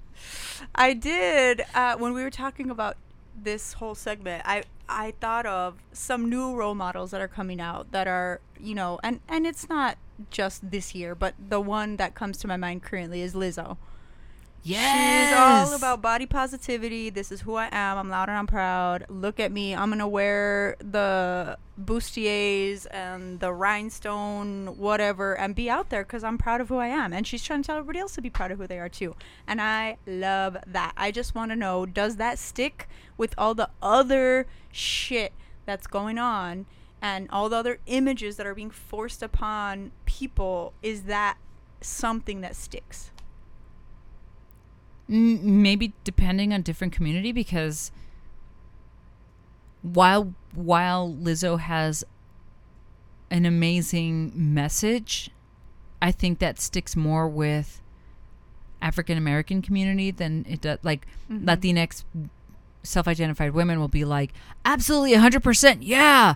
I 0.76 0.94
did 0.94 1.66
uh, 1.74 1.98
when 1.98 2.14
we 2.14 2.22
were 2.24 2.32
talking 2.32 2.70
about 2.70 2.98
this 3.44 3.74
whole 3.74 3.96
segment. 3.96 4.44
I 4.46 4.64
I 4.90 5.14
thought 5.20 5.46
of 5.46 5.76
some 5.92 6.30
new 6.30 6.56
role 6.56 6.76
models 6.76 7.12
that 7.12 7.22
are 7.22 7.28
coming 7.28 7.60
out 7.62 7.92
that 7.92 8.08
are 8.08 8.42
you 8.60 8.76
know, 8.76 9.00
and 9.04 9.20
and 9.28 9.46
it's 9.46 9.70
not 9.70 9.98
just 10.32 10.72
this 10.72 10.96
year, 10.96 11.16
but 11.16 11.36
the 11.38 11.62
one 11.62 11.98
that 11.98 12.16
comes 12.16 12.38
to 12.38 12.48
my 12.48 12.58
mind 12.58 12.84
currently 12.84 13.22
is 13.22 13.34
Lizzo. 13.34 13.78
Yes. 14.64 15.27
All 15.58 15.74
about 15.74 16.02
body 16.02 16.26
positivity. 16.26 17.10
This 17.10 17.32
is 17.32 17.42
who 17.42 17.56
I 17.56 17.70
am. 17.72 17.98
I'm 17.98 18.10
loud 18.10 18.30
and 18.30 18.38
I'm 18.38 18.48
proud. 18.48 19.06
Look 19.10 19.40
at 19.40 19.52
me. 19.52 19.76
I'm 19.76 19.90
gonna 19.90 20.08
wear 20.08 20.76
the 20.80 21.58
bustiers 21.84 22.86
and 22.92 23.40
the 23.40 23.52
rhinestone, 23.52 24.78
whatever, 24.78 25.38
and 25.38 25.56
be 25.56 25.70
out 25.70 25.90
there 25.90 26.04
because 26.04 26.24
I'm 26.24 26.38
proud 26.38 26.62
of 26.62 26.70
who 26.70 26.78
I 26.78 26.88
am. 26.88 27.12
And 27.12 27.26
she's 27.26 27.44
trying 27.44 27.64
to 27.64 27.68
tell 27.68 27.78
everybody 27.78 28.00
else 28.00 28.14
to 28.16 28.22
be 28.22 28.30
proud 28.30 28.52
of 28.52 28.60
who 28.60 28.68
they 28.68 28.80
are 28.80 28.90
too. 28.90 29.16
And 29.48 29.60
I 29.60 29.98
love 30.06 30.58
that. 30.68 30.94
I 30.96 31.12
just 31.12 31.34
want 31.34 31.52
to 31.52 31.56
know: 31.56 31.86
Does 31.86 32.18
that 32.18 32.38
stick 32.38 32.88
with 33.18 33.34
all 33.38 33.56
the 33.56 33.70
other 33.82 34.48
shit 34.72 35.34
that's 35.66 35.88
going 35.88 36.20
on 36.20 36.68
and 37.02 37.30
all 37.32 37.50
the 37.50 37.56
other 37.56 37.80
images 37.88 38.38
that 38.38 38.46
are 38.46 38.56
being 38.56 38.70
forced 38.72 39.24
upon 39.24 39.92
people? 40.06 40.74
Is 40.84 41.04
that 41.04 41.38
something 41.82 42.42
that 42.42 42.56
sticks? 42.56 43.12
Maybe 45.08 45.94
depending 46.04 46.54
on 46.54 46.62
different 46.62 46.94
community 46.94 47.32
because 47.32 47.92
while 49.82 50.34
while 50.54 51.14
Lizzo 51.14 51.60
has 51.60 52.04
an 53.30 53.46
amazing 53.46 54.32
message. 54.36 55.30
I 56.02 56.12
think 56.12 56.40
that 56.40 56.60
sticks 56.60 56.96
more 56.96 57.28
with 57.28 57.82
African 58.82 59.18
American 59.18 59.62
community 59.62 60.12
than 60.12 60.46
it 60.48 60.62
does 60.62 60.80
like 60.84 61.08
Mm-hmm. 61.30 61.50
Latinx 61.50 62.06
self-identified 62.84 63.52
women 63.52 63.82
will 63.82 63.90
be 63.90 64.06
like 64.06 64.32
absolutely 64.64 65.12
100% 65.12 65.80
yeah 65.82 66.36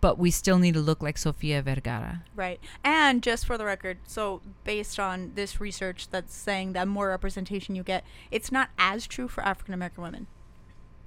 but 0.00 0.18
we 0.18 0.30
still 0.30 0.58
need 0.58 0.74
to 0.74 0.80
look 0.80 1.02
like 1.02 1.18
Sofia 1.18 1.62
Vergara. 1.62 2.22
Right. 2.34 2.60
And 2.82 3.22
just 3.22 3.46
for 3.46 3.58
the 3.58 3.64
record, 3.64 3.98
so 4.06 4.40
based 4.64 4.98
on 4.98 5.32
this 5.34 5.60
research 5.60 6.08
that's 6.08 6.34
saying 6.34 6.72
that 6.72 6.88
more 6.88 7.08
representation 7.08 7.74
you 7.74 7.82
get, 7.82 8.04
it's 8.30 8.50
not 8.50 8.70
as 8.78 9.06
true 9.06 9.28
for 9.28 9.42
African 9.44 9.74
American 9.74 10.02
women. 10.02 10.26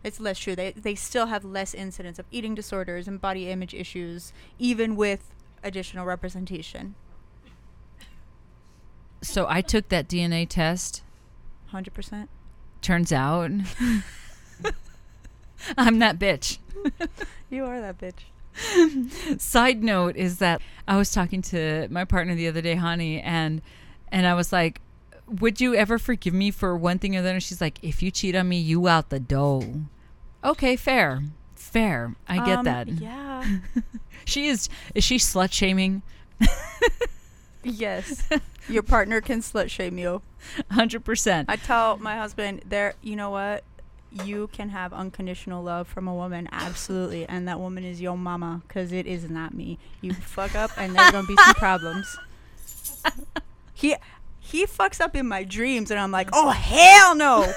It's 0.03 0.19
less 0.19 0.37
true. 0.37 0.55
They 0.55 0.71
they 0.71 0.95
still 0.95 1.25
have 1.27 1.43
less 1.43 1.73
incidence 1.73 2.19
of 2.19 2.25
eating 2.31 2.55
disorders 2.55 3.07
and 3.07 3.19
body 3.19 3.49
image 3.49 3.73
issues 3.73 4.31
even 4.59 4.95
with 4.95 5.33
additional 5.63 6.05
representation. 6.05 6.95
So 9.21 9.47
I 9.49 9.61
took 9.61 9.89
that 9.89 10.07
DNA 10.07 10.47
test. 10.47 11.01
100%. 11.73 12.27
Turns 12.81 13.11
out 13.11 13.51
I'm 15.77 15.99
that 15.99 16.19
bitch. 16.19 16.59
You 17.49 17.65
are 17.65 17.81
that 17.81 17.97
bitch. 17.97 18.25
Side 19.37 19.83
note 19.83 20.15
is 20.15 20.39
that 20.39 20.61
I 20.87 20.97
was 20.97 21.11
talking 21.11 21.41
to 21.43 21.87
my 21.91 22.05
partner 22.05 22.35
the 22.35 22.47
other 22.47 22.61
day, 22.61 22.75
Hani, 22.75 23.21
and 23.23 23.61
and 24.11 24.25
I 24.25 24.33
was 24.33 24.51
like, 24.51 24.81
"Would 25.27 25.59
you 25.61 25.75
ever 25.75 25.99
forgive 25.99 26.33
me 26.33 26.51
for 26.51 26.75
one 26.77 26.99
thing 26.99 27.15
or 27.15 27.21
the 27.21 27.29
other?" 27.29 27.39
She's 27.39 27.61
like, 27.61 27.79
"If 27.83 28.01
you 28.01 28.09
cheat 28.11 28.35
on 28.35 28.49
me, 28.49 28.59
you 28.59 28.87
out 28.87 29.09
the 29.09 29.19
door." 29.19 29.63
Okay, 30.43 30.75
fair, 30.75 31.23
fair. 31.55 32.15
I 32.27 32.37
get 32.45 32.59
Um, 32.59 32.65
that. 32.65 32.87
Yeah. 32.89 33.45
She 34.25 34.47
is. 34.47 34.67
Is 34.93 35.05
she 35.05 35.19
slut 35.19 35.53
shaming? 35.53 36.01
yes. 37.63 38.27
Your 38.69 38.83
partner 38.83 39.21
can 39.21 39.39
slut 39.41 39.69
shame 39.69 39.97
you. 39.97 40.21
Hundred 40.71 41.05
percent. 41.05 41.49
I 41.49 41.55
tell 41.55 41.95
my 41.97 42.17
husband, 42.17 42.61
there, 42.67 42.95
you 43.01 43.15
know 43.15 43.29
what? 43.29 43.63
You 44.11 44.47
can 44.53 44.69
have 44.69 44.93
unconditional 44.93 45.63
love 45.63 45.87
from 45.87 46.07
a 46.07 46.13
woman, 46.13 46.47
absolutely, 46.51 47.25
and 47.27 47.47
that 47.47 47.59
woman 47.59 47.83
is 47.83 47.99
your 48.01 48.17
mama, 48.17 48.61
because 48.67 48.91
it 48.91 49.05
is 49.05 49.29
not 49.29 49.53
me. 49.53 49.77
You 50.01 50.13
fuck 50.13 50.55
up, 50.55 50.71
and 50.77 50.95
there's 50.95 51.11
gonna 51.11 51.27
be 51.27 51.35
some 51.35 51.53
problems. 51.55 52.17
He 53.73 53.95
he 54.39 54.65
fucks 54.65 55.01
up 55.01 55.15
in 55.15 55.27
my 55.27 55.43
dreams, 55.43 55.91
and 55.91 55.99
I'm 55.99 56.11
like, 56.11 56.29
oh 56.33 56.49
hell 56.49 57.15
no, 57.15 57.51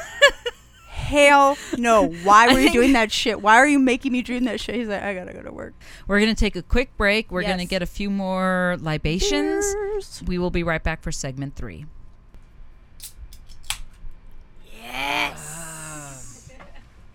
hell 0.89 1.57
no. 1.79 2.09
Why 2.09 2.53
were 2.53 2.59
you 2.61 2.73
doing 2.73 2.93
that 2.95 3.13
shit? 3.13 3.41
Why 3.41 3.57
are 3.57 3.67
you 3.69 3.79
making 3.79 4.11
me 4.13 4.21
dream 4.23 4.45
that 4.45 4.61
shit? 4.61 4.75
He's 4.75 4.89
like, 4.89 5.03
I 5.03 5.15
gotta 5.15 5.33
go 5.33 5.43
to 5.43 5.53
work. 5.53 5.75
We're 6.09 6.21
gonna 6.21 6.35
take 6.35 6.57
a 6.57 6.63
quick 6.63 6.97
break. 6.97 7.31
We're 7.31 7.43
gonna 7.43 7.65
get 7.65 7.81
a 7.81 7.87
few 7.87 8.11
more 8.11 8.77
libations. 8.81 9.73
Cheers. 9.73 10.23
We 10.27 10.37
will 10.37 10.51
be 10.51 10.63
right 10.63 10.83
back 10.83 11.03
for 11.03 11.13
segment 11.13 11.55
three. 11.55 11.87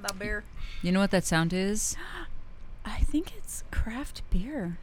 The 0.08 0.14
beer. 0.14 0.44
You 0.84 0.92
know 0.92 1.00
what 1.00 1.12
that 1.12 1.26
sound 1.26 1.52
is? 1.52 1.98
I 2.84 3.00
think 3.00 3.34
it's 3.36 3.64
craft 3.72 4.22
beer. 4.30 4.78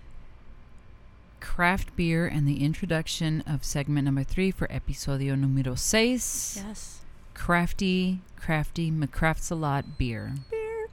Craft 1.39 1.95
beer 1.95 2.27
and 2.27 2.47
the 2.47 2.64
introduction 2.64 3.43
of 3.47 3.64
segment 3.64 4.07
number 4.07 4.25
three 4.25 4.51
for 4.51 4.66
episodio 4.66 5.39
numero 5.39 5.77
seis. 5.77 6.61
Yes. 6.66 7.01
Crafty, 7.35 8.20
crafty, 8.37 8.91
McCraft's 8.91 9.51
a 9.51 9.55
lot 9.55 9.97
beer. 9.97 10.35
Beer. 10.51 10.89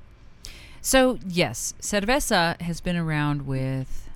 So, 0.82 1.18
yes, 1.28 1.74
cerveza 1.82 2.60
has 2.62 2.82
been 2.82 2.96
around 2.96 3.48
with 3.48 4.10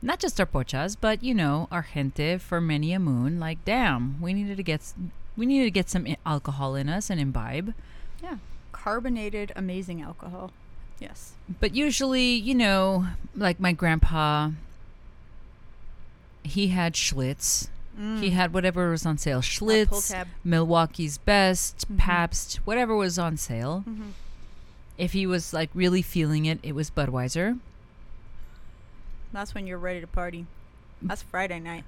not 0.00 0.20
just 0.20 0.38
our 0.38 0.46
pochas, 0.46 0.96
but 1.00 1.24
you 1.24 1.34
know, 1.34 1.66
our 1.72 1.82
gente 1.92 2.38
for 2.38 2.60
many 2.60 2.92
a 2.92 3.00
moon. 3.00 3.40
Like, 3.40 3.64
damn, 3.64 4.20
we 4.20 4.32
needed 4.32 4.58
to 4.58 4.62
get 4.62 4.94
we 5.36 5.44
needed 5.44 5.64
to 5.64 5.70
get 5.72 5.90
some 5.90 6.06
alcohol 6.24 6.76
in 6.76 6.88
us 6.88 7.10
and 7.10 7.20
imbibe. 7.20 7.74
Yeah. 8.22 8.36
Carbonated, 8.86 9.50
amazing 9.56 10.00
alcohol. 10.00 10.52
Yes. 11.00 11.32
But 11.58 11.74
usually, 11.74 12.34
you 12.34 12.54
know, 12.54 13.06
like 13.34 13.58
my 13.58 13.72
grandpa, 13.72 14.50
he 16.44 16.68
had 16.68 16.94
Schlitz. 16.94 17.66
He 18.20 18.30
had 18.30 18.52
whatever 18.54 18.88
was 18.90 19.04
on 19.04 19.18
sale. 19.18 19.40
Schlitz. 19.40 20.14
Milwaukee's 20.44 21.18
Best, 21.18 21.90
Mhm. 21.90 21.98
Pabst, 21.98 22.56
whatever 22.64 22.94
was 22.94 23.18
on 23.18 23.36
sale. 23.36 23.82
Mhm. 23.88 24.12
If 24.96 25.14
he 25.14 25.26
was 25.26 25.52
like 25.52 25.70
really 25.74 26.00
feeling 26.02 26.44
it, 26.44 26.60
it 26.62 26.72
was 26.76 26.88
Budweiser. 26.88 27.58
That's 29.32 29.52
when 29.52 29.66
you're 29.66 29.78
ready 29.78 30.00
to 30.00 30.06
party. 30.06 30.46
That's 31.02 31.22
Friday 31.22 31.58
night. 31.58 31.82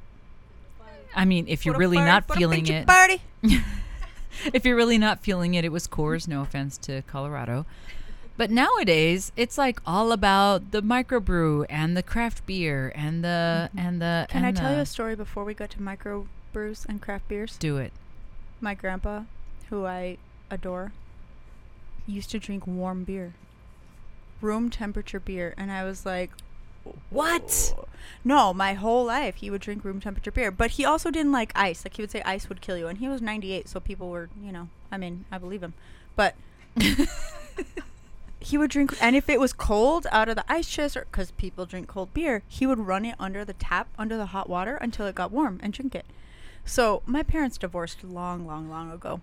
I 1.15 1.25
mean, 1.25 1.47
if 1.47 1.65
you're 1.65 1.77
really 1.77 1.99
party- 1.99 2.11
not 2.11 2.37
feeling 2.37 2.67
it, 2.67 2.87
Party. 2.89 3.21
if 4.53 4.65
you're 4.65 4.77
really 4.77 4.99
not 4.99 5.23
feeling 5.23 5.55
it, 5.55 5.65
it 5.65 5.73
was 5.73 5.87
Coors. 5.87 6.29
No 6.29 6.43
offense 6.43 6.79
to 6.79 7.03
Colorado. 7.03 7.67
But 8.39 8.53
nowadays, 8.53 9.33
it's 9.37 9.59
like 9.59 9.81
all 9.85 10.13
about 10.13 10.71
the 10.71 10.81
microbrew 10.81 11.67
and 11.69 11.97
the 11.97 12.05
craft 12.05 12.47
beer 12.47 12.93
and 12.95 13.25
the 13.25 13.69
mm-hmm. 13.69 13.79
and 13.79 14.01
the. 14.01 14.27
Can 14.31 14.45
I 14.45 14.49
and 14.49 14.57
tell 14.57 14.73
you 14.73 14.79
a 14.79 14.87
story 14.87 15.17
before 15.17 15.45
we 15.45 15.55
go 15.55 15.67
to 15.67 15.79
microbrews 15.79 16.87
and 16.87 17.03
craft 17.03 17.27
beers? 17.27 17.59
Do 17.59 17.79
it. 17.79 17.93
My 18.61 18.75
grandpa, 18.75 19.23
who 19.71 19.87
I 19.87 20.19
adore, 20.51 20.93
used 22.07 22.31
to 22.31 22.39
drink 22.39 22.65
warm 22.65 23.03
beer, 23.03 23.35
room 24.41 24.71
temperature 24.71 25.21
beer, 25.21 25.53
and 25.57 25.73
I 25.73 25.83
was 25.83 26.07
like, 26.07 26.31
What? 27.11 27.75
No, 28.25 28.53
my 28.53 28.75
whole 28.75 29.05
life 29.05 29.37
he 29.37 29.51
would 29.51 29.61
drink 29.61 29.85
room 29.85 30.01
temperature 30.01 30.31
beer, 30.31 30.51
but 30.51 30.73
he 30.73 30.85
also 30.85 31.11
didn't 31.11 31.33
like 31.33 31.53
ice. 31.55 31.85
Like 31.85 31.97
he 31.97 32.03
would 32.03 32.11
say 32.11 32.23
ice 32.23 32.49
would 32.49 32.61
kill 32.61 32.77
you, 32.77 32.87
and 32.89 32.99
he 32.99 33.09
was 33.09 33.23
98, 33.23 33.69
so 33.69 33.81
people 33.81 34.11
were, 34.11 34.29
you 34.43 34.53
know, 34.53 34.69
I 34.91 34.97
mean, 34.97 35.25
I 35.31 35.39
believe 35.39 35.63
him, 35.63 35.75
but 36.17 36.35
he 38.41 38.57
would 38.57 38.71
drink, 38.71 38.97
and 39.01 39.17
if 39.17 39.29
it 39.29 39.41
was 39.41 39.53
cold 39.53 40.07
out 40.11 40.29
of 40.29 40.37
the 40.37 40.45
ice 40.49 40.69
chest, 40.69 40.97
or 40.97 41.07
because 41.11 41.31
people 41.33 41.67
drink 41.67 41.89
cold 41.89 42.15
beer, 42.15 42.43
he 42.49 42.67
would 42.67 42.79
run 42.79 43.05
it 43.05 43.17
under 43.19 43.45
the 43.45 43.53
tap, 43.53 43.89
under 43.99 44.17
the 44.17 44.27
hot 44.27 44.49
water 44.49 44.77
until 44.77 45.07
it 45.07 45.15
got 45.15 45.33
warm 45.33 45.61
and 45.63 45.73
drink 45.73 45.95
it. 45.95 46.07
So 46.65 47.03
my 47.07 47.23
parents 47.23 47.59
divorced 47.59 48.05
long, 48.05 48.47
long, 48.47 48.69
long 48.69 48.91
ago, 48.91 49.21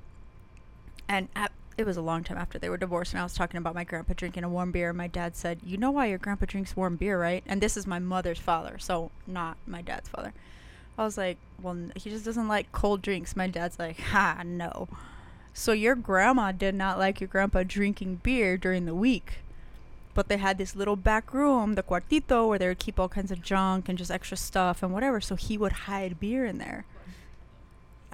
and 1.08 1.30
at, 1.36 1.52
it 1.78 1.86
was 1.86 1.98
a 1.98 2.02
long 2.02 2.24
time 2.24 2.38
after 2.38 2.58
they 2.58 2.70
were 2.70 2.78
divorced. 2.78 3.14
And 3.14 3.20
I 3.20 3.24
was 3.24 3.34
talking 3.34 3.58
about 3.58 3.76
my 3.76 3.84
grandpa 3.84 4.14
drinking 4.16 4.44
a 4.44 4.50
warm 4.50 4.72
beer. 4.72 4.90
And 4.90 4.98
my 4.98 5.08
dad 5.08 5.36
said, 5.36 5.60
"You 5.64 5.78
know 5.78 5.92
why 5.92 6.06
your 6.08 6.18
grandpa 6.18 6.46
drinks 6.46 6.76
warm 6.76 6.96
beer, 6.96 7.20
right?" 7.20 7.44
And 7.46 7.62
this 7.62 7.78
is 7.78 7.86
my 7.86 8.00
mother's 8.00 8.40
father, 8.40 8.78
so 8.78 9.12
not 9.28 9.58
my 9.68 9.82
dad's 9.82 10.10
father. 10.10 10.34
I 10.98 11.04
was 11.04 11.18
like, 11.18 11.38
"Well, 11.62 11.90
he 11.96 12.10
just 12.10 12.26
doesn't 12.26 12.48
like 12.48 12.72
cold 12.72 13.02
drinks." 13.02 13.36
My 13.36 13.48
dad's 13.48 13.78
like, 13.78 14.00
"Ha, 14.00 14.44
no." 14.46 14.88
So 15.54 15.72
your 15.72 15.96
grandma 15.96 16.52
did 16.52 16.76
not 16.76 16.98
like 16.98 17.22
your 17.22 17.28
grandpa 17.28 17.64
drinking 17.64 18.22
beer 18.24 18.58
during 18.58 18.86
the 18.86 18.96
week. 18.96 19.40
But 20.14 20.30
they 20.30 20.38
had 20.38 20.58
this 20.58 20.78
little 20.78 20.96
back 20.96 21.34
room, 21.34 21.74
the 21.74 21.84
cuartito, 21.84 22.48
where 22.48 22.58
they 22.58 22.70
would 22.70 22.80
keep 22.80 23.00
all 23.00 23.10
kinds 23.10 23.32
of 23.32 23.42
junk 23.42 23.90
and 23.90 23.98
just 23.98 24.12
extra 24.12 24.38
stuff 24.38 24.82
and 24.82 24.94
whatever. 24.94 25.20
So 25.20 25.36
he 25.36 25.58
would 25.58 25.74
hide 25.74 26.22
beer 26.22 26.46
in 26.46 26.58
there. 26.58 26.86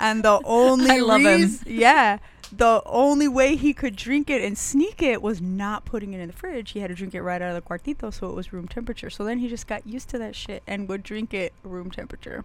And 0.02 0.24
the 0.24 0.42
only 0.46 0.92
I 0.92 0.98
love 1.00 1.22
him. 1.22 1.50
yeah, 1.66 2.18
the 2.52 2.82
only 2.86 3.28
way 3.30 3.56
he 3.56 3.74
could 3.74 3.96
drink 3.96 4.30
it 4.30 4.42
and 4.44 4.58
sneak 4.58 5.02
it 5.02 5.22
was 5.22 5.40
not 5.42 5.86
putting 5.86 6.14
it 6.14 6.20
in 6.20 6.28
the 6.28 6.34
fridge. 6.34 6.72
He 6.72 6.80
had 6.80 6.90
to 6.90 6.96
drink 6.96 7.14
it 7.16 7.22
right 7.22 7.42
out 7.42 7.56
of 7.56 7.64
the 7.64 7.68
cuartito, 7.70 8.14
so 8.14 8.28
it 8.30 8.34
was 8.36 8.52
room 8.52 8.68
temperature. 8.68 9.10
So 9.10 9.24
then 9.24 9.40
he 9.40 9.48
just 9.48 9.68
got 9.68 9.88
used 9.88 10.10
to 10.10 10.18
that 10.18 10.36
shit 10.36 10.64
and 10.68 10.90
would 10.90 11.04
drink 11.04 11.34
it 11.34 11.54
room 11.64 11.92
temperature. 11.92 12.44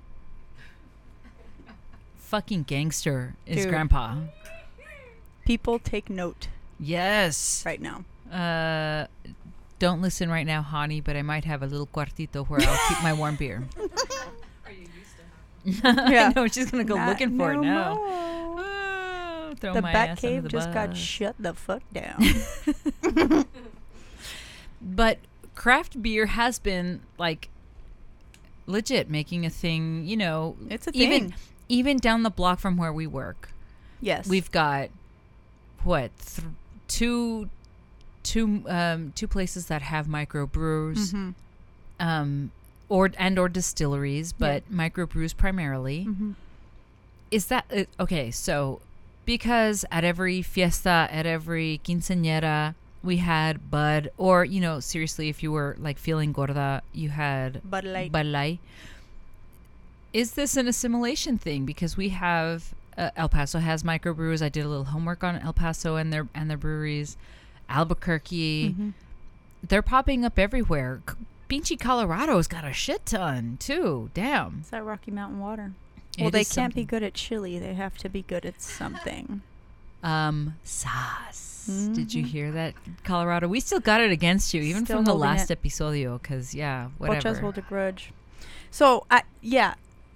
Fucking 2.18 2.64
gangster 2.64 3.34
is 3.46 3.62
Dude. 3.64 3.68
Grandpa. 3.70 4.16
People 5.44 5.78
take 5.78 6.11
note 6.11 6.48
Yes. 6.78 7.62
right 7.64 7.80
now. 7.80 8.04
Uh, 8.30 9.07
don't 9.78 10.02
listen 10.02 10.28
right 10.28 10.46
now, 10.46 10.66
Hani, 10.68 11.02
but 11.02 11.16
I 11.16 11.22
might 11.22 11.44
have 11.44 11.62
a 11.62 11.66
little 11.66 11.86
cuartito 11.86 12.44
where 12.48 12.61
I'll 12.61 12.88
keep 12.88 13.02
my 13.02 13.12
warm 13.12 13.36
beer. 13.36 13.64
Yeah. 15.84 16.30
I 16.30 16.32
know 16.34 16.46
she's 16.46 16.70
gonna 16.70 16.84
go 16.84 16.94
Not 16.96 17.08
looking 17.08 17.36
for 17.36 17.52
it 17.52 17.56
no 17.56 17.62
now. 17.62 17.96
Oh, 17.98 19.54
throw 19.58 19.74
the 19.74 19.82
my 19.82 19.92
Bat 19.92 20.18
Cave 20.18 20.42
the 20.44 20.48
just 20.48 20.72
got 20.72 20.96
shut 20.96 21.34
the 21.38 21.54
fuck 21.54 21.82
down. 21.92 22.22
But 24.80 25.18
craft 25.54 26.00
beer 26.02 26.26
has 26.26 26.58
been 26.58 27.00
like 27.18 27.48
legit 28.66 29.10
making 29.10 29.46
a 29.46 29.50
thing. 29.50 30.06
You 30.06 30.16
know, 30.16 30.56
It's 30.68 30.86
a 30.86 30.92
thing. 30.92 31.34
even 31.68 31.96
down 31.96 32.22
the 32.22 32.30
block 32.30 32.58
from 32.60 32.76
where 32.76 32.92
we 32.92 33.06
work. 33.06 33.50
yes. 34.00 34.28
We've 34.28 34.50
got 34.50 34.90
what 35.82 36.10
th- 36.18 36.46
two 36.88 37.48
two 38.22 38.62
um 38.68 39.12
two 39.14 39.28
places 39.28 39.66
that 39.66 39.82
have 39.82 40.06
microbrews 40.06 41.12
Mhm. 41.12 41.34
um 42.00 42.50
or 42.89 43.11
and 43.18 43.39
or 43.39 43.49
distilleries 43.49 44.32
but 44.32 44.62
microbrews 44.72 45.37
primarily 45.37 46.07
Mhm. 46.09 46.34
is 47.30 47.47
that 47.47 47.64
uh, 47.74 47.84
okay 48.03 48.30
so 48.30 48.80
because 49.24 49.84
at 49.91 50.05
every 50.05 50.43
fiesta 50.43 51.09
at 51.11 51.26
every 51.26 51.80
quinceañera 51.84 52.74
we 53.03 53.18
had 53.18 53.70
Bud, 53.70 54.11
or 54.16 54.45
you 54.45 54.61
know, 54.61 54.80
seriously, 54.80 55.28
if 55.28 55.41
you 55.41 55.53
were 55.53 55.76
like 55.78 55.97
feeling 55.97 56.32
gorda, 56.32 56.82
you 56.93 57.11
had 57.11 57.61
Bud 57.70 57.84
Light. 57.84 58.11
Bud 58.11 58.26
Light. 58.26 58.59
Is 60.12 60.32
this 60.32 60.57
an 60.57 60.66
assimilation 60.66 61.39
thing? 61.39 61.64
Because 61.64 61.97
we 61.97 62.09
have 62.09 62.74
uh, 62.99 63.11
El 63.14 63.28
Paso 63.28 63.61
has 63.61 63.84
microbrews. 63.84 64.43
I 64.43 64.49
did 64.49 64.64
a 64.64 64.68
little 64.68 64.87
homework 64.87 65.22
on 65.22 65.37
El 65.37 65.53
Paso 65.53 65.95
and 65.95 66.12
their 66.12 66.26
and 66.34 66.51
their 66.51 66.57
breweries. 66.57 67.16
Albuquerque, 67.68 68.70
Mm-hmm. 68.70 68.89
they're 69.62 69.82
popping 69.82 70.24
up 70.24 70.37
everywhere. 70.39 71.01
C- 71.09 71.14
Pinchi 71.49 71.78
Colorado's 71.78 72.47
got 72.49 72.64
a 72.64 72.72
shit 72.72 73.07
ton 73.07 73.57
too. 73.61 74.11
Damn. 74.14 74.59
It's 74.61 74.70
that 74.70 74.84
Rocky 74.84 75.11
Mountain 75.11 75.38
water. 75.40 75.72
It 76.18 76.22
well, 76.22 76.30
they 76.30 76.44
can't 76.44 76.74
be 76.74 76.84
good 76.84 77.03
at 77.03 77.14
chili. 77.14 77.59
They 77.59 77.74
have 77.74 77.97
to 77.99 78.09
be 78.09 78.22
good 78.22 78.44
at 78.47 78.61
something. 78.62 79.42
Um, 80.03 80.55
sauce. 80.64 81.66
Did 81.66 82.14
you 82.14 82.22
Mhm. 82.24 82.26
hear 82.28 82.53
that, 82.53 82.74
Colorado? 83.05 83.49
We 83.49 83.61
still 83.61 83.80
got 83.80 84.01
it 84.01 84.11
against 84.12 84.55
you, 84.55 84.62
even 84.62 84.84
Still 84.84 84.99
from 84.99 85.05
the 85.05 85.14
last 85.14 85.51
it. 85.51 85.61
episodio. 85.62 86.20
Because 86.20 86.55
yeah, 86.55 86.88
whatever. 86.99 87.40
hold 87.40 87.59
a 87.59 87.62
grudge. 87.62 88.12
So, 88.70 89.05
I, 89.11 89.22
yeah, 89.40 89.74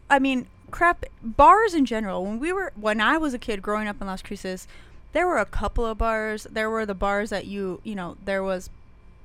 I 0.09 0.19
mean, 0.21 0.47
crap. 0.71 1.05
Bars 1.23 1.75
in 1.75 1.85
general. 1.87 2.25
When 2.25 2.39
we 2.39 2.53
were, 2.53 2.73
when 2.77 3.01
I 3.01 3.17
was 3.19 3.35
a 3.35 3.39
kid 3.39 3.63
growing 3.63 3.89
up 3.89 4.01
in 4.01 4.07
Las 4.07 4.23
Cruces, 4.23 4.69
there 5.13 5.27
were 5.27 5.39
a 5.39 5.45
couple 5.45 5.85
of 5.85 5.99
bars. 5.99 6.47
There 6.51 6.71
were 6.71 6.87
the 6.87 6.95
bars 6.95 7.31
that 7.31 7.47
you, 7.47 7.81
you 7.85 7.95
know, 7.97 8.17
there 8.25 8.43
was 8.45 8.71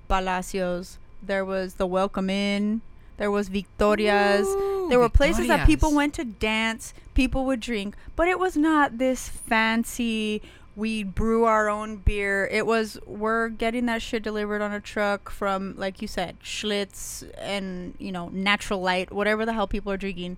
Palacios. 0.07 0.97
There 1.27 1.45
was 1.45 1.75
the 1.75 1.87
Welcome 1.87 2.29
Inn. 2.29 2.81
There 3.17 3.31
was 3.31 3.47
Victorias. 3.47 4.47
Ooh, 4.47 4.87
there 4.89 4.99
were 4.99 5.09
places 5.09 5.47
that 5.47 5.65
people 5.65 5.93
went 5.93 6.13
to 6.15 6.25
dance. 6.25 6.93
People 7.13 7.45
would 7.45 7.59
drink, 7.59 7.95
but 8.15 8.27
it 8.27 8.39
was 8.39 8.57
not 8.57 8.97
this 8.97 9.29
fancy. 9.29 10.41
We 10.75 11.03
brew 11.03 11.45
our 11.45 11.69
own 11.69 11.97
beer. 11.97 12.47
It 12.51 12.65
was 12.65 12.99
we're 13.05 13.47
getting 13.47 13.85
that 13.85 14.01
shit 14.01 14.21
delivered 14.21 14.61
on 14.61 14.73
a 14.73 14.81
truck 14.81 15.29
from, 15.29 15.75
like 15.77 16.01
you 16.01 16.07
said, 16.07 16.37
Schlitz 16.41 17.23
and 17.37 17.95
you 17.97 18.11
know 18.11 18.29
Natural 18.29 18.81
Light, 18.81 19.13
whatever 19.13 19.45
the 19.45 19.53
hell 19.53 19.67
people 19.67 19.91
are 19.91 19.97
drinking. 19.97 20.37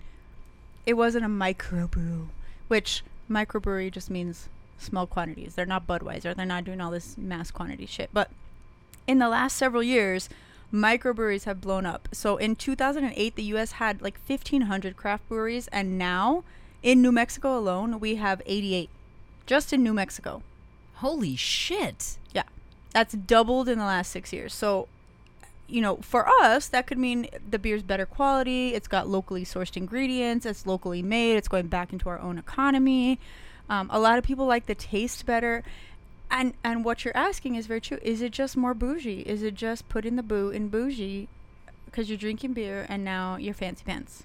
It 0.86 0.94
wasn't 0.94 1.26
a 1.26 1.30
microbrew, 1.30 2.28
which 2.68 3.04
microbrewery 3.30 3.92
just 3.92 4.10
means 4.12 4.50
small 4.78 5.08
quantities. 5.08 5.56
They're 5.56 5.66
not 5.66 5.88
Budweiser. 5.88 6.36
They're 6.36 6.46
not 6.46 6.64
doing 6.64 6.80
all 6.80 6.92
this 6.92 7.18
mass 7.18 7.50
quantity 7.52 7.88
shit. 7.88 8.10
But 8.14 8.30
in 9.08 9.20
the 9.20 9.30
last 9.30 9.58
several 9.58 9.84
years, 9.84 10.30
microbreweries 10.74 11.46
have 11.46 11.62
blown 11.62 11.86
up. 11.86 12.10
So 12.12 12.38
in 12.38 12.56
2008, 12.56 13.36
the 13.36 13.44
U.S. 13.44 13.74
had 13.74 14.02
like 14.02 14.20
1,500 14.28 14.98
craft 14.98 15.28
breweries, 15.30 15.68
and 15.70 15.98
now 15.98 16.44
in 16.84 17.02
New 17.02 17.12
Mexico 17.12 17.58
alone, 17.58 18.00
we 18.00 18.16
have 18.16 18.42
88. 18.46 18.90
Just 19.46 19.72
in 19.72 19.84
New 19.84 19.94
Mexico. 19.94 20.44
Holy 20.96 21.36
shit! 21.36 22.18
Yeah. 22.34 22.44
That's 22.92 23.14
doubled 23.14 23.70
in 23.70 23.78
the 23.78 23.86
last 23.86 24.12
six 24.12 24.34
years. 24.34 24.54
So, 24.54 24.88
you 25.68 25.82
know, 25.82 25.98
for 25.98 26.28
us, 26.42 26.68
that 26.70 26.88
could 26.88 26.98
mean 26.98 27.28
the 27.50 27.60
beer's 27.60 27.84
better 27.84 28.06
quality. 28.06 28.74
It's 28.74 28.88
got 28.88 29.08
locally 29.08 29.46
sourced 29.46 29.78
ingredients. 29.78 30.46
It's 30.46 30.66
locally 30.66 31.02
made. 31.02 31.36
It's 31.36 31.48
going 31.48 31.68
back 31.68 31.94
into 31.94 32.10
our 32.10 32.20
own 32.20 32.38
economy. 32.38 33.20
Um, 33.70 33.90
a 33.92 34.00
lot 34.00 34.18
of 34.18 34.24
people 34.24 34.46
like 34.46 34.66
the 34.66 34.76
taste 34.76 35.26
better. 35.26 35.64
And 36.30 36.54
and 36.64 36.84
what 36.84 37.06
you're 37.06 37.16
asking 37.16 37.56
is 37.56 37.68
very 37.68 37.82
true. 37.82 38.00
Is 38.02 38.22
it 38.22 38.32
just 38.32 38.58
more 38.58 38.74
bougie? 38.74 39.22
Is 39.22 39.44
it 39.44 39.54
just 39.56 39.88
putting 39.90 40.16
the 40.16 40.24
boo 40.24 40.50
in 40.50 40.70
bougie 40.70 41.28
because 41.86 42.10
you're 42.10 42.18
drinking 42.18 42.54
beer 42.54 42.86
and 42.90 43.04
now 43.04 43.38
you're 43.38 43.54
fancy 43.54 43.84
pants? 43.86 44.24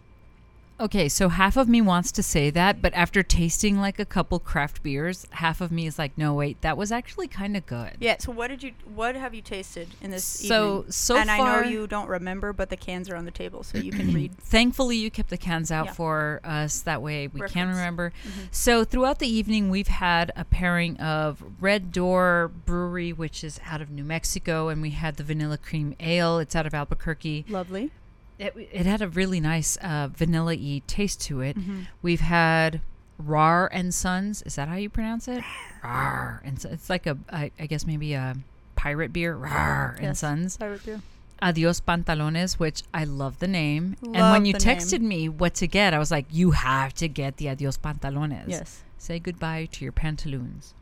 Okay, 0.80 1.08
so 1.08 1.28
half 1.28 1.56
of 1.56 1.68
me 1.68 1.80
wants 1.80 2.10
to 2.12 2.22
say 2.22 2.50
that, 2.50 2.82
but 2.82 2.92
after 2.94 3.22
tasting 3.22 3.78
like 3.78 3.98
a 4.00 4.04
couple 4.04 4.38
craft 4.40 4.82
beers, 4.82 5.26
half 5.30 5.60
of 5.60 5.70
me 5.70 5.86
is 5.86 5.98
like, 5.98 6.16
no, 6.18 6.34
wait, 6.34 6.60
that 6.62 6.76
was 6.76 6.90
actually 6.90 7.28
kind 7.28 7.56
of 7.56 7.64
good. 7.66 7.92
Yeah. 8.00 8.16
So 8.18 8.32
what 8.32 8.48
did 8.48 8.62
you? 8.62 8.72
What 8.92 9.14
have 9.14 9.32
you 9.34 9.42
tasted 9.42 9.88
in 10.00 10.10
this? 10.10 10.24
So- 10.24 10.78
evening? 10.78 10.92
so 10.92 11.16
and 11.16 11.30
I 11.30 11.38
know 11.38 11.68
you 11.68 11.86
don't 11.86 12.08
remember, 12.08 12.52
but 12.52 12.68
the 12.70 12.76
cans 12.76 13.08
are 13.10 13.16
on 13.16 13.24
the 13.24 13.30
table, 13.30 13.62
so 13.62 13.78
you 13.78 13.92
can 13.92 14.12
read. 14.14 14.36
Thankfully, 14.38 14.96
you 14.96 15.10
kept 15.10 15.30
the 15.30 15.36
cans 15.36 15.70
out 15.70 15.86
Yeah. 15.86 15.92
for 15.92 16.40
us. 16.42 16.80
That 16.82 17.00
way 17.00 17.28
we 17.28 17.40
can 17.42 17.68
remember. 17.68 18.12
Mm-hmm. 18.26 18.40
So, 18.50 18.84
throughout 18.84 19.18
the 19.20 19.28
evening, 19.28 19.70
we've 19.70 19.88
had 19.88 20.32
a 20.34 20.44
pairing 20.44 20.96
of 20.98 21.44
Red 21.60 21.92
Door 21.92 22.50
Brewery, 22.66 23.12
which 23.12 23.44
is 23.44 23.60
out 23.66 23.80
of 23.80 23.90
New 23.90 24.04
Mexico, 24.04 24.68
and 24.68 24.82
we 24.82 24.90
had 24.90 25.16
the 25.16 25.24
Vanilla 25.24 25.58
Cream 25.58 25.94
Ale. 26.00 26.38
It's 26.38 26.56
out 26.56 26.66
of 26.66 26.74
Albuquerque. 26.74 27.44
Lovely. 27.48 27.90
It, 28.42 28.68
it 28.72 28.86
had 28.86 29.02
a 29.02 29.08
really 29.08 29.40
nice 29.40 29.76
uh, 29.76 30.08
vanilla 30.12 30.56
y 30.56 30.82
taste 30.86 31.20
to 31.22 31.40
it. 31.40 31.56
Mm-hmm. 31.56 31.82
We've 32.02 32.20
had 32.20 32.80
Rar 33.18 33.70
and 33.72 33.94
Sons. 33.94 34.42
Is 34.42 34.56
that 34.56 34.68
how 34.68 34.76
you 34.76 34.90
pronounce 34.90 35.28
it? 35.28 35.44
Rar 35.84 36.42
and 36.44 36.60
Sons. 36.60 36.74
It's 36.74 36.90
like 36.90 37.06
a, 37.06 37.16
I, 37.30 37.50
I 37.58 37.66
guess 37.66 37.86
maybe 37.86 38.14
a 38.14 38.36
pirate 38.74 39.12
beer. 39.12 39.34
Rar 39.36 39.96
and 40.00 40.16
Sons. 40.16 40.56
Pirate 40.56 40.84
beer. 40.84 41.00
Adios 41.40 41.80
Pantalones, 41.80 42.54
which 42.54 42.82
I 42.94 43.04
love 43.04 43.38
the 43.40 43.48
name. 43.48 43.96
and 44.02 44.12
when 44.12 44.44
you 44.44 44.54
texted 44.54 45.00
name. 45.00 45.08
me 45.08 45.28
what 45.28 45.54
to 45.54 45.66
get, 45.66 45.92
I 45.92 45.98
was 45.98 46.10
like, 46.10 46.26
you 46.30 46.52
have 46.52 46.94
to 46.94 47.08
get 47.08 47.36
the 47.36 47.48
Adios 47.48 47.76
Pantalones. 47.78 48.48
Yes. 48.48 48.82
Say 48.96 49.18
goodbye 49.18 49.68
to 49.72 49.84
your 49.84 49.92
pantaloons. 49.92 50.74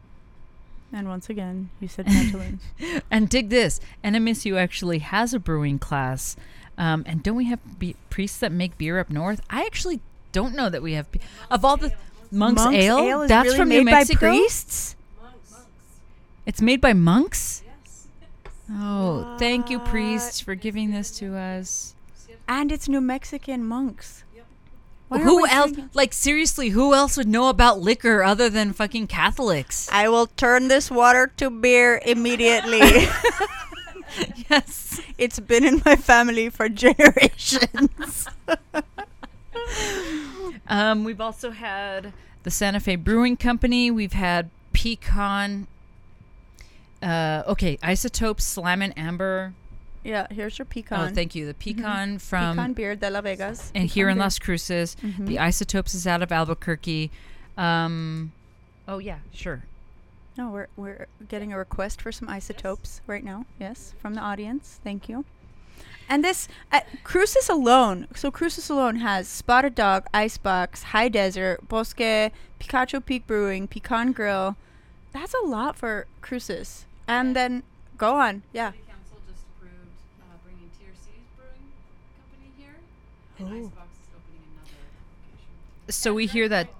And 0.92 1.08
once 1.08 1.30
again, 1.30 1.70
you 1.80 1.88
said 1.88 2.06
pantaloons. 2.06 2.62
And 3.10 3.28
dig 3.28 3.48
this. 3.48 3.80
NMSU 4.04 4.58
actually 4.58 4.98
has 4.98 5.32
a 5.32 5.38
brewing 5.38 5.78
class. 5.78 6.36
Um, 6.78 7.04
and 7.06 7.22
don't 7.22 7.36
we 7.36 7.44
have 7.46 7.78
be- 7.78 7.96
priests 8.08 8.38
that 8.38 8.52
make 8.52 8.78
beer 8.78 8.98
up 8.98 9.10
north? 9.10 9.40
I 9.50 9.64
actually 9.66 10.00
don't 10.32 10.54
know 10.54 10.68
that 10.70 10.82
we 10.82 10.94
have. 10.94 11.10
Be- 11.12 11.20
of 11.50 11.64
all 11.64 11.76
the 11.76 11.92
Monk's, 12.32 12.62
Ale, 12.64 13.22
is 13.22 13.28
that's 13.28 13.46
really 13.46 13.56
from 13.58 13.68
made 13.68 13.78
New 13.80 13.84
by 13.86 13.90
Mexico. 13.98 14.18
priests. 14.28 14.96
It's 16.46 16.62
made 16.62 16.80
by 16.80 16.92
monks. 16.92 17.62
Oh, 18.72 19.36
thank 19.38 19.68
you, 19.68 19.78
priests, 19.80 20.40
for 20.40 20.54
giving 20.54 20.92
this 20.92 21.10
to 21.18 21.36
us. 21.36 21.94
And 22.48 22.70
it's 22.72 22.88
New 22.88 23.00
Mexican 23.00 23.64
monks. 23.64 24.22
Why 25.08 25.18
who 25.18 25.44
else? 25.46 25.72
drinking- 25.72 25.90
Like 25.92 26.12
seriously, 26.12 26.68
who 26.68 26.94
else 26.94 27.16
would 27.16 27.26
know 27.26 27.48
about 27.48 27.80
liquor 27.80 28.22
other 28.22 28.48
than 28.48 28.72
fucking 28.72 29.08
Catholics? 29.08 29.88
I 29.90 30.08
will 30.08 30.28
turn 30.28 30.68
this 30.68 30.88
water 30.88 31.26
to 31.38 31.50
beer 31.50 32.00
immediately. 32.06 32.80
yes. 34.50 35.00
it's 35.18 35.40
been 35.40 35.64
in 35.64 35.82
my 35.84 35.96
family 35.96 36.48
for 36.50 36.68
generations. 36.68 38.26
Um, 40.68 41.02
we've 41.04 41.20
also 41.20 41.50
had 41.50 42.12
the 42.44 42.50
Santa 42.50 42.78
Fe 42.80 42.94
Brewing 42.96 43.36
Company. 43.36 43.90
We've 43.90 44.12
had 44.12 44.50
Pecan. 44.72 45.66
Uh, 47.02 47.42
okay, 47.48 47.76
Isotopes 47.82 48.44
Slam 48.44 48.80
and 48.82 48.96
Amber. 48.96 49.52
yeah, 50.04 50.26
here's 50.30 50.58
your 50.58 50.66
pecan. 50.66 51.10
Oh, 51.10 51.14
thank 51.14 51.34
you. 51.34 51.46
The 51.46 51.54
Pecan 51.54 52.18
from 52.18 52.56
Pecan 52.56 52.72
beer 52.74 52.94
de 52.94 53.10
la 53.10 53.20
Vegas. 53.20 53.72
and 53.74 53.88
here 53.88 54.08
in. 54.08 54.18
Las 54.18 54.38
Cruces. 54.38 54.96
Mhm. 55.02 55.26
The 55.26 55.38
Isotopes 55.40 55.92
is 55.94 56.06
out 56.06 56.22
of 56.22 56.30
Albuquerque. 56.30 57.10
Um, 57.58 58.30
oh 58.86 58.98
yeah, 58.98 59.18
sure. 59.32 59.64
No, 60.36 60.48
we're 60.50 60.68
we're 60.76 61.06
getting 61.28 61.52
a 61.52 61.58
request 61.58 62.00
for 62.00 62.12
some 62.12 62.28
isotopes 62.28 63.00
right 63.06 63.24
now. 63.24 63.46
Yes, 63.58 63.94
from 64.00 64.14
the 64.14 64.20
audience. 64.20 64.80
Thank 64.82 65.08
you. 65.08 65.24
And 66.08 66.24
this 66.24 66.48
uh, 66.72 66.80
Cruces 67.04 67.48
alone. 67.48 68.08
So 68.14 68.30
Cruces 68.30 68.68
alone 68.70 68.96
has 68.96 69.28
Spotted 69.28 69.74
Dog, 69.74 70.06
Icebox, 70.12 70.82
High 70.84 71.08
Desert, 71.08 71.68
Bosque, 71.68 72.32
Picacho 72.58 73.04
Peak 73.04 73.26
Brewing, 73.26 73.68
Pecan 73.68 74.12
Grill. 74.12 74.56
That's 75.12 75.34
a 75.34 75.46
lot 75.46 75.76
for 75.76 76.06
Cruces. 76.20 76.84
And 77.06 77.34
then 77.36 77.62
go 77.96 78.14
on. 78.16 78.42
Yeah. 78.52 78.70
City 78.72 78.82
Council 78.88 79.18
just 79.28 79.42
approved 79.56 79.74
uh, 80.20 80.36
bringing 80.44 80.70
TRC's 80.78 81.26
brewing 81.36 81.70
company 82.18 82.50
here, 82.58 82.76
and 83.38 83.48
Oh. 83.48 83.66
Icebox 83.68 83.88
is 83.94 84.08
opening 84.16 84.42
another 84.54 84.78
location. 85.86 85.92
So 85.92 86.14
we 86.14 86.26
hear 86.26 86.48
that 86.48 86.66
Still 86.66 86.72
haven't 86.72 86.78
been. 86.78 86.79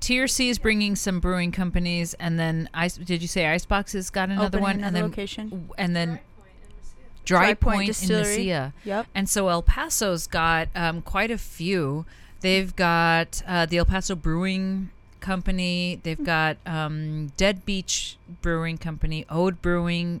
TRC 0.00 0.48
is 0.48 0.58
bringing 0.58 0.94
some 0.96 1.20
brewing 1.20 1.52
companies, 1.52 2.14
and 2.14 2.38
then 2.38 2.68
Ice. 2.74 2.96
Did 2.96 3.20
you 3.22 3.28
say 3.28 3.46
Icebox 3.46 3.92
has 3.92 4.10
got 4.10 4.28
another 4.30 4.58
Opening 4.58 4.62
one, 4.62 4.76
another 4.76 4.86
and 4.86 4.96
then 4.96 5.02
location. 5.04 5.70
and 5.76 5.96
then 5.96 6.08
Point 6.08 6.50
and 6.62 6.72
Mesilla. 6.72 7.24
Dry, 7.24 7.38
Dry 7.40 7.54
Point 7.54 7.74
Point, 7.76 7.86
Distillery. 7.88 8.50
in 8.50 8.56
Mesilla. 8.56 8.72
Yep. 8.84 9.06
And 9.14 9.28
so 9.28 9.48
El 9.48 9.62
Paso's 9.62 10.26
got 10.26 10.68
um, 10.74 11.02
quite 11.02 11.30
a 11.30 11.38
few. 11.38 12.04
They've 12.40 12.74
got 12.76 13.42
uh, 13.46 13.66
the 13.66 13.78
El 13.78 13.84
Paso 13.84 14.14
Brewing 14.14 14.90
Company. 15.20 15.98
They've 16.04 16.22
got 16.24 16.56
um, 16.64 17.32
Dead 17.36 17.64
Beach 17.66 18.16
Brewing 18.40 18.78
Company, 18.78 19.26
Ode 19.28 19.60
Brewing, 19.60 20.20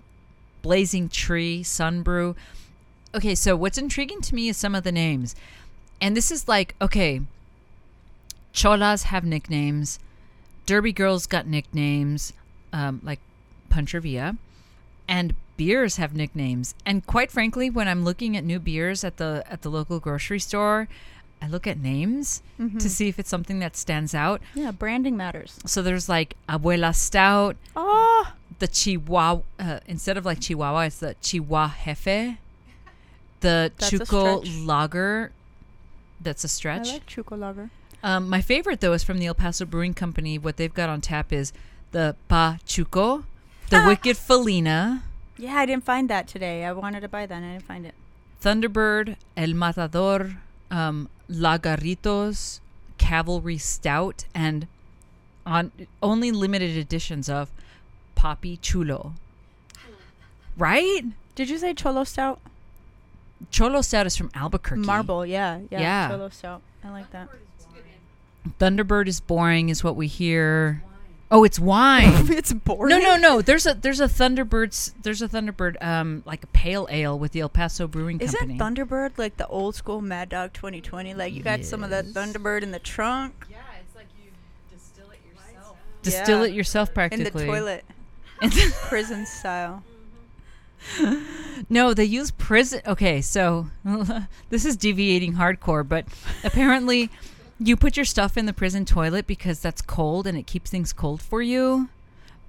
Blazing 0.62 1.08
Tree, 1.08 1.62
Sun 1.62 2.02
Brew. 2.02 2.34
Okay, 3.14 3.36
so 3.36 3.54
what's 3.56 3.78
intriguing 3.78 4.20
to 4.22 4.34
me 4.34 4.48
is 4.48 4.56
some 4.56 4.74
of 4.74 4.82
the 4.82 4.92
names. 4.92 5.36
And 6.00 6.16
this 6.16 6.30
is 6.32 6.48
like, 6.48 6.74
okay, 6.82 7.20
Cholas 8.58 9.04
have 9.04 9.24
nicknames. 9.24 9.98
Derby 10.66 10.92
Girls 10.92 11.26
got 11.26 11.46
nicknames, 11.46 12.32
um, 12.72 13.00
like 13.02 13.20
Puncher 13.70 14.00
Villa 14.00 14.36
and 15.06 15.34
beers 15.56 15.96
have 15.96 16.14
nicknames. 16.14 16.74
And 16.84 17.06
quite 17.06 17.30
frankly, 17.30 17.70
when 17.70 17.88
I'm 17.88 18.04
looking 18.04 18.36
at 18.36 18.44
new 18.44 18.58
beers 18.58 19.04
at 19.04 19.16
the 19.16 19.42
at 19.50 19.62
the 19.62 19.70
local 19.70 19.98
grocery 20.00 20.38
store, 20.40 20.88
I 21.40 21.46
look 21.48 21.66
at 21.66 21.78
names 21.78 22.42
Mhm. 22.60 22.78
to 22.80 22.90
see 22.90 23.08
if 23.08 23.18
it's 23.18 23.28
something 23.30 23.58
that 23.60 23.76
stands 23.76 24.14
out. 24.14 24.42
Yeah, 24.54 24.72
branding 24.72 25.16
matters. 25.16 25.58
So 25.66 25.80
there's 25.82 26.08
like 26.08 26.34
Abuela 26.48 26.94
Stout, 26.94 27.56
Oh, 27.76 28.32
the 28.58 28.68
Chihuahua 28.68 29.42
uh, 29.58 29.80
instead 29.86 30.16
of 30.16 30.24
like 30.26 30.40
Chihuahua, 30.40 30.80
it's 30.86 30.98
the 30.98 31.14
Chihuahua 31.22 31.74
Jefe. 31.84 32.38
The 33.40 33.72
That's 33.76 33.90
Chuco. 33.90 34.66
Lager. 34.66 35.30
That's 36.20 36.42
a 36.44 36.48
stretch. 36.48 36.88
I 36.88 36.92
like 36.94 37.06
Chuco 37.06 37.38
Lager. 37.38 37.70
Um, 38.02 38.28
my 38.28 38.40
favorite 38.40 38.80
though 38.80 38.92
is 38.92 39.02
from 39.02 39.18
the 39.18 39.26
El 39.26 39.34
Paso 39.34 39.64
Brewing 39.64 39.94
Company. 39.94 40.38
What 40.38 40.56
they've 40.56 40.72
got 40.72 40.88
on 40.88 41.00
tap 41.00 41.32
is 41.32 41.52
the 41.90 42.14
Pa 42.28 42.58
Chuco, 42.66 43.24
the 43.70 43.82
Wicked 43.86 44.16
Felina, 44.16 45.02
Yeah, 45.36 45.54
I 45.56 45.66
didn't 45.66 45.84
find 45.84 46.08
that 46.10 46.26
today. 46.28 46.64
I 46.64 46.72
wanted 46.72 47.00
to 47.00 47.08
buy 47.08 47.26
that 47.26 47.34
and 47.34 47.44
I 47.44 47.52
didn't 47.54 47.64
find 47.64 47.86
it. 47.86 47.94
Thunderbird, 48.42 49.16
El 49.36 49.54
Matador, 49.54 50.36
um, 50.70 51.08
Lagarritos, 51.30 52.60
Cavalry 52.98 53.58
Stout, 53.58 54.24
and 54.34 54.66
on 55.44 55.72
only 56.02 56.30
limited 56.30 56.76
editions 56.76 57.28
of 57.28 57.50
Papi 58.16 58.58
Chulo. 58.60 59.14
Right? 60.56 61.02
Did 61.34 61.50
you 61.50 61.58
say 61.58 61.72
Cholo 61.74 62.04
Stout? 62.04 62.40
Cholo 63.50 63.80
Stout 63.80 64.06
is 64.06 64.16
from 64.16 64.30
Albuquerque. 64.34 64.82
Marble, 64.82 65.24
yeah, 65.24 65.60
yeah. 65.70 65.80
Yeah. 65.80 66.08
Cholo 66.08 66.28
Stout. 66.28 66.62
I 66.84 66.90
like 66.90 67.10
that. 67.12 67.28
Thunderbird 68.58 69.08
is 69.08 69.20
boring, 69.20 69.68
is 69.68 69.82
what 69.84 69.96
we 69.96 70.06
hear. 70.06 70.82
Oh, 71.30 71.44
it's 71.44 71.58
wine. 71.60 72.10
it's 72.32 72.52
boring. 72.52 72.88
No, 72.90 72.98
no, 72.98 73.16
no. 73.16 73.42
There's 73.42 73.66
a 73.66 73.74
there's 73.74 74.00
a 74.00 74.06
Thunderbird 74.08 74.92
there's 75.02 75.20
a 75.20 75.28
Thunderbird 75.28 75.76
um 75.84 76.22
like 76.24 76.42
a 76.42 76.46
pale 76.48 76.86
ale 76.90 77.18
with 77.18 77.32
the 77.32 77.40
El 77.40 77.50
Paso 77.50 77.86
Brewing 77.86 78.20
Isn't 78.20 78.38
Company. 78.38 78.58
Thunderbird 78.58 79.18
like 79.18 79.36
the 79.36 79.46
old 79.48 79.74
school 79.74 80.00
Mad 80.00 80.30
Dog 80.30 80.54
2020? 80.54 81.12
Like 81.14 81.34
you 81.34 81.42
got 81.42 81.64
some 81.64 81.84
of 81.84 81.90
that 81.90 82.06
Yes. 82.06 82.14
Thunderbird 82.14 82.62
in 82.62 82.70
the 82.70 82.78
trunk, 82.78 83.46
Yeah, 83.50 83.58
it's 83.84 83.94
like 83.94 84.06
you 84.24 84.30
distill 84.70 85.10
it 85.10 85.18
yourself. 85.30 85.76
Distill 86.02 86.38
Yeah. 86.46 86.52
it 86.52 86.54
yourself 86.54 86.94
practically. 86.94 87.24
in 87.26 87.32
practically. 87.52 87.82
the 88.40 88.50
toilet, 88.56 88.72
prison 88.88 89.26
style. 89.26 89.82
no, 91.68 91.92
they 91.92 92.04
use 92.04 92.30
prison. 92.30 92.80
Okay, 92.86 93.20
so 93.20 93.66
this 94.48 94.64
is 94.64 94.76
deviating 94.76 95.34
hardcore, 95.34 95.86
but 95.86 96.06
apparently 96.44 97.10
you 97.60 97.76
put 97.76 97.96
your 97.96 98.04
stuff 98.04 98.36
in 98.36 98.46
the 98.46 98.52
prison 98.52 98.84
toilet 98.84 99.26
because 99.26 99.60
that's 99.60 99.82
cold 99.82 100.26
and 100.26 100.38
it 100.38 100.46
keeps 100.46 100.70
things 100.70 100.92
cold 100.92 101.20
for 101.22 101.42
you. 101.42 101.88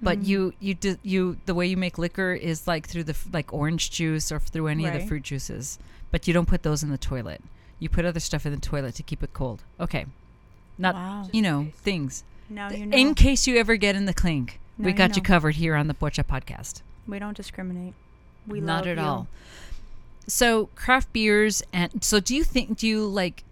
But 0.02 0.20
Mm. 0.20 0.26
you 0.26 0.54
you 0.60 0.74
do, 0.74 0.96
you 1.02 1.36
the 1.46 1.54
way 1.54 1.66
you 1.66 1.76
make 1.76 1.98
liquor 1.98 2.32
is 2.32 2.66
like 2.66 2.88
through 2.88 3.04
the 3.04 3.16
like 3.32 3.52
orange 3.52 3.90
juice 3.90 4.32
or 4.32 4.38
through 4.40 4.68
any 4.68 4.86
of 4.86 4.94
the 4.94 5.00
fruit 5.06 5.22
juices. 5.24 5.78
But 6.10 6.26
you 6.26 6.32
don't 6.34 6.46
put 6.48 6.62
those 6.62 6.82
in 6.82 6.90
the 6.90 6.98
toilet. 6.98 7.42
You 7.78 7.88
put 7.88 8.04
other 8.04 8.20
stuff 8.20 8.46
in 8.46 8.52
the 8.52 8.60
toilet 8.60 8.94
to 8.96 9.02
keep 9.02 9.22
it 9.22 9.32
cold. 9.34 9.62
Okay. 9.78 10.06
Not 10.78 10.94
Wow. 10.94 11.28
you 11.32 11.42
know, 11.42 11.68
things. 11.76 12.24
Now 12.48 12.70
you 12.70 12.86
know. 12.86 12.96
In 12.96 13.14
case 13.14 13.46
you 13.46 13.56
ever 13.58 13.76
get 13.76 13.94
in 13.94 14.06
the 14.06 14.14
clink, 14.14 14.58
Now 14.78 14.86
we 14.86 14.92
got 14.92 15.16
you 15.16 15.22
know. 15.22 15.26
covered 15.26 15.56
here 15.56 15.74
on 15.74 15.86
the 15.86 15.94
Pocha 15.94 16.24
podcast. 16.24 16.80
we 17.06 17.18
don't 17.18 17.36
discriminate. 17.36 17.92
We 18.46 18.60
Not 18.60 18.86
at 18.86 18.96
you. 18.96 19.02
all. 19.02 19.28
So 20.26 20.66
craft 20.76 21.12
beers 21.12 21.62
and 21.72 22.02
so 22.02 22.20
do 22.20 22.34
you 22.34 22.44
think 22.44 22.78
do 22.78 22.86
you 22.86 23.04
like 23.04 23.42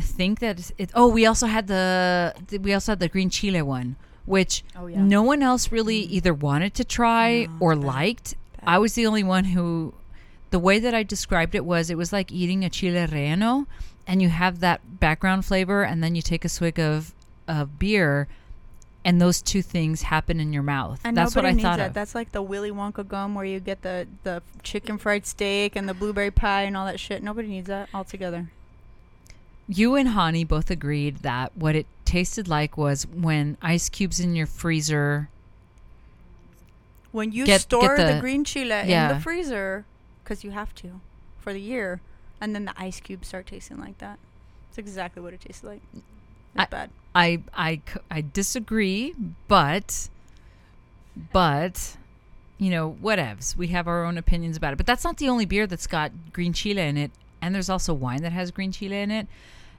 think 0.00 0.38
that 0.40 0.70
it 0.78 0.90
oh 0.94 1.08
we 1.08 1.26
also 1.26 1.46
had 1.46 1.66
the 1.66 2.34
th- 2.48 2.62
we 2.62 2.72
also 2.72 2.92
had 2.92 3.00
the 3.00 3.08
green 3.08 3.30
chile 3.30 3.62
one 3.62 3.96
which 4.26 4.62
Oh, 4.76 4.86
yeah. 4.86 5.00
no 5.02 5.22
one 5.22 5.42
else 5.42 5.72
really 5.72 6.02
mm. 6.02 6.10
either 6.10 6.34
wanted 6.34 6.74
to 6.74 6.84
try 6.84 7.44
No, 7.46 7.56
or 7.60 7.74
bad. 7.74 7.84
liked. 7.84 8.34
Bad. 8.56 8.64
I 8.66 8.78
was 8.78 8.92
the 8.94 9.06
only 9.06 9.22
one 9.24 9.44
who 9.46 9.94
the 10.50 10.58
way 10.58 10.78
that 10.78 10.94
I 10.94 11.02
described 11.02 11.54
it 11.54 11.64
was 11.64 11.88
it 11.90 11.96
was 11.96 12.12
like 12.12 12.30
eating 12.30 12.64
a 12.64 12.70
chile 12.70 13.06
relleno 13.06 13.66
and 14.06 14.20
you 14.22 14.28
have 14.28 14.60
that 14.60 15.00
background 15.00 15.44
flavor 15.44 15.82
and 15.82 16.02
then 16.02 16.14
you 16.14 16.22
take 16.22 16.44
a 16.44 16.48
swig 16.48 16.78
of 16.78 17.14
of 17.46 17.78
beer 17.78 18.28
and 19.04 19.20
those 19.20 19.40
two 19.40 19.62
things 19.62 20.02
happen 20.02 20.38
in 20.40 20.52
your 20.52 20.62
mouth. 20.62 21.00
And 21.04 21.16
That's 21.16 21.34
what 21.34 21.46
I 21.46 21.54
thought 21.54 21.78
that. 21.78 21.88
of. 21.88 21.94
That's 21.94 22.14
like 22.14 22.32
the 22.32 22.42
Willy 22.42 22.70
Wonka 22.70 23.06
gum 23.08 23.34
where 23.34 23.44
you 23.44 23.60
get 23.60 23.80
the 23.82 24.06
the 24.24 24.42
chicken 24.62 24.98
fried 24.98 25.24
steak 25.24 25.76
and 25.76 25.88
the 25.88 25.94
blueberry 25.94 26.30
pie 26.30 26.62
and 26.64 26.76
all 26.76 26.84
that 26.84 27.00
shit. 27.00 27.22
Nobody 27.22 27.48
needs 27.48 27.68
that 27.68 27.88
altogether. 27.94 28.50
You 29.68 29.94
and 29.94 30.08
Hani 30.10 30.46
both 30.48 30.70
agreed 30.70 31.18
that 31.18 31.56
what 31.56 31.74
it 31.76 31.86
tasted 32.04 32.48
like 32.48 32.76
was 32.78 33.06
when 33.06 33.56
ice 33.60 33.88
cubes 33.88 34.18
in 34.18 34.34
your 34.34 34.46
freezer. 34.46 35.28
When 37.12 37.32
you 37.32 37.44
Get- 37.44 37.52
get 37.54 37.60
store 37.62 37.96
the, 37.96 38.14
the- 38.14 38.20
green 38.20 38.44
chile 38.44 38.70
in 38.90 39.08
the 39.08 39.20
freezer, 39.20 39.84
because 40.22 40.44
you 40.44 40.50
have 40.52 40.74
to 40.76 41.00
for 41.38 41.52
the 41.52 41.60
year, 41.60 42.00
and 42.40 42.54
then 42.54 42.64
the 42.66 42.74
ice 42.76 43.00
cubes 43.00 43.28
start 43.28 43.46
tasting 43.46 43.78
like 43.78 43.98
that. 43.98 44.18
It's 44.70 44.78
exactly 44.78 45.22
what 45.22 45.32
it 45.32 45.40
tasted 45.40 45.66
like. 45.66 45.80
It's 45.94 46.02
I- 46.56 46.66
bad. 46.66 46.90
I 47.14 47.42
I 47.54 47.80
I 48.10 48.24
disagree, 48.32 49.14
but 49.48 50.08
but 51.32 51.96
you 52.58 52.70
know 52.70 52.96
whatevs. 53.02 53.56
We 53.56 53.68
have 53.68 53.88
our 53.88 54.04
own 54.04 54.18
opinions 54.18 54.56
about 54.56 54.72
it, 54.74 54.76
but 54.76 54.86
that's 54.86 55.04
not 55.04 55.16
the 55.16 55.28
only 55.28 55.46
beer 55.46 55.66
that's 55.66 55.86
got 55.86 56.12
green 56.32 56.52
chile 56.52 56.82
in 56.82 56.96
it, 56.96 57.10
and 57.40 57.54
there's 57.54 57.70
also 57.70 57.94
wine 57.94 58.22
that 58.22 58.32
has 58.32 58.50
green 58.50 58.70
chile 58.72 59.00
in 59.00 59.10
it. 59.10 59.26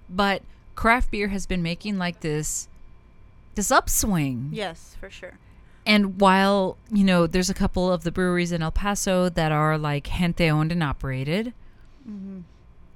But 0.10 0.42
craft 0.76 1.12
beer 1.12 1.28
has 1.30 1.46
been 1.46 1.62
making 1.62 1.98
like 1.98 2.22
this 2.22 2.68
this 3.56 3.72
upswing. 3.72 4.50
Yes, 4.52 4.96
for 5.00 5.10
sure. 5.10 5.38
And 5.86 6.20
while, 6.22 6.78
you 6.92 7.04
know, 7.04 7.26
there's 7.28 7.50
a 7.50 7.54
couple 7.54 7.92
of 7.92 8.04
the 8.04 8.12
breweries 8.12 8.52
in 8.52 8.62
El 8.62 8.72
Paso 8.72 9.28
that 9.30 9.52
are 9.52 9.78
like 9.78 10.08
gente 10.08 10.50
owned 10.50 10.72
and 10.72 10.84
operated, 10.84 11.54
Mm-hmm. 12.10 12.40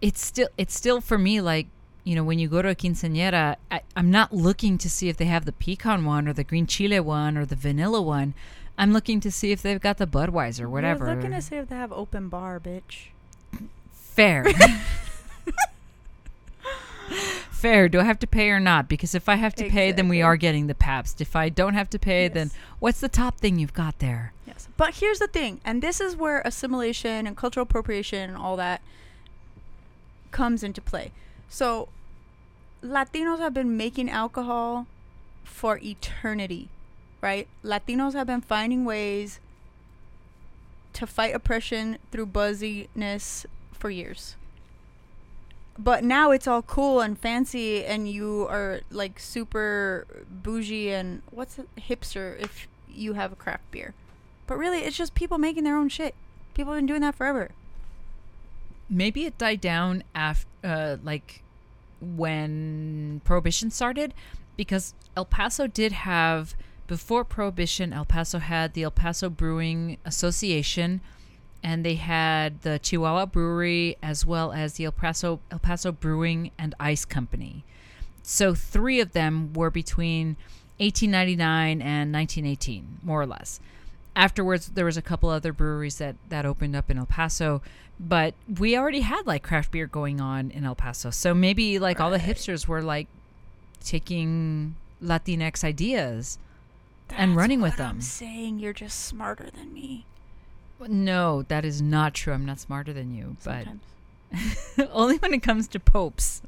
it's 0.02 0.26
still 0.26 0.48
it's 0.58 0.76
still 0.76 1.00
for 1.02 1.18
me 1.18 1.40
like, 1.42 1.68
you 2.04 2.16
know, 2.16 2.24
when 2.24 2.40
you 2.40 2.48
go 2.48 2.62
to 2.62 2.70
a 2.70 2.76
quinceañera, 2.76 3.58
I, 3.70 3.82
I'm 3.96 4.10
not 4.10 4.34
looking 4.34 4.78
to 4.80 4.90
see 4.90 5.08
if 5.10 5.18
they 5.18 5.26
have 5.26 5.46
the 5.46 5.52
pecan 5.52 6.04
one 6.06 6.28
or 6.28 6.34
the 6.34 6.44
green 6.44 6.66
chile 6.68 7.00
one 7.00 7.38
or 7.38 7.46
the 7.46 7.56
vanilla 7.56 8.02
one. 8.02 8.34
I'm 8.78 8.92
looking 8.92 9.20
to 9.20 9.30
see 9.32 9.52
if 9.52 9.62
they've 9.62 9.80
got 9.80 9.98
the 10.00 10.08
Budweiser, 10.08 10.68
whatever. 10.68 11.06
You're 11.06 11.16
looking 11.16 11.32
to 11.32 11.42
see 11.44 11.58
if 11.58 11.70
they 11.70 11.76
have 11.76 11.92
open 11.92 12.28
bar, 12.30 12.60
bitch. 12.60 13.10
Fair. 13.92 14.46
Fair. 17.50 17.88
Do 17.88 18.00
I 18.00 18.04
have 18.04 18.20
to 18.20 18.28
pay 18.28 18.50
or 18.50 18.60
not? 18.60 18.90
Because 18.90 19.16
if 19.16 19.30
I 19.30 19.36
have 19.36 19.56
to 19.56 19.70
pay, 19.70 19.92
then 19.92 20.10
we 20.10 20.22
are 20.22 20.36
getting 20.36 20.68
the 20.68 20.76
Pabst. 20.76 21.22
If 21.22 21.36
I 21.36 21.50
don't 21.50 21.74
have 21.74 21.90
to 21.92 22.00
pay, 22.00 22.28
then 22.28 22.52
what's 22.80 23.00
the 23.00 23.10
top 23.10 23.40
thing 23.40 23.58
you've 23.58 23.74
got 23.74 24.00
there? 24.00 24.34
Yes. 24.46 24.68
But 24.76 24.96
here's 24.96 25.20
the 25.20 25.28
thing, 25.28 25.62
and 25.64 25.82
this 25.82 26.02
is 26.02 26.16
where 26.16 26.42
assimilation 26.44 27.26
and 27.26 27.38
cultural 27.38 27.64
appropriation 27.64 28.30
and 28.30 28.38
all 28.38 28.58
that 28.58 28.82
comes 30.32 30.64
into 30.64 30.82
play. 30.82 31.12
So, 31.48 31.90
Latinos 32.84 33.40
have 33.40 33.54
been 33.54 33.78
making 33.78 34.10
alcohol 34.10 34.88
for 35.44 35.80
eternity, 35.82 36.70
right? 37.22 37.48
Latinos 37.64 38.14
have 38.14 38.28
been 38.28 38.42
finding 38.42 38.84
ways 38.84 39.40
to 40.94 41.08
fight 41.08 41.34
oppression 41.34 41.98
through 42.12 42.26
buzziness 42.28 43.46
for 43.72 43.90
years. 43.90 44.36
But 45.78 46.04
now 46.04 46.32
it's 46.32 46.48
all 46.48 46.62
cool 46.62 47.02
and 47.02 47.18
fancy, 47.18 47.84
and 47.84 48.08
you 48.08 48.48
are 48.48 48.82
like 48.92 49.20
super 49.20 50.06
bougie 50.30 50.92
and 50.92 51.22
what's 51.32 51.58
it, 51.58 51.68
hipster 51.78 52.40
if 52.40 52.68
you 52.88 53.14
have 53.14 53.32
a 53.32 53.36
craft 53.36 53.72
beer. 53.72 53.94
But 54.46 54.58
really, 54.58 54.80
it's 54.80 54.96
just 54.98 55.16
people 55.16 55.38
making 55.40 55.64
their 55.64 55.76
own 55.76 55.90
shit. 55.90 56.14
People 56.54 56.74
have 56.74 56.80
been 56.80 56.86
doing 56.86 57.02
that 57.02 57.16
forever. 57.16 57.50
maybe 58.90 59.26
it 59.26 59.38
died 59.38 59.62
down 59.62 60.04
after 60.14 60.48
uh, 60.64 60.98
like 61.04 61.42
when 62.02 63.22
prohibition 63.24 63.72
started 63.72 64.14
because 64.56 64.94
el 65.16 65.26
paso 65.26 65.68
did 65.68 65.92
have 65.92 66.54
before 66.86 67.24
prohibition 67.24 67.94
el 67.94 68.06
paso 68.06 68.40
had 68.40 68.74
the 68.74 68.84
el 68.84 68.92
paso 68.92 69.30
brewing 69.30 69.98
association 70.06 71.02
and 71.64 71.86
they 71.86 71.96
had 71.96 72.62
the 72.62 72.78
chihuahua 72.80 73.26
brewery 73.26 73.98
as 74.04 74.26
well 74.26 74.52
as 74.52 74.74
the 74.74 74.86
el 74.86 74.92
paso 74.92 75.40
el 75.50 75.60
paso 75.60 75.92
brewing 75.92 76.52
and 76.58 76.76
ice 76.80 77.06
company. 77.06 77.64
So 78.22 78.54
three 78.54 79.00
of 79.00 79.14
them 79.14 79.54
were 79.54 79.70
between 79.70 80.36
1899 80.78 81.82
and 81.82 82.14
1918 82.14 83.00
more 83.04 83.22
or 83.22 83.26
less. 83.26 83.60
Afterwards 84.16 84.68
there 84.68 84.86
was 84.86 84.98
a 84.98 85.02
couple 85.02 85.30
other 85.30 85.54
breweries 85.54 85.98
that 85.98 86.16
that 86.30 86.46
opened 86.46 86.76
up 86.76 86.92
in 86.92 86.98
El 86.98 87.06
Paso 87.06 87.62
but 88.00 88.34
we 88.60 88.78
already 88.78 89.02
had 89.02 89.26
like 89.26 89.44
craft 89.44 89.72
beer 89.72 89.88
going 89.88 90.20
on 90.20 90.52
in 90.52 90.66
El 90.66 90.76
Paso. 90.76 91.10
So 91.10 91.34
maybe 91.34 91.80
like 91.80 92.00
all 92.00 92.12
the 92.12 92.18
hipsters 92.18 92.68
were 92.68 92.82
like 92.82 93.08
taking 93.84 94.76
Latinx 95.02 95.64
ideas 95.64 96.38
and 97.10 97.32
That's 97.32 97.38
running 97.38 97.62
with 97.62 97.74
what 97.80 97.86
I'm 97.86 97.96
them 97.96 98.02
saying. 98.02 98.60
You're 98.60 98.74
just 98.74 99.06
smarter 99.06 99.50
than 99.50 99.74
me. 99.74 100.06
No 100.90 101.44
that 101.44 101.64
is 101.66 101.82
not 101.82 102.14
true 102.14 102.34
I'm 102.34 102.46
not 102.46 102.60
smarter 102.60 102.94
than 102.94 103.14
you 103.16 103.36
Sometimes. 103.40 103.82
but 104.78 104.90
only 104.92 105.18
when 105.18 105.34
it 105.34 105.44
comes 105.44 105.68
to 105.70 105.80
popes 105.80 106.42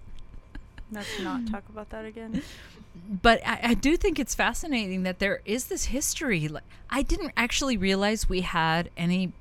Let's 0.91 1.19
not 1.19 1.47
talk 1.47 1.63
about 1.67 1.89
that 1.89 2.05
again. 2.05 2.43
but 3.21 3.41
I, 3.45 3.59
I 3.63 3.73
do 3.73 3.97
think 3.97 4.19
it's 4.19 4.35
fascinating 4.35 5.01
that 5.03 5.17
there 5.17 5.41
is 5.43 5.65
this 5.65 5.85
history. 5.85 6.47
Like, 6.47 6.63
I 6.91 7.01
didn't 7.01 7.31
actually 7.35 7.75
realize 7.75 8.29
we 8.29 8.41
had 8.41 8.91
any, 8.95 9.33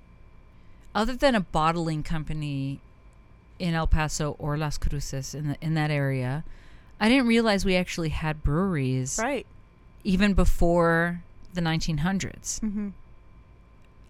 other 0.95 1.15
than 1.15 1.35
a 1.35 1.41
bottling 1.41 2.03
company 2.03 2.81
in 3.59 3.75
El 3.75 3.87
Paso 3.87 4.37
or 4.39 4.57
Las 4.57 4.79
Cruces 4.79 5.35
in 5.35 5.49
the, 5.49 5.57
in 5.61 5.75
that 5.75 5.91
area. 5.91 6.45
I 6.99 7.11
didn't 7.11 7.27
realize 7.27 7.67
we 7.67 7.77
actually 7.77 8.09
had 8.09 8.43
breweries 8.43 9.21
Right. 9.23 9.47
even 10.03 10.33
before 10.33 11.23
the 11.53 11.61
1900s. 11.61 12.61
Mm-hmm. 12.61 12.89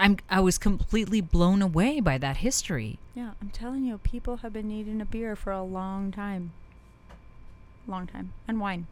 I'm 0.00 0.18
I 0.28 0.40
was 0.40 0.58
completely 0.58 1.20
blown 1.20 1.62
away 1.62 2.00
by 2.00 2.18
that 2.18 2.38
history. 2.38 2.98
Yeah, 3.14 3.32
I'm 3.40 3.50
telling 3.50 3.84
you, 3.84 3.98
people 3.98 4.38
have 4.38 4.52
been 4.52 4.68
needing 4.68 5.00
a 5.00 5.04
beer 5.04 5.36
for 5.36 5.52
a 5.52 5.62
long 5.62 6.10
time. 6.10 6.52
Long 7.86 8.06
time. 8.06 8.32
And 8.48 8.60
wine. 8.60 8.86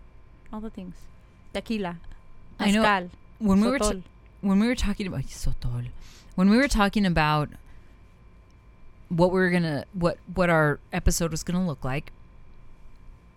All 0.52 0.60
the 0.60 0.70
things. 0.70 0.94
Tequila. 1.52 1.96
I 2.60 2.70
know- 2.70 2.82
Mezcal. 2.82 3.10
When 3.38 3.60
we 3.60 3.68
were 3.70 3.78
t- 3.78 4.02
when 4.42 4.60
we 4.60 4.66
were 4.68 4.76
talking 4.76 5.06
about 5.06 5.24
Sotol, 5.24 5.86
when 6.36 6.48
we 6.50 6.56
were 6.56 6.68
talking 6.68 7.04
about 7.04 7.48
what 9.08 9.32
we 9.32 9.40
were 9.40 9.50
gonna 9.50 9.84
what 9.92 10.18
what 10.32 10.48
our 10.50 10.78
episode 10.92 11.30
was 11.32 11.42
gonna 11.42 11.66
look 11.66 11.84
like, 11.84 12.12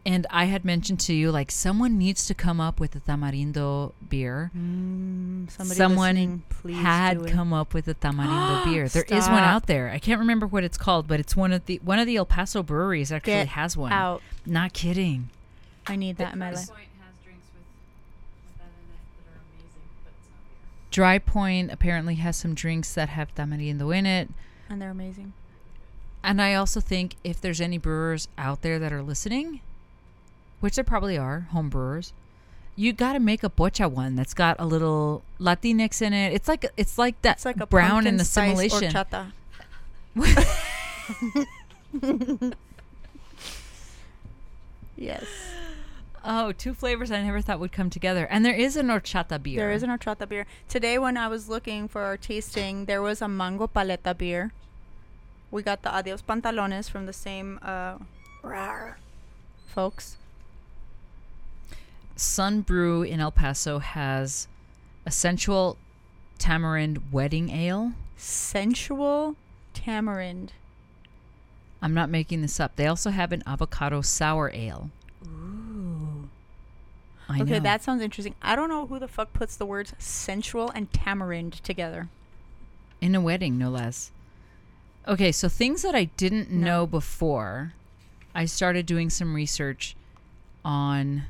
and 0.05 0.27
I 0.29 0.45
had 0.45 0.63
mentioned 0.63 0.99
to 1.01 1.13
you 1.13 1.31
like 1.31 1.49
someone 1.49 1.97
needs 1.97 2.25
to 2.27 2.33
come 2.35 2.61
up 2.61 2.79
with 2.79 2.95
a 2.95 2.99
tamarindo 2.99 3.93
beer. 4.07 4.51
Mm, 4.55 5.49
somebody 5.49 5.75
someone 5.77 6.43
please 6.49 6.77
had 6.77 7.19
do 7.19 7.25
it. 7.25 7.31
come 7.31 7.51
up 7.53 7.73
with 7.73 7.87
a 7.87 7.95
tamarindo 7.95 8.65
beer. 8.71 8.87
There 8.87 9.03
is 9.03 9.27
one 9.27 9.43
out 9.43 9.65
there. 9.67 9.89
I 9.89 9.97
can't 9.99 10.19
remember 10.19 10.45
what 10.45 10.63
it's 10.63 10.77
called, 10.77 11.07
but 11.07 11.19
it's 11.19 11.35
one 11.35 11.51
of 11.51 11.65
the 11.65 11.79
one 11.83 11.97
of 11.99 12.05
the 12.05 12.17
El 12.17 12.25
Paso 12.25 12.61
breweries 12.61 13.11
actually 13.11 13.33
Get 13.33 13.47
has 13.49 13.75
one. 13.75 13.91
out. 13.91 14.21
Not 14.45 14.73
kidding. 14.73 15.29
I 15.87 15.95
need 15.95 16.17
that 16.17 16.33
in 16.33 16.39
my 16.39 16.51
life. 16.51 16.67
Point 16.67 16.79
has 16.99 17.15
drinks 17.23 17.45
with, 17.53 17.63
with 18.47 18.57
that 18.59 18.65
in 18.65 18.89
it 18.93 19.25
that 19.25 19.31
are 19.31 19.41
amazing, 19.53 19.81
but 20.03 20.11
it's 20.19 20.29
not 20.29 20.39
beer. 20.49 20.91
Dry 20.91 21.17
Point 21.19 21.71
apparently 21.71 22.15
has 22.15 22.37
some 22.37 22.53
drinks 22.53 22.93
that 22.93 23.09
have 23.09 23.33
tamarindo 23.35 23.95
in 23.95 24.05
it. 24.05 24.29
And 24.69 24.81
they're 24.81 24.91
amazing. 24.91 25.33
And 26.23 26.41
I 26.41 26.53
also 26.55 26.79
think 26.79 27.15
if 27.23 27.39
there's 27.39 27.61
any 27.61 27.77
brewers 27.77 28.27
out 28.37 28.61
there 28.63 28.79
that 28.79 28.91
are 28.91 29.03
listening, 29.03 29.61
which 30.65 30.75
there 30.77 30.83
probably 30.83 31.15
are, 31.15 31.41
home 31.51 31.69
brewers, 31.69 32.11
you 32.75 32.91
got 32.91 33.13
to 33.13 33.19
make 33.19 33.43
a 33.43 33.49
pocha 33.51 33.87
one 33.87 34.15
that's 34.15 34.33
got 34.33 34.55
a 34.57 34.65
little 34.65 35.23
Latinx 35.39 36.01
in 36.01 36.11
it. 36.11 36.33
It's 36.33 36.47
like 36.47 36.65
it's 36.75 36.97
like 36.97 37.21
that 37.21 37.37
It's 37.37 37.45
like 37.45 37.59
a 37.59 37.67
brown 37.67 38.07
in 38.07 38.17
the 38.17 38.25
simulation. 38.25 38.91
yes. 44.97 45.23
Oh, 46.23 46.51
two 46.51 46.73
flavors 46.73 47.11
I 47.11 47.21
never 47.21 47.41
thought 47.41 47.59
would 47.59 47.71
come 47.71 47.91
together. 47.91 48.27
And 48.31 48.43
there 48.43 48.55
is 48.55 48.75
an 48.75 48.87
horchata 48.87 49.43
beer. 49.43 49.57
There 49.57 49.71
is 49.71 49.83
an 49.83 49.91
horchata 49.91 50.27
beer. 50.27 50.47
Today, 50.67 50.97
when 50.97 51.15
I 51.15 51.27
was 51.27 51.47
looking 51.47 51.87
for 51.87 52.01
our 52.01 52.17
tasting, 52.17 52.85
there 52.85 53.03
was 53.03 53.21
a 53.21 53.27
mango 53.27 53.67
paleta 53.67 54.17
beer. 54.17 54.51
We 55.51 55.61
got 55.61 55.83
the 55.83 55.95
Adios 55.95 56.23
Pantalones 56.23 56.89
from 56.89 57.05
the 57.05 57.13
same 57.13 57.59
uh, 57.61 57.99
rar 58.41 58.97
folks. 59.67 60.17
Sun 62.15 62.61
Brew 62.61 63.03
in 63.03 63.19
El 63.19 63.31
Paso 63.31 63.79
has 63.79 64.47
a 65.05 65.11
sensual 65.11 65.77
tamarind 66.37 67.11
wedding 67.11 67.49
ale. 67.49 67.93
Sensual 68.15 69.35
tamarind. 69.73 70.53
I'm 71.81 71.93
not 71.93 72.09
making 72.09 72.41
this 72.41 72.59
up. 72.59 72.75
They 72.75 72.87
also 72.87 73.09
have 73.11 73.31
an 73.31 73.43
avocado 73.45 74.01
sour 74.01 74.49
ale. 74.53 74.89
Ooh. 75.27 76.29
I 77.27 77.41
okay, 77.41 77.53
know. 77.53 77.59
that 77.59 77.83
sounds 77.83 78.01
interesting. 78.01 78.35
I 78.41 78.55
don't 78.55 78.69
know 78.69 78.85
who 78.87 78.99
the 78.99 79.07
fuck 79.07 79.33
puts 79.33 79.55
the 79.55 79.65
words 79.65 79.93
sensual 79.97 80.69
and 80.73 80.91
tamarind 80.93 81.53
together. 81.63 82.09
in 83.01 83.13
a 83.13 83.21
wedding, 83.21 83.57
no 83.57 83.69
less. 83.69 84.09
Okay, 85.07 85.31
so 85.31 85.47
things 85.49 85.81
that 85.83 85.93
I 85.93 86.05
didn't 86.17 86.49
No. 86.49 86.65
know 86.65 86.87
before, 86.87 87.73
I 88.33 88.45
started 88.45 88.85
doing 88.87 89.09
some 89.11 89.35
research 89.35 89.95
on 90.63 91.23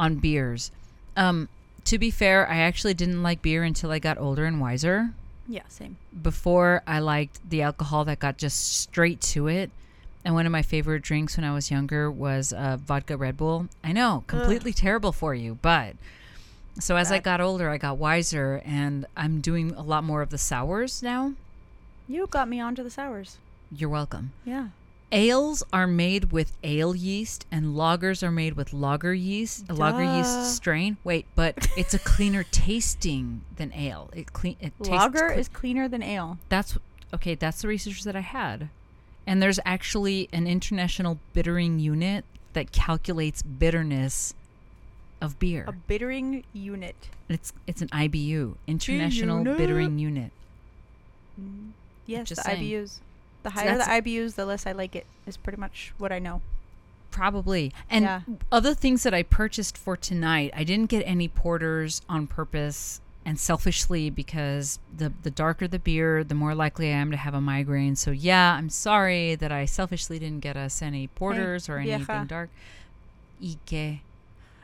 on 0.00 0.16
beers. 0.16 0.70
Um, 1.16 1.48
to 1.84 1.98
be 1.98 2.10
fair, 2.10 2.48
I 2.48 2.56
actually 2.56 2.94
didn't 2.94 3.22
like 3.22 3.42
beer 3.42 3.62
until 3.62 3.90
I 3.90 3.98
got 3.98 4.18
older 4.18 4.46
and 4.46 4.60
wiser. 4.60 5.10
Yeah, 5.46 5.62
same. 5.68 5.96
Before, 6.22 6.82
I 6.86 7.00
liked 7.00 7.38
the 7.48 7.62
alcohol 7.62 8.04
that 8.06 8.18
got 8.18 8.38
just 8.38 8.78
straight 8.80 9.20
to 9.32 9.46
it. 9.48 9.70
And 10.24 10.34
one 10.34 10.46
of 10.46 10.52
my 10.52 10.62
favorite 10.62 11.02
drinks 11.02 11.36
when 11.36 11.44
I 11.44 11.52
was 11.52 11.70
younger 11.70 12.10
was 12.10 12.52
uh, 12.52 12.78
vodka 12.78 13.16
Red 13.16 13.36
Bull. 13.36 13.68
I 13.84 13.92
know, 13.92 14.24
completely 14.26 14.72
terrible 14.72 15.12
for 15.12 15.34
you, 15.34 15.58
but 15.62 15.96
so 16.78 16.96
as 16.96 17.10
I 17.10 17.18
got 17.18 17.40
older, 17.40 17.68
I 17.68 17.78
got 17.78 17.98
wiser, 17.98 18.62
and 18.64 19.06
I'm 19.16 19.40
doing 19.40 19.72
a 19.72 19.82
lot 19.82 20.04
more 20.04 20.22
of 20.22 20.30
the 20.30 20.38
sours 20.38 21.02
now. 21.02 21.32
You 22.08 22.26
got 22.26 22.48
me 22.48 22.60
onto 22.60 22.82
the 22.82 22.90
sours. 22.90 23.38
You're 23.72 23.88
welcome. 23.88 24.32
Yeah. 24.44 24.68
Ales 25.12 25.62
are 25.72 25.86
made 25.86 26.30
with 26.32 26.52
ale 26.62 26.94
yeast, 26.94 27.46
and 27.50 27.74
lagers 27.74 28.22
are 28.22 28.30
made 28.30 28.54
with 28.54 28.72
lager 28.72 29.12
yeast, 29.12 29.64
a 29.68 29.74
lager 29.74 30.04
yeast 30.04 30.54
strain. 30.54 30.96
Wait, 31.02 31.26
but 31.34 31.66
it's 31.76 31.94
a 31.94 31.98
cleaner 31.98 32.44
tasting 32.52 33.42
than 33.56 33.72
ale. 33.74 34.10
It 34.14 34.32
clean. 34.32 34.56
It 34.60 34.72
tastes 34.78 34.90
Lager 34.90 35.28
cle- 35.30 35.38
is 35.38 35.48
cleaner 35.48 35.88
than 35.88 36.02
ale. 36.02 36.38
that's 36.48 36.78
okay. 37.12 37.34
That's 37.34 37.62
the 37.62 37.68
research 37.68 38.04
that 38.04 38.14
I 38.14 38.20
had, 38.20 38.68
and 39.26 39.42
there's 39.42 39.58
actually 39.64 40.28
an 40.32 40.46
international 40.46 41.18
bittering 41.32 41.80
unit 41.80 42.24
that 42.52 42.70
calculates 42.72 43.42
bitterness 43.42 44.34
of 45.20 45.38
beer. 45.40 45.64
A 45.66 45.72
bittering 45.72 46.44
unit. 46.52 47.08
It's 47.28 47.52
it's 47.66 47.82
an 47.82 47.88
IBU, 47.88 48.54
International 48.68 49.38
unit. 49.38 49.58
Bittering 49.58 49.98
Unit. 49.98 50.32
Yes, 52.06 52.28
Just 52.28 52.44
the 52.44 52.50
saying. 52.50 52.62
IBUs. 52.62 52.98
The 53.42 53.50
higher 53.50 53.78
the 53.78 53.84
IBUs, 53.84 54.34
the 54.34 54.44
less 54.46 54.66
I 54.66 54.72
like 54.72 54.94
it. 54.94 55.06
Is 55.26 55.36
pretty 55.36 55.58
much 55.58 55.92
what 55.98 56.12
I 56.12 56.18
know. 56.18 56.42
Probably. 57.10 57.72
And 57.88 58.04
Yeah. 58.04 58.20
other 58.52 58.74
things 58.74 59.02
that 59.02 59.14
I 59.14 59.22
purchased 59.22 59.76
for 59.76 59.96
tonight, 59.96 60.52
I 60.54 60.62
didn't 60.64 60.86
get 60.90 61.02
any 61.06 61.26
porters 61.28 62.02
on 62.08 62.26
purpose 62.26 63.00
and 63.24 63.38
selfishly 63.38 64.10
because 64.10 64.78
the 64.96 65.12
the 65.22 65.30
darker 65.30 65.68
the 65.68 65.78
beer, 65.78 66.24
the 66.24 66.34
more 66.34 66.54
likely 66.54 66.88
I 66.88 66.96
am 66.96 67.10
to 67.10 67.16
have 67.16 67.34
a 67.34 67.40
migraine. 67.40 67.96
So 67.96 68.10
yeah, 68.10 68.54
I'm 68.54 68.70
sorry 68.70 69.34
that 69.34 69.52
I 69.52 69.64
selfishly 69.64 70.18
didn't 70.18 70.40
get 70.40 70.56
us 70.56 70.80
any 70.82 71.06
porters 71.08 71.68
or 71.68 71.78
anything 71.78 72.06
vieja. 72.06 72.24
dark. 72.26 72.50
Ike. 73.42 74.00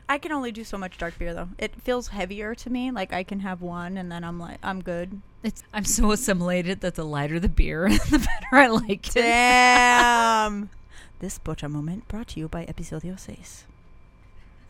I 0.09 0.19
can 0.19 0.31
only 0.31 0.53
do 0.53 0.63
so 0.63 0.79
much 0.79 0.99
dark 0.99 1.19
beer 1.19 1.35
though. 1.35 1.49
It 1.59 1.75
feels 1.83 2.09
heavier 2.09 2.55
to 2.55 2.71
me. 2.71 2.91
Like 2.91 3.13
I 3.13 3.25
can 3.25 3.41
have 3.41 3.61
one 3.61 3.97
and 3.97 4.11
then 4.11 4.23
I'm 4.25 4.39
like 4.39 4.59
I'm 4.63 4.83
good. 4.83 5.21
It's 5.47 5.63
I'm 5.73 5.85
so 5.85 6.11
assimilated 6.11 6.81
that 6.81 6.97
the 6.97 7.05
lighter 7.05 7.39
the 7.39 7.49
beer, 7.49 7.89
the 8.11 8.19
better 8.19 8.57
I 8.57 8.67
like 8.67 9.07
it. 9.11 9.21
Damn. 9.21 10.71
this 11.21 11.39
pocha 11.39 11.71
moment 11.71 12.09
brought 12.09 12.27
to 12.29 12.41
you 12.41 12.49
by 12.49 12.65
Episodio 12.65 13.17
6. 13.17 13.65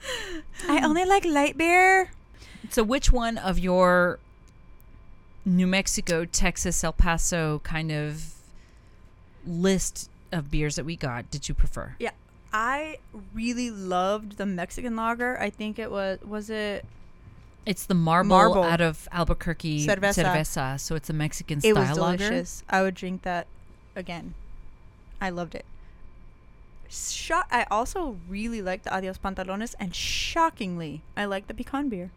I 0.68 0.84
only 0.84 1.06
like 1.06 1.24
light 1.24 1.56
beer. 1.56 2.10
So 2.68 2.82
which 2.82 3.10
one 3.10 3.38
of 3.38 3.58
your 3.58 4.18
New 5.46 5.66
Mexico, 5.66 6.26
Texas, 6.26 6.84
El 6.84 6.92
Paso 6.92 7.60
kind 7.60 7.90
of 7.90 8.34
list 9.46 10.10
of 10.30 10.50
beers 10.50 10.76
that 10.76 10.84
we 10.84 10.94
got 10.94 11.30
did 11.30 11.48
you 11.48 11.54
prefer? 11.54 11.96
Yeah. 11.98 12.10
I 12.52 12.98
really 13.32 13.70
loved 13.70 14.36
the 14.36 14.44
Mexican 14.44 14.94
lager. 14.94 15.40
I 15.40 15.48
think 15.48 15.78
it 15.78 15.90
was 15.90 16.20
was 16.20 16.50
it 16.50 16.84
It's 17.66 17.84
the 17.84 17.94
marble, 17.94 18.28
Marble. 18.28 18.62
out 18.62 18.80
of 18.80 19.08
Albuquerque 19.12 19.84
Cerveza. 19.86 20.24
cerveza, 20.24 20.78
so 20.80 20.94
it's 20.94 21.10
a 21.10 21.12
Mexican 21.12 21.60
style. 21.60 21.76
it 21.76 21.78
was 21.78 21.98
lager. 21.98 22.16
delicious. 22.28 22.62
I 22.70 22.82
would 22.82 22.94
drink 22.94 23.22
that 23.22 23.46
again. 23.96 24.34
I 25.20 25.30
loved 25.30 25.54
it. 25.56 25.64
Shot. 26.88 27.46
I 27.50 27.66
also 27.70 28.16
really 28.28 28.62
liked 28.62 28.84
the 28.84 28.94
Adios 28.94 29.18
Pantalones, 29.18 29.74
and 29.80 29.94
shockingly, 29.94 31.02
I 31.16 31.24
like 31.24 31.48
the 31.48 31.54
pecan 31.54 31.88
beer. 31.88 32.10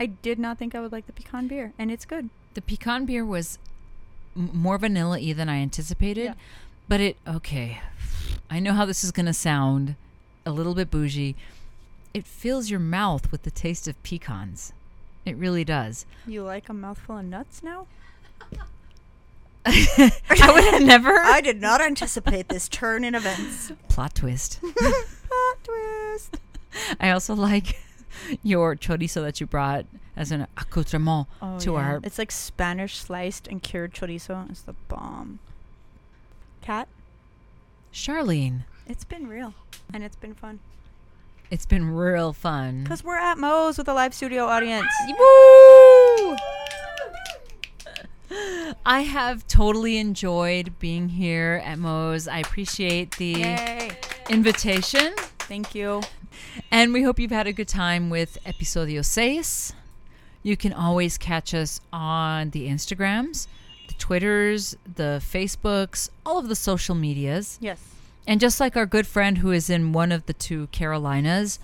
I 0.00 0.06
did 0.06 0.38
not 0.40 0.58
think 0.58 0.74
I 0.74 0.80
would 0.80 0.90
like 0.90 1.06
the 1.06 1.12
pecan 1.12 1.46
beer, 1.46 1.72
and 1.78 1.90
it's 1.90 2.04
good. 2.04 2.28
The 2.54 2.62
pecan 2.62 3.04
beer 3.06 3.24
was 3.24 3.58
m- 4.36 4.50
more 4.52 4.76
vanilla-y 4.78 5.32
than 5.32 5.48
I 5.48 5.58
anticipated, 5.58 6.24
Yeah. 6.24 6.34
but 6.88 7.00
it 7.00 7.16
okay. 7.26 7.78
I 8.50 8.58
know 8.58 8.72
how 8.72 8.84
this 8.84 9.04
is 9.04 9.12
going 9.12 9.26
to 9.26 9.32
sound 9.32 9.94
a 10.44 10.50
little 10.50 10.74
bit 10.74 10.90
bougie. 10.90 11.36
It 12.14 12.26
fills 12.26 12.70
your 12.70 12.80
mouth 12.80 13.30
with 13.32 13.42
the 13.42 13.50
taste 13.50 13.88
of 13.88 14.00
pecans. 14.02 14.72
It 15.24 15.36
really 15.36 15.64
does. 15.64 16.04
You 16.26 16.42
like 16.42 16.68
a 16.68 16.72
mouthful 16.74 17.18
of 17.18 17.24
nuts 17.24 17.62
now? 17.62 17.86
I 19.64 20.50
would 20.52 20.64
have 20.74 20.82
never 20.82 21.20
I 21.20 21.40
did 21.40 21.60
not 21.60 21.80
anticipate 21.80 22.48
this 22.48 22.68
turn 22.68 23.04
in 23.04 23.14
events. 23.14 23.70
plot 23.88 24.14
twist. 24.16 24.60
Plot 24.72 25.58
twist. 25.62 26.38
I 27.00 27.10
also 27.10 27.34
like 27.34 27.78
your 28.42 28.74
chorizo 28.76 29.22
that 29.22 29.40
you 29.40 29.46
brought 29.46 29.86
as 30.16 30.32
an 30.32 30.46
accoutrement 30.58 31.28
Oh, 31.40 31.58
to 31.60 31.72
yeah. 31.72 31.78
our 31.78 32.00
It's 32.02 32.18
like 32.18 32.32
Spanish 32.32 32.98
sliced 32.98 33.46
and 33.46 33.62
cured 33.62 33.94
chorizo. 33.94 34.50
It's 34.50 34.62
the 34.62 34.74
bomb. 34.88 35.38
Kat, 36.60 36.86
Charlene. 37.94 38.64
it's 38.86 39.04
been 39.04 39.26
real, 39.28 39.54
and 39.92 40.02
it's 40.04 40.16
been 40.16 40.34
fun. 40.34 40.58
It's 41.52 41.66
been 41.66 41.90
real 41.90 42.32
fun. 42.32 42.86
Cause 42.86 43.04
we're 43.04 43.18
at 43.18 43.36
Moe's 43.36 43.76
with 43.76 43.86
a 43.86 43.92
live 43.92 44.14
studio 44.14 44.46
audience. 44.46 44.86
Woo! 45.06 46.36
I 48.86 49.02
have 49.02 49.46
totally 49.48 49.98
enjoyed 49.98 50.78
being 50.78 51.10
here 51.10 51.60
at 51.62 51.78
Moe's. 51.78 52.26
I 52.26 52.38
appreciate 52.38 53.18
the 53.18 53.32
Yay! 53.32 53.90
invitation. 54.30 55.12
Thank 55.40 55.74
you. 55.74 56.00
And 56.70 56.94
we 56.94 57.02
hope 57.02 57.18
you've 57.18 57.30
had 57.30 57.46
a 57.46 57.52
good 57.52 57.68
time 57.68 58.08
with 58.08 58.38
Episodio 58.46 59.04
6. 59.04 59.74
You 60.42 60.56
can 60.56 60.72
always 60.72 61.18
catch 61.18 61.52
us 61.52 61.82
on 61.92 62.48
the 62.48 62.66
Instagrams, 62.66 63.46
the 63.88 63.94
Twitters, 63.98 64.74
the 64.86 65.20
Facebooks, 65.22 66.08
all 66.24 66.38
of 66.38 66.48
the 66.48 66.56
social 66.56 66.94
medias. 66.94 67.58
Yes. 67.60 67.78
And 68.26 68.40
just 68.40 68.60
like 68.60 68.76
our 68.76 68.86
good 68.86 69.06
friend 69.06 69.38
who 69.38 69.50
is 69.50 69.68
in 69.68 69.92
one 69.92 70.12
of 70.12 70.26
the 70.26 70.32
two 70.32 70.68
Carolinas, 70.68 71.58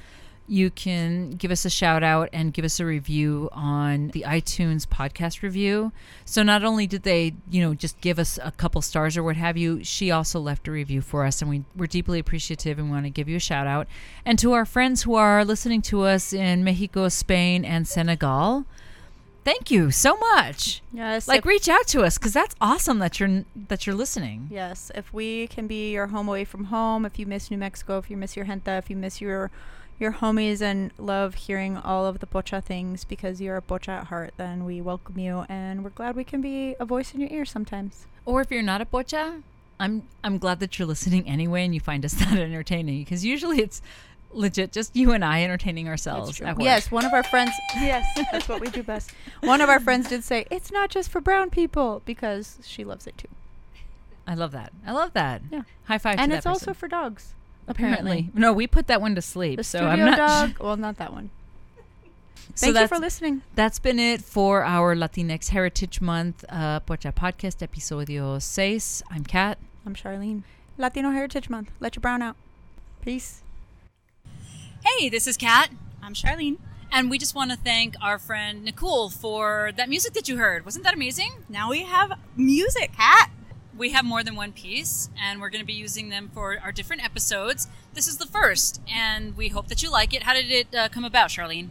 you 0.48 0.70
can 0.70 1.32
give 1.32 1.50
us 1.50 1.64
a 1.66 1.70
shout 1.70 2.02
out 2.02 2.30
and 2.32 2.54
give 2.54 2.64
us 2.64 2.80
a 2.80 2.84
review 2.86 3.50
on 3.52 4.08
the 4.08 4.24
iTunes 4.26 4.86
podcast 4.86 5.42
review. 5.42 5.92
So 6.24 6.42
not 6.42 6.64
only 6.64 6.86
did 6.86 7.02
they, 7.02 7.34
you 7.50 7.60
know, 7.60 7.74
just 7.74 8.00
give 8.00 8.18
us 8.18 8.38
a 8.42 8.50
couple 8.50 8.80
stars 8.80 9.16
or 9.16 9.22
what 9.22 9.36
have 9.36 9.58
you, 9.58 9.84
she 9.84 10.10
also 10.10 10.40
left 10.40 10.66
a 10.66 10.70
review 10.70 11.02
for 11.02 11.26
us 11.26 11.42
and 11.42 11.50
we, 11.50 11.64
we're 11.76 11.86
deeply 11.86 12.18
appreciative 12.18 12.78
and 12.78 12.90
want 12.90 13.04
to 13.04 13.10
give 13.10 13.28
you 13.28 13.36
a 13.36 13.40
shout 13.40 13.66
out. 13.66 13.86
And 14.24 14.38
to 14.38 14.52
our 14.52 14.64
friends 14.64 15.02
who 15.02 15.14
are 15.14 15.44
listening 15.44 15.82
to 15.82 16.02
us 16.02 16.32
in 16.32 16.64
Mexico, 16.64 17.08
Spain, 17.10 17.64
and 17.64 17.86
Senegal, 17.86 18.64
thank 19.44 19.70
you 19.70 19.90
so 19.90 20.16
much. 20.16 20.82
Yes. 20.92 21.28
Like 21.28 21.40
if- 21.40 21.44
reach 21.46 21.68
out 21.68 21.86
to 21.88 22.02
us 22.02 22.18
because 22.18 22.32
that's 22.32 22.54
awesome 22.60 22.98
that 22.98 23.18
you're 23.20 23.44
that 23.68 23.86
you're 23.86 23.96
listening. 23.96 24.48
Yes, 24.50 24.90
if 24.94 25.12
we 25.12 25.46
can 25.48 25.66
be 25.66 25.92
your 25.92 26.08
home 26.08 26.28
away 26.28 26.44
from 26.44 26.64
home, 26.64 27.04
if 27.04 27.18
you 27.18 27.26
miss 27.26 27.50
New 27.50 27.58
Mexico, 27.58 27.98
if 27.98 28.10
you 28.10 28.16
miss 28.16 28.36
your 28.36 28.46
gente, 28.46 28.70
if 28.70 28.90
you 28.90 28.96
miss 28.96 29.20
your 29.20 29.50
your 29.98 30.12
homies 30.12 30.62
and 30.62 30.92
love 30.96 31.34
hearing 31.34 31.76
all 31.76 32.06
of 32.06 32.20
the 32.20 32.26
pocha 32.26 32.62
things 32.62 33.04
because 33.04 33.40
you're 33.40 33.56
a 33.56 33.62
pocha 33.62 33.88
at 33.88 34.04
heart, 34.06 34.32
then 34.36 34.64
we 34.64 34.80
welcome 34.80 35.18
you 35.18 35.44
and 35.48 35.82
we're 35.82 35.90
glad 35.90 36.14
we 36.14 36.24
can 36.24 36.40
be 36.40 36.76
a 36.78 36.84
voice 36.84 37.12
in 37.14 37.20
your 37.20 37.30
ear 37.30 37.44
sometimes. 37.44 38.06
Or 38.24 38.40
if 38.40 38.50
you're 38.50 38.62
not 38.62 38.80
a 38.80 38.86
pocha, 38.86 39.42
I'm 39.80 40.02
I'm 40.22 40.38
glad 40.38 40.60
that 40.60 40.78
you're 40.78 40.86
listening 40.86 41.28
anyway 41.28 41.64
and 41.64 41.74
you 41.74 41.80
find 41.80 42.04
us 42.04 42.12
that 42.14 42.38
entertaining 42.38 43.00
because 43.02 43.24
usually 43.24 43.60
it's 43.60 43.80
legit 44.32 44.72
just 44.72 44.94
you 44.94 45.12
and 45.12 45.24
I 45.24 45.42
entertaining 45.42 45.88
ourselves. 45.88 46.40
Yes, 46.58 46.90
one 46.90 47.04
of 47.04 47.12
our 47.12 47.22
friends. 47.22 47.52
Yes, 47.76 48.06
that's 48.32 48.48
what 48.48 48.60
we 48.60 48.68
do 48.68 48.82
best. 48.82 49.10
One 49.42 49.60
of 49.60 49.68
our 49.68 49.80
friends 49.80 50.08
did 50.08 50.24
say 50.24 50.46
it's 50.50 50.70
not 50.70 50.90
just 50.90 51.10
for 51.10 51.20
brown 51.20 51.50
people 51.50 52.02
because 52.04 52.58
she 52.64 52.84
loves 52.84 53.06
it 53.06 53.16
too, 53.16 53.28
I 54.26 54.34
love 54.34 54.52
that. 54.52 54.72
I 54.86 54.92
love 54.92 55.12
that. 55.14 55.42
Yeah. 55.50 55.62
High 55.84 55.98
five 55.98 56.18
and 56.18 56.32
it's 56.32 56.46
also 56.46 56.74
for 56.74 56.88
dogs. 56.88 57.34
apparently. 57.66 58.30
No, 58.34 58.52
we 58.52 58.66
put 58.66 58.86
that 58.88 59.00
one 59.00 59.14
to 59.14 59.22
sleep. 59.22 59.56
the 59.58 59.64
so 59.64 59.78
studio 59.78 59.92
I'm 59.92 60.04
not 60.10 60.16
dog. 60.18 60.58
Well, 60.60 60.76
not 60.76 60.96
that 60.98 61.12
one. 61.12 61.30
So 62.54 62.66
Thank 62.66 62.78
you 62.78 62.88
for 62.88 62.98
listening. 62.98 63.42
That's 63.54 63.78
been 63.78 63.98
it 63.98 64.22
for 64.22 64.64
our 64.64 64.96
Latinx 64.96 65.50
Heritage 65.50 66.00
Month 66.00 66.44
uh, 66.48 66.80
Pocha 66.80 67.12
Podcast, 67.14 67.58
episodio 67.66 68.40
6. 68.42 69.02
I'm 69.10 69.22
Kat. 69.22 69.58
I'm 69.86 69.94
Charlene. 69.94 70.42
Latino 70.76 71.10
Heritage 71.10 71.48
Month. 71.48 71.70
Let 71.78 71.94
your 71.94 72.00
brown 72.00 72.22
out. 72.22 72.36
Peace. 73.02 73.42
Hey, 74.84 75.08
this 75.08 75.26
is 75.26 75.36
Kat. 75.36 75.70
I'm 76.02 76.14
Charlene. 76.14 76.58
And 76.92 77.10
we 77.10 77.18
just 77.18 77.34
want 77.34 77.50
to 77.50 77.56
thank 77.56 77.96
our 78.00 78.18
friend 78.18 78.64
Nicole 78.64 79.10
for 79.10 79.72
that 79.76 79.88
music 79.88 80.14
that 80.14 80.28
you 80.28 80.36
heard. 80.36 80.64
Wasn't 80.64 80.84
that 80.84 80.94
amazing? 80.94 81.44
Now 81.48 81.70
we 81.70 81.82
have 81.82 82.18
music. 82.36 82.92
Kat. 82.96 83.30
We 83.76 83.90
have 83.90 84.04
more 84.04 84.22
than 84.22 84.34
one 84.36 84.52
piece, 84.52 85.10
and 85.20 85.40
we're 85.40 85.50
going 85.50 85.60
to 85.62 85.66
be 85.66 85.72
using 85.72 86.08
them 86.08 86.30
for 86.32 86.58
our 86.62 86.72
different 86.72 87.04
episodes. 87.04 87.68
This 87.94 88.08
is 88.08 88.18
the 88.18 88.26
first, 88.26 88.80
and 88.88 89.36
we 89.36 89.48
hope 89.48 89.68
that 89.68 89.82
you 89.82 89.90
like 89.90 90.14
it. 90.14 90.22
How 90.24 90.32
did 90.32 90.50
it 90.50 90.74
uh, 90.74 90.88
come 90.88 91.04
about, 91.04 91.30
Charlene? 91.30 91.68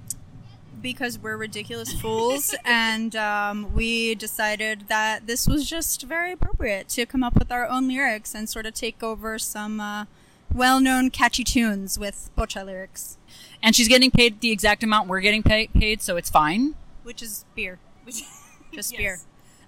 because 0.80 1.18
we're 1.18 1.38
ridiculous 1.38 1.91
fools 1.99 2.53
and 2.66 3.16
um, 3.16 3.74
we 3.74 4.14
decided 4.14 4.88
that 4.88 5.26
this 5.26 5.47
was 5.47 5.68
just 5.68 6.03
very 6.03 6.32
appropriate 6.32 6.88
to 6.88 7.03
come 7.03 7.24
up 7.24 7.34
with 7.34 7.51
our 7.51 7.68
own 7.68 7.88
lyrics 7.88 8.36
and 8.36 8.47
sort 8.47 8.66
of 8.66 8.76
take 8.76 9.01
over 9.01 9.39
some 9.39 9.80
uh, 9.80 10.05
well-known 10.54 11.10
catchy 11.10 11.43
tunes 11.43 12.00
with 12.00 12.30
pocha 12.38 12.66
lyrics 12.66 13.18
And 13.62 13.76
she's 13.76 13.88
getting 13.88 14.12
paid 14.12 14.41
the 14.41 14.52
exact 14.52 14.84
amount 14.84 15.08
we're 15.08 15.22
getting 15.22 15.43
pay- 15.43 15.68
paid, 15.68 16.02
so 16.02 16.18
it's 16.18 16.30
fine. 16.30 16.76
which 17.04 17.22
is 17.22 17.45
beer 17.56 17.80
Which 18.04 18.24
just 18.74 18.91
Yes. 18.93 18.98
beer 18.98 19.20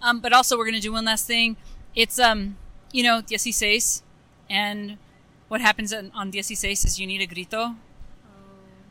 Um, 0.02 0.22
but 0.22 0.32
also, 0.32 0.58
we're 0.58 0.64
going 0.64 0.76
to 0.76 0.80
do 0.82 0.94
one 0.94 1.04
last 1.04 1.28
thing. 1.28 1.58
It's, 1.94 2.18
um, 2.20 2.56
you 2.94 3.04
know, 3.04 3.22
dieciséis, 3.22 4.02
and 4.50 4.98
what 5.50 5.60
happens 5.60 5.92
on, 5.92 6.10
on 6.16 6.32
dieciséis 6.32 6.86
is 6.86 6.98
you 7.02 7.06
need 7.06 7.20
a 7.22 7.28
grito. 7.28 7.76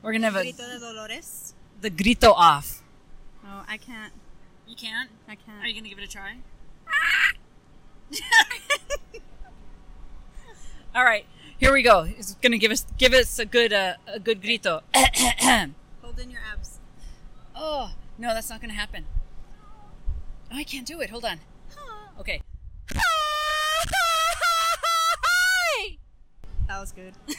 We're 0.02 0.12
going 0.12 0.20
to 0.20 0.26
have 0.30 0.36
a, 0.36 0.42
Grito 0.42 0.66
de 0.68 0.78
Dolores 0.78 1.54
the 1.80 1.88
grito 1.90 2.32
off. 2.32 2.82
oh 3.44 3.64
I 3.66 3.78
can't 3.78 4.12
You 4.66 4.76
can't? 4.76 5.08
I 5.26 5.34
can't 5.34 5.62
Are 5.62 5.66
you 5.66 5.72
going 5.72 5.84
to 5.84 5.88
give 5.90 5.98
it 5.98 6.04
a 6.04 6.08
try? 6.08 6.36
All 10.94 11.04
right, 11.04 11.26
here 11.58 11.72
we 11.72 11.82
go. 11.82 12.06
It's 12.08 12.34
going 12.36 12.52
to 12.52 12.58
give 12.58 12.70
us 12.70 12.86
give 12.96 13.12
us 13.12 13.38
a 13.38 13.44
good 13.44 13.72
uh, 13.72 13.94
a 14.06 14.18
good 14.18 14.42
grito. 14.42 14.82
hold 14.94 16.18
in 16.18 16.30
your 16.30 16.40
abs 16.52 16.78
oh 17.54 17.92
no, 18.16 18.34
that's 18.34 18.50
not 18.50 18.60
going 18.60 18.70
to 18.70 18.76
happen. 18.76 19.04
Oh, 20.50 20.56
I 20.56 20.64
can't 20.64 20.86
do 20.86 21.00
it. 21.00 21.10
Hold 21.10 21.24
on. 21.24 21.40
Okay. 22.18 22.40
that 26.66 26.80
was 26.80 26.92
good 26.92 27.14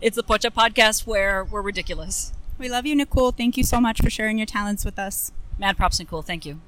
It's 0.00 0.16
the 0.16 0.22
Pocha 0.24 0.50
podcast 0.50 1.06
where 1.06 1.44
we're 1.44 1.62
ridiculous. 1.62 2.32
we 2.58 2.68
love 2.68 2.84
you 2.86 2.96
Nicole 2.96 3.30
thank 3.32 3.56
you 3.56 3.62
so 3.64 3.80
much 3.80 4.00
for 4.02 4.10
sharing 4.10 4.38
your 4.38 4.46
talents 4.46 4.84
with 4.84 4.98
us 4.98 5.32
Mad 5.58 5.76
props, 5.76 5.98
Nicole. 5.98 6.22
Thank 6.22 6.44
you. 6.46 6.60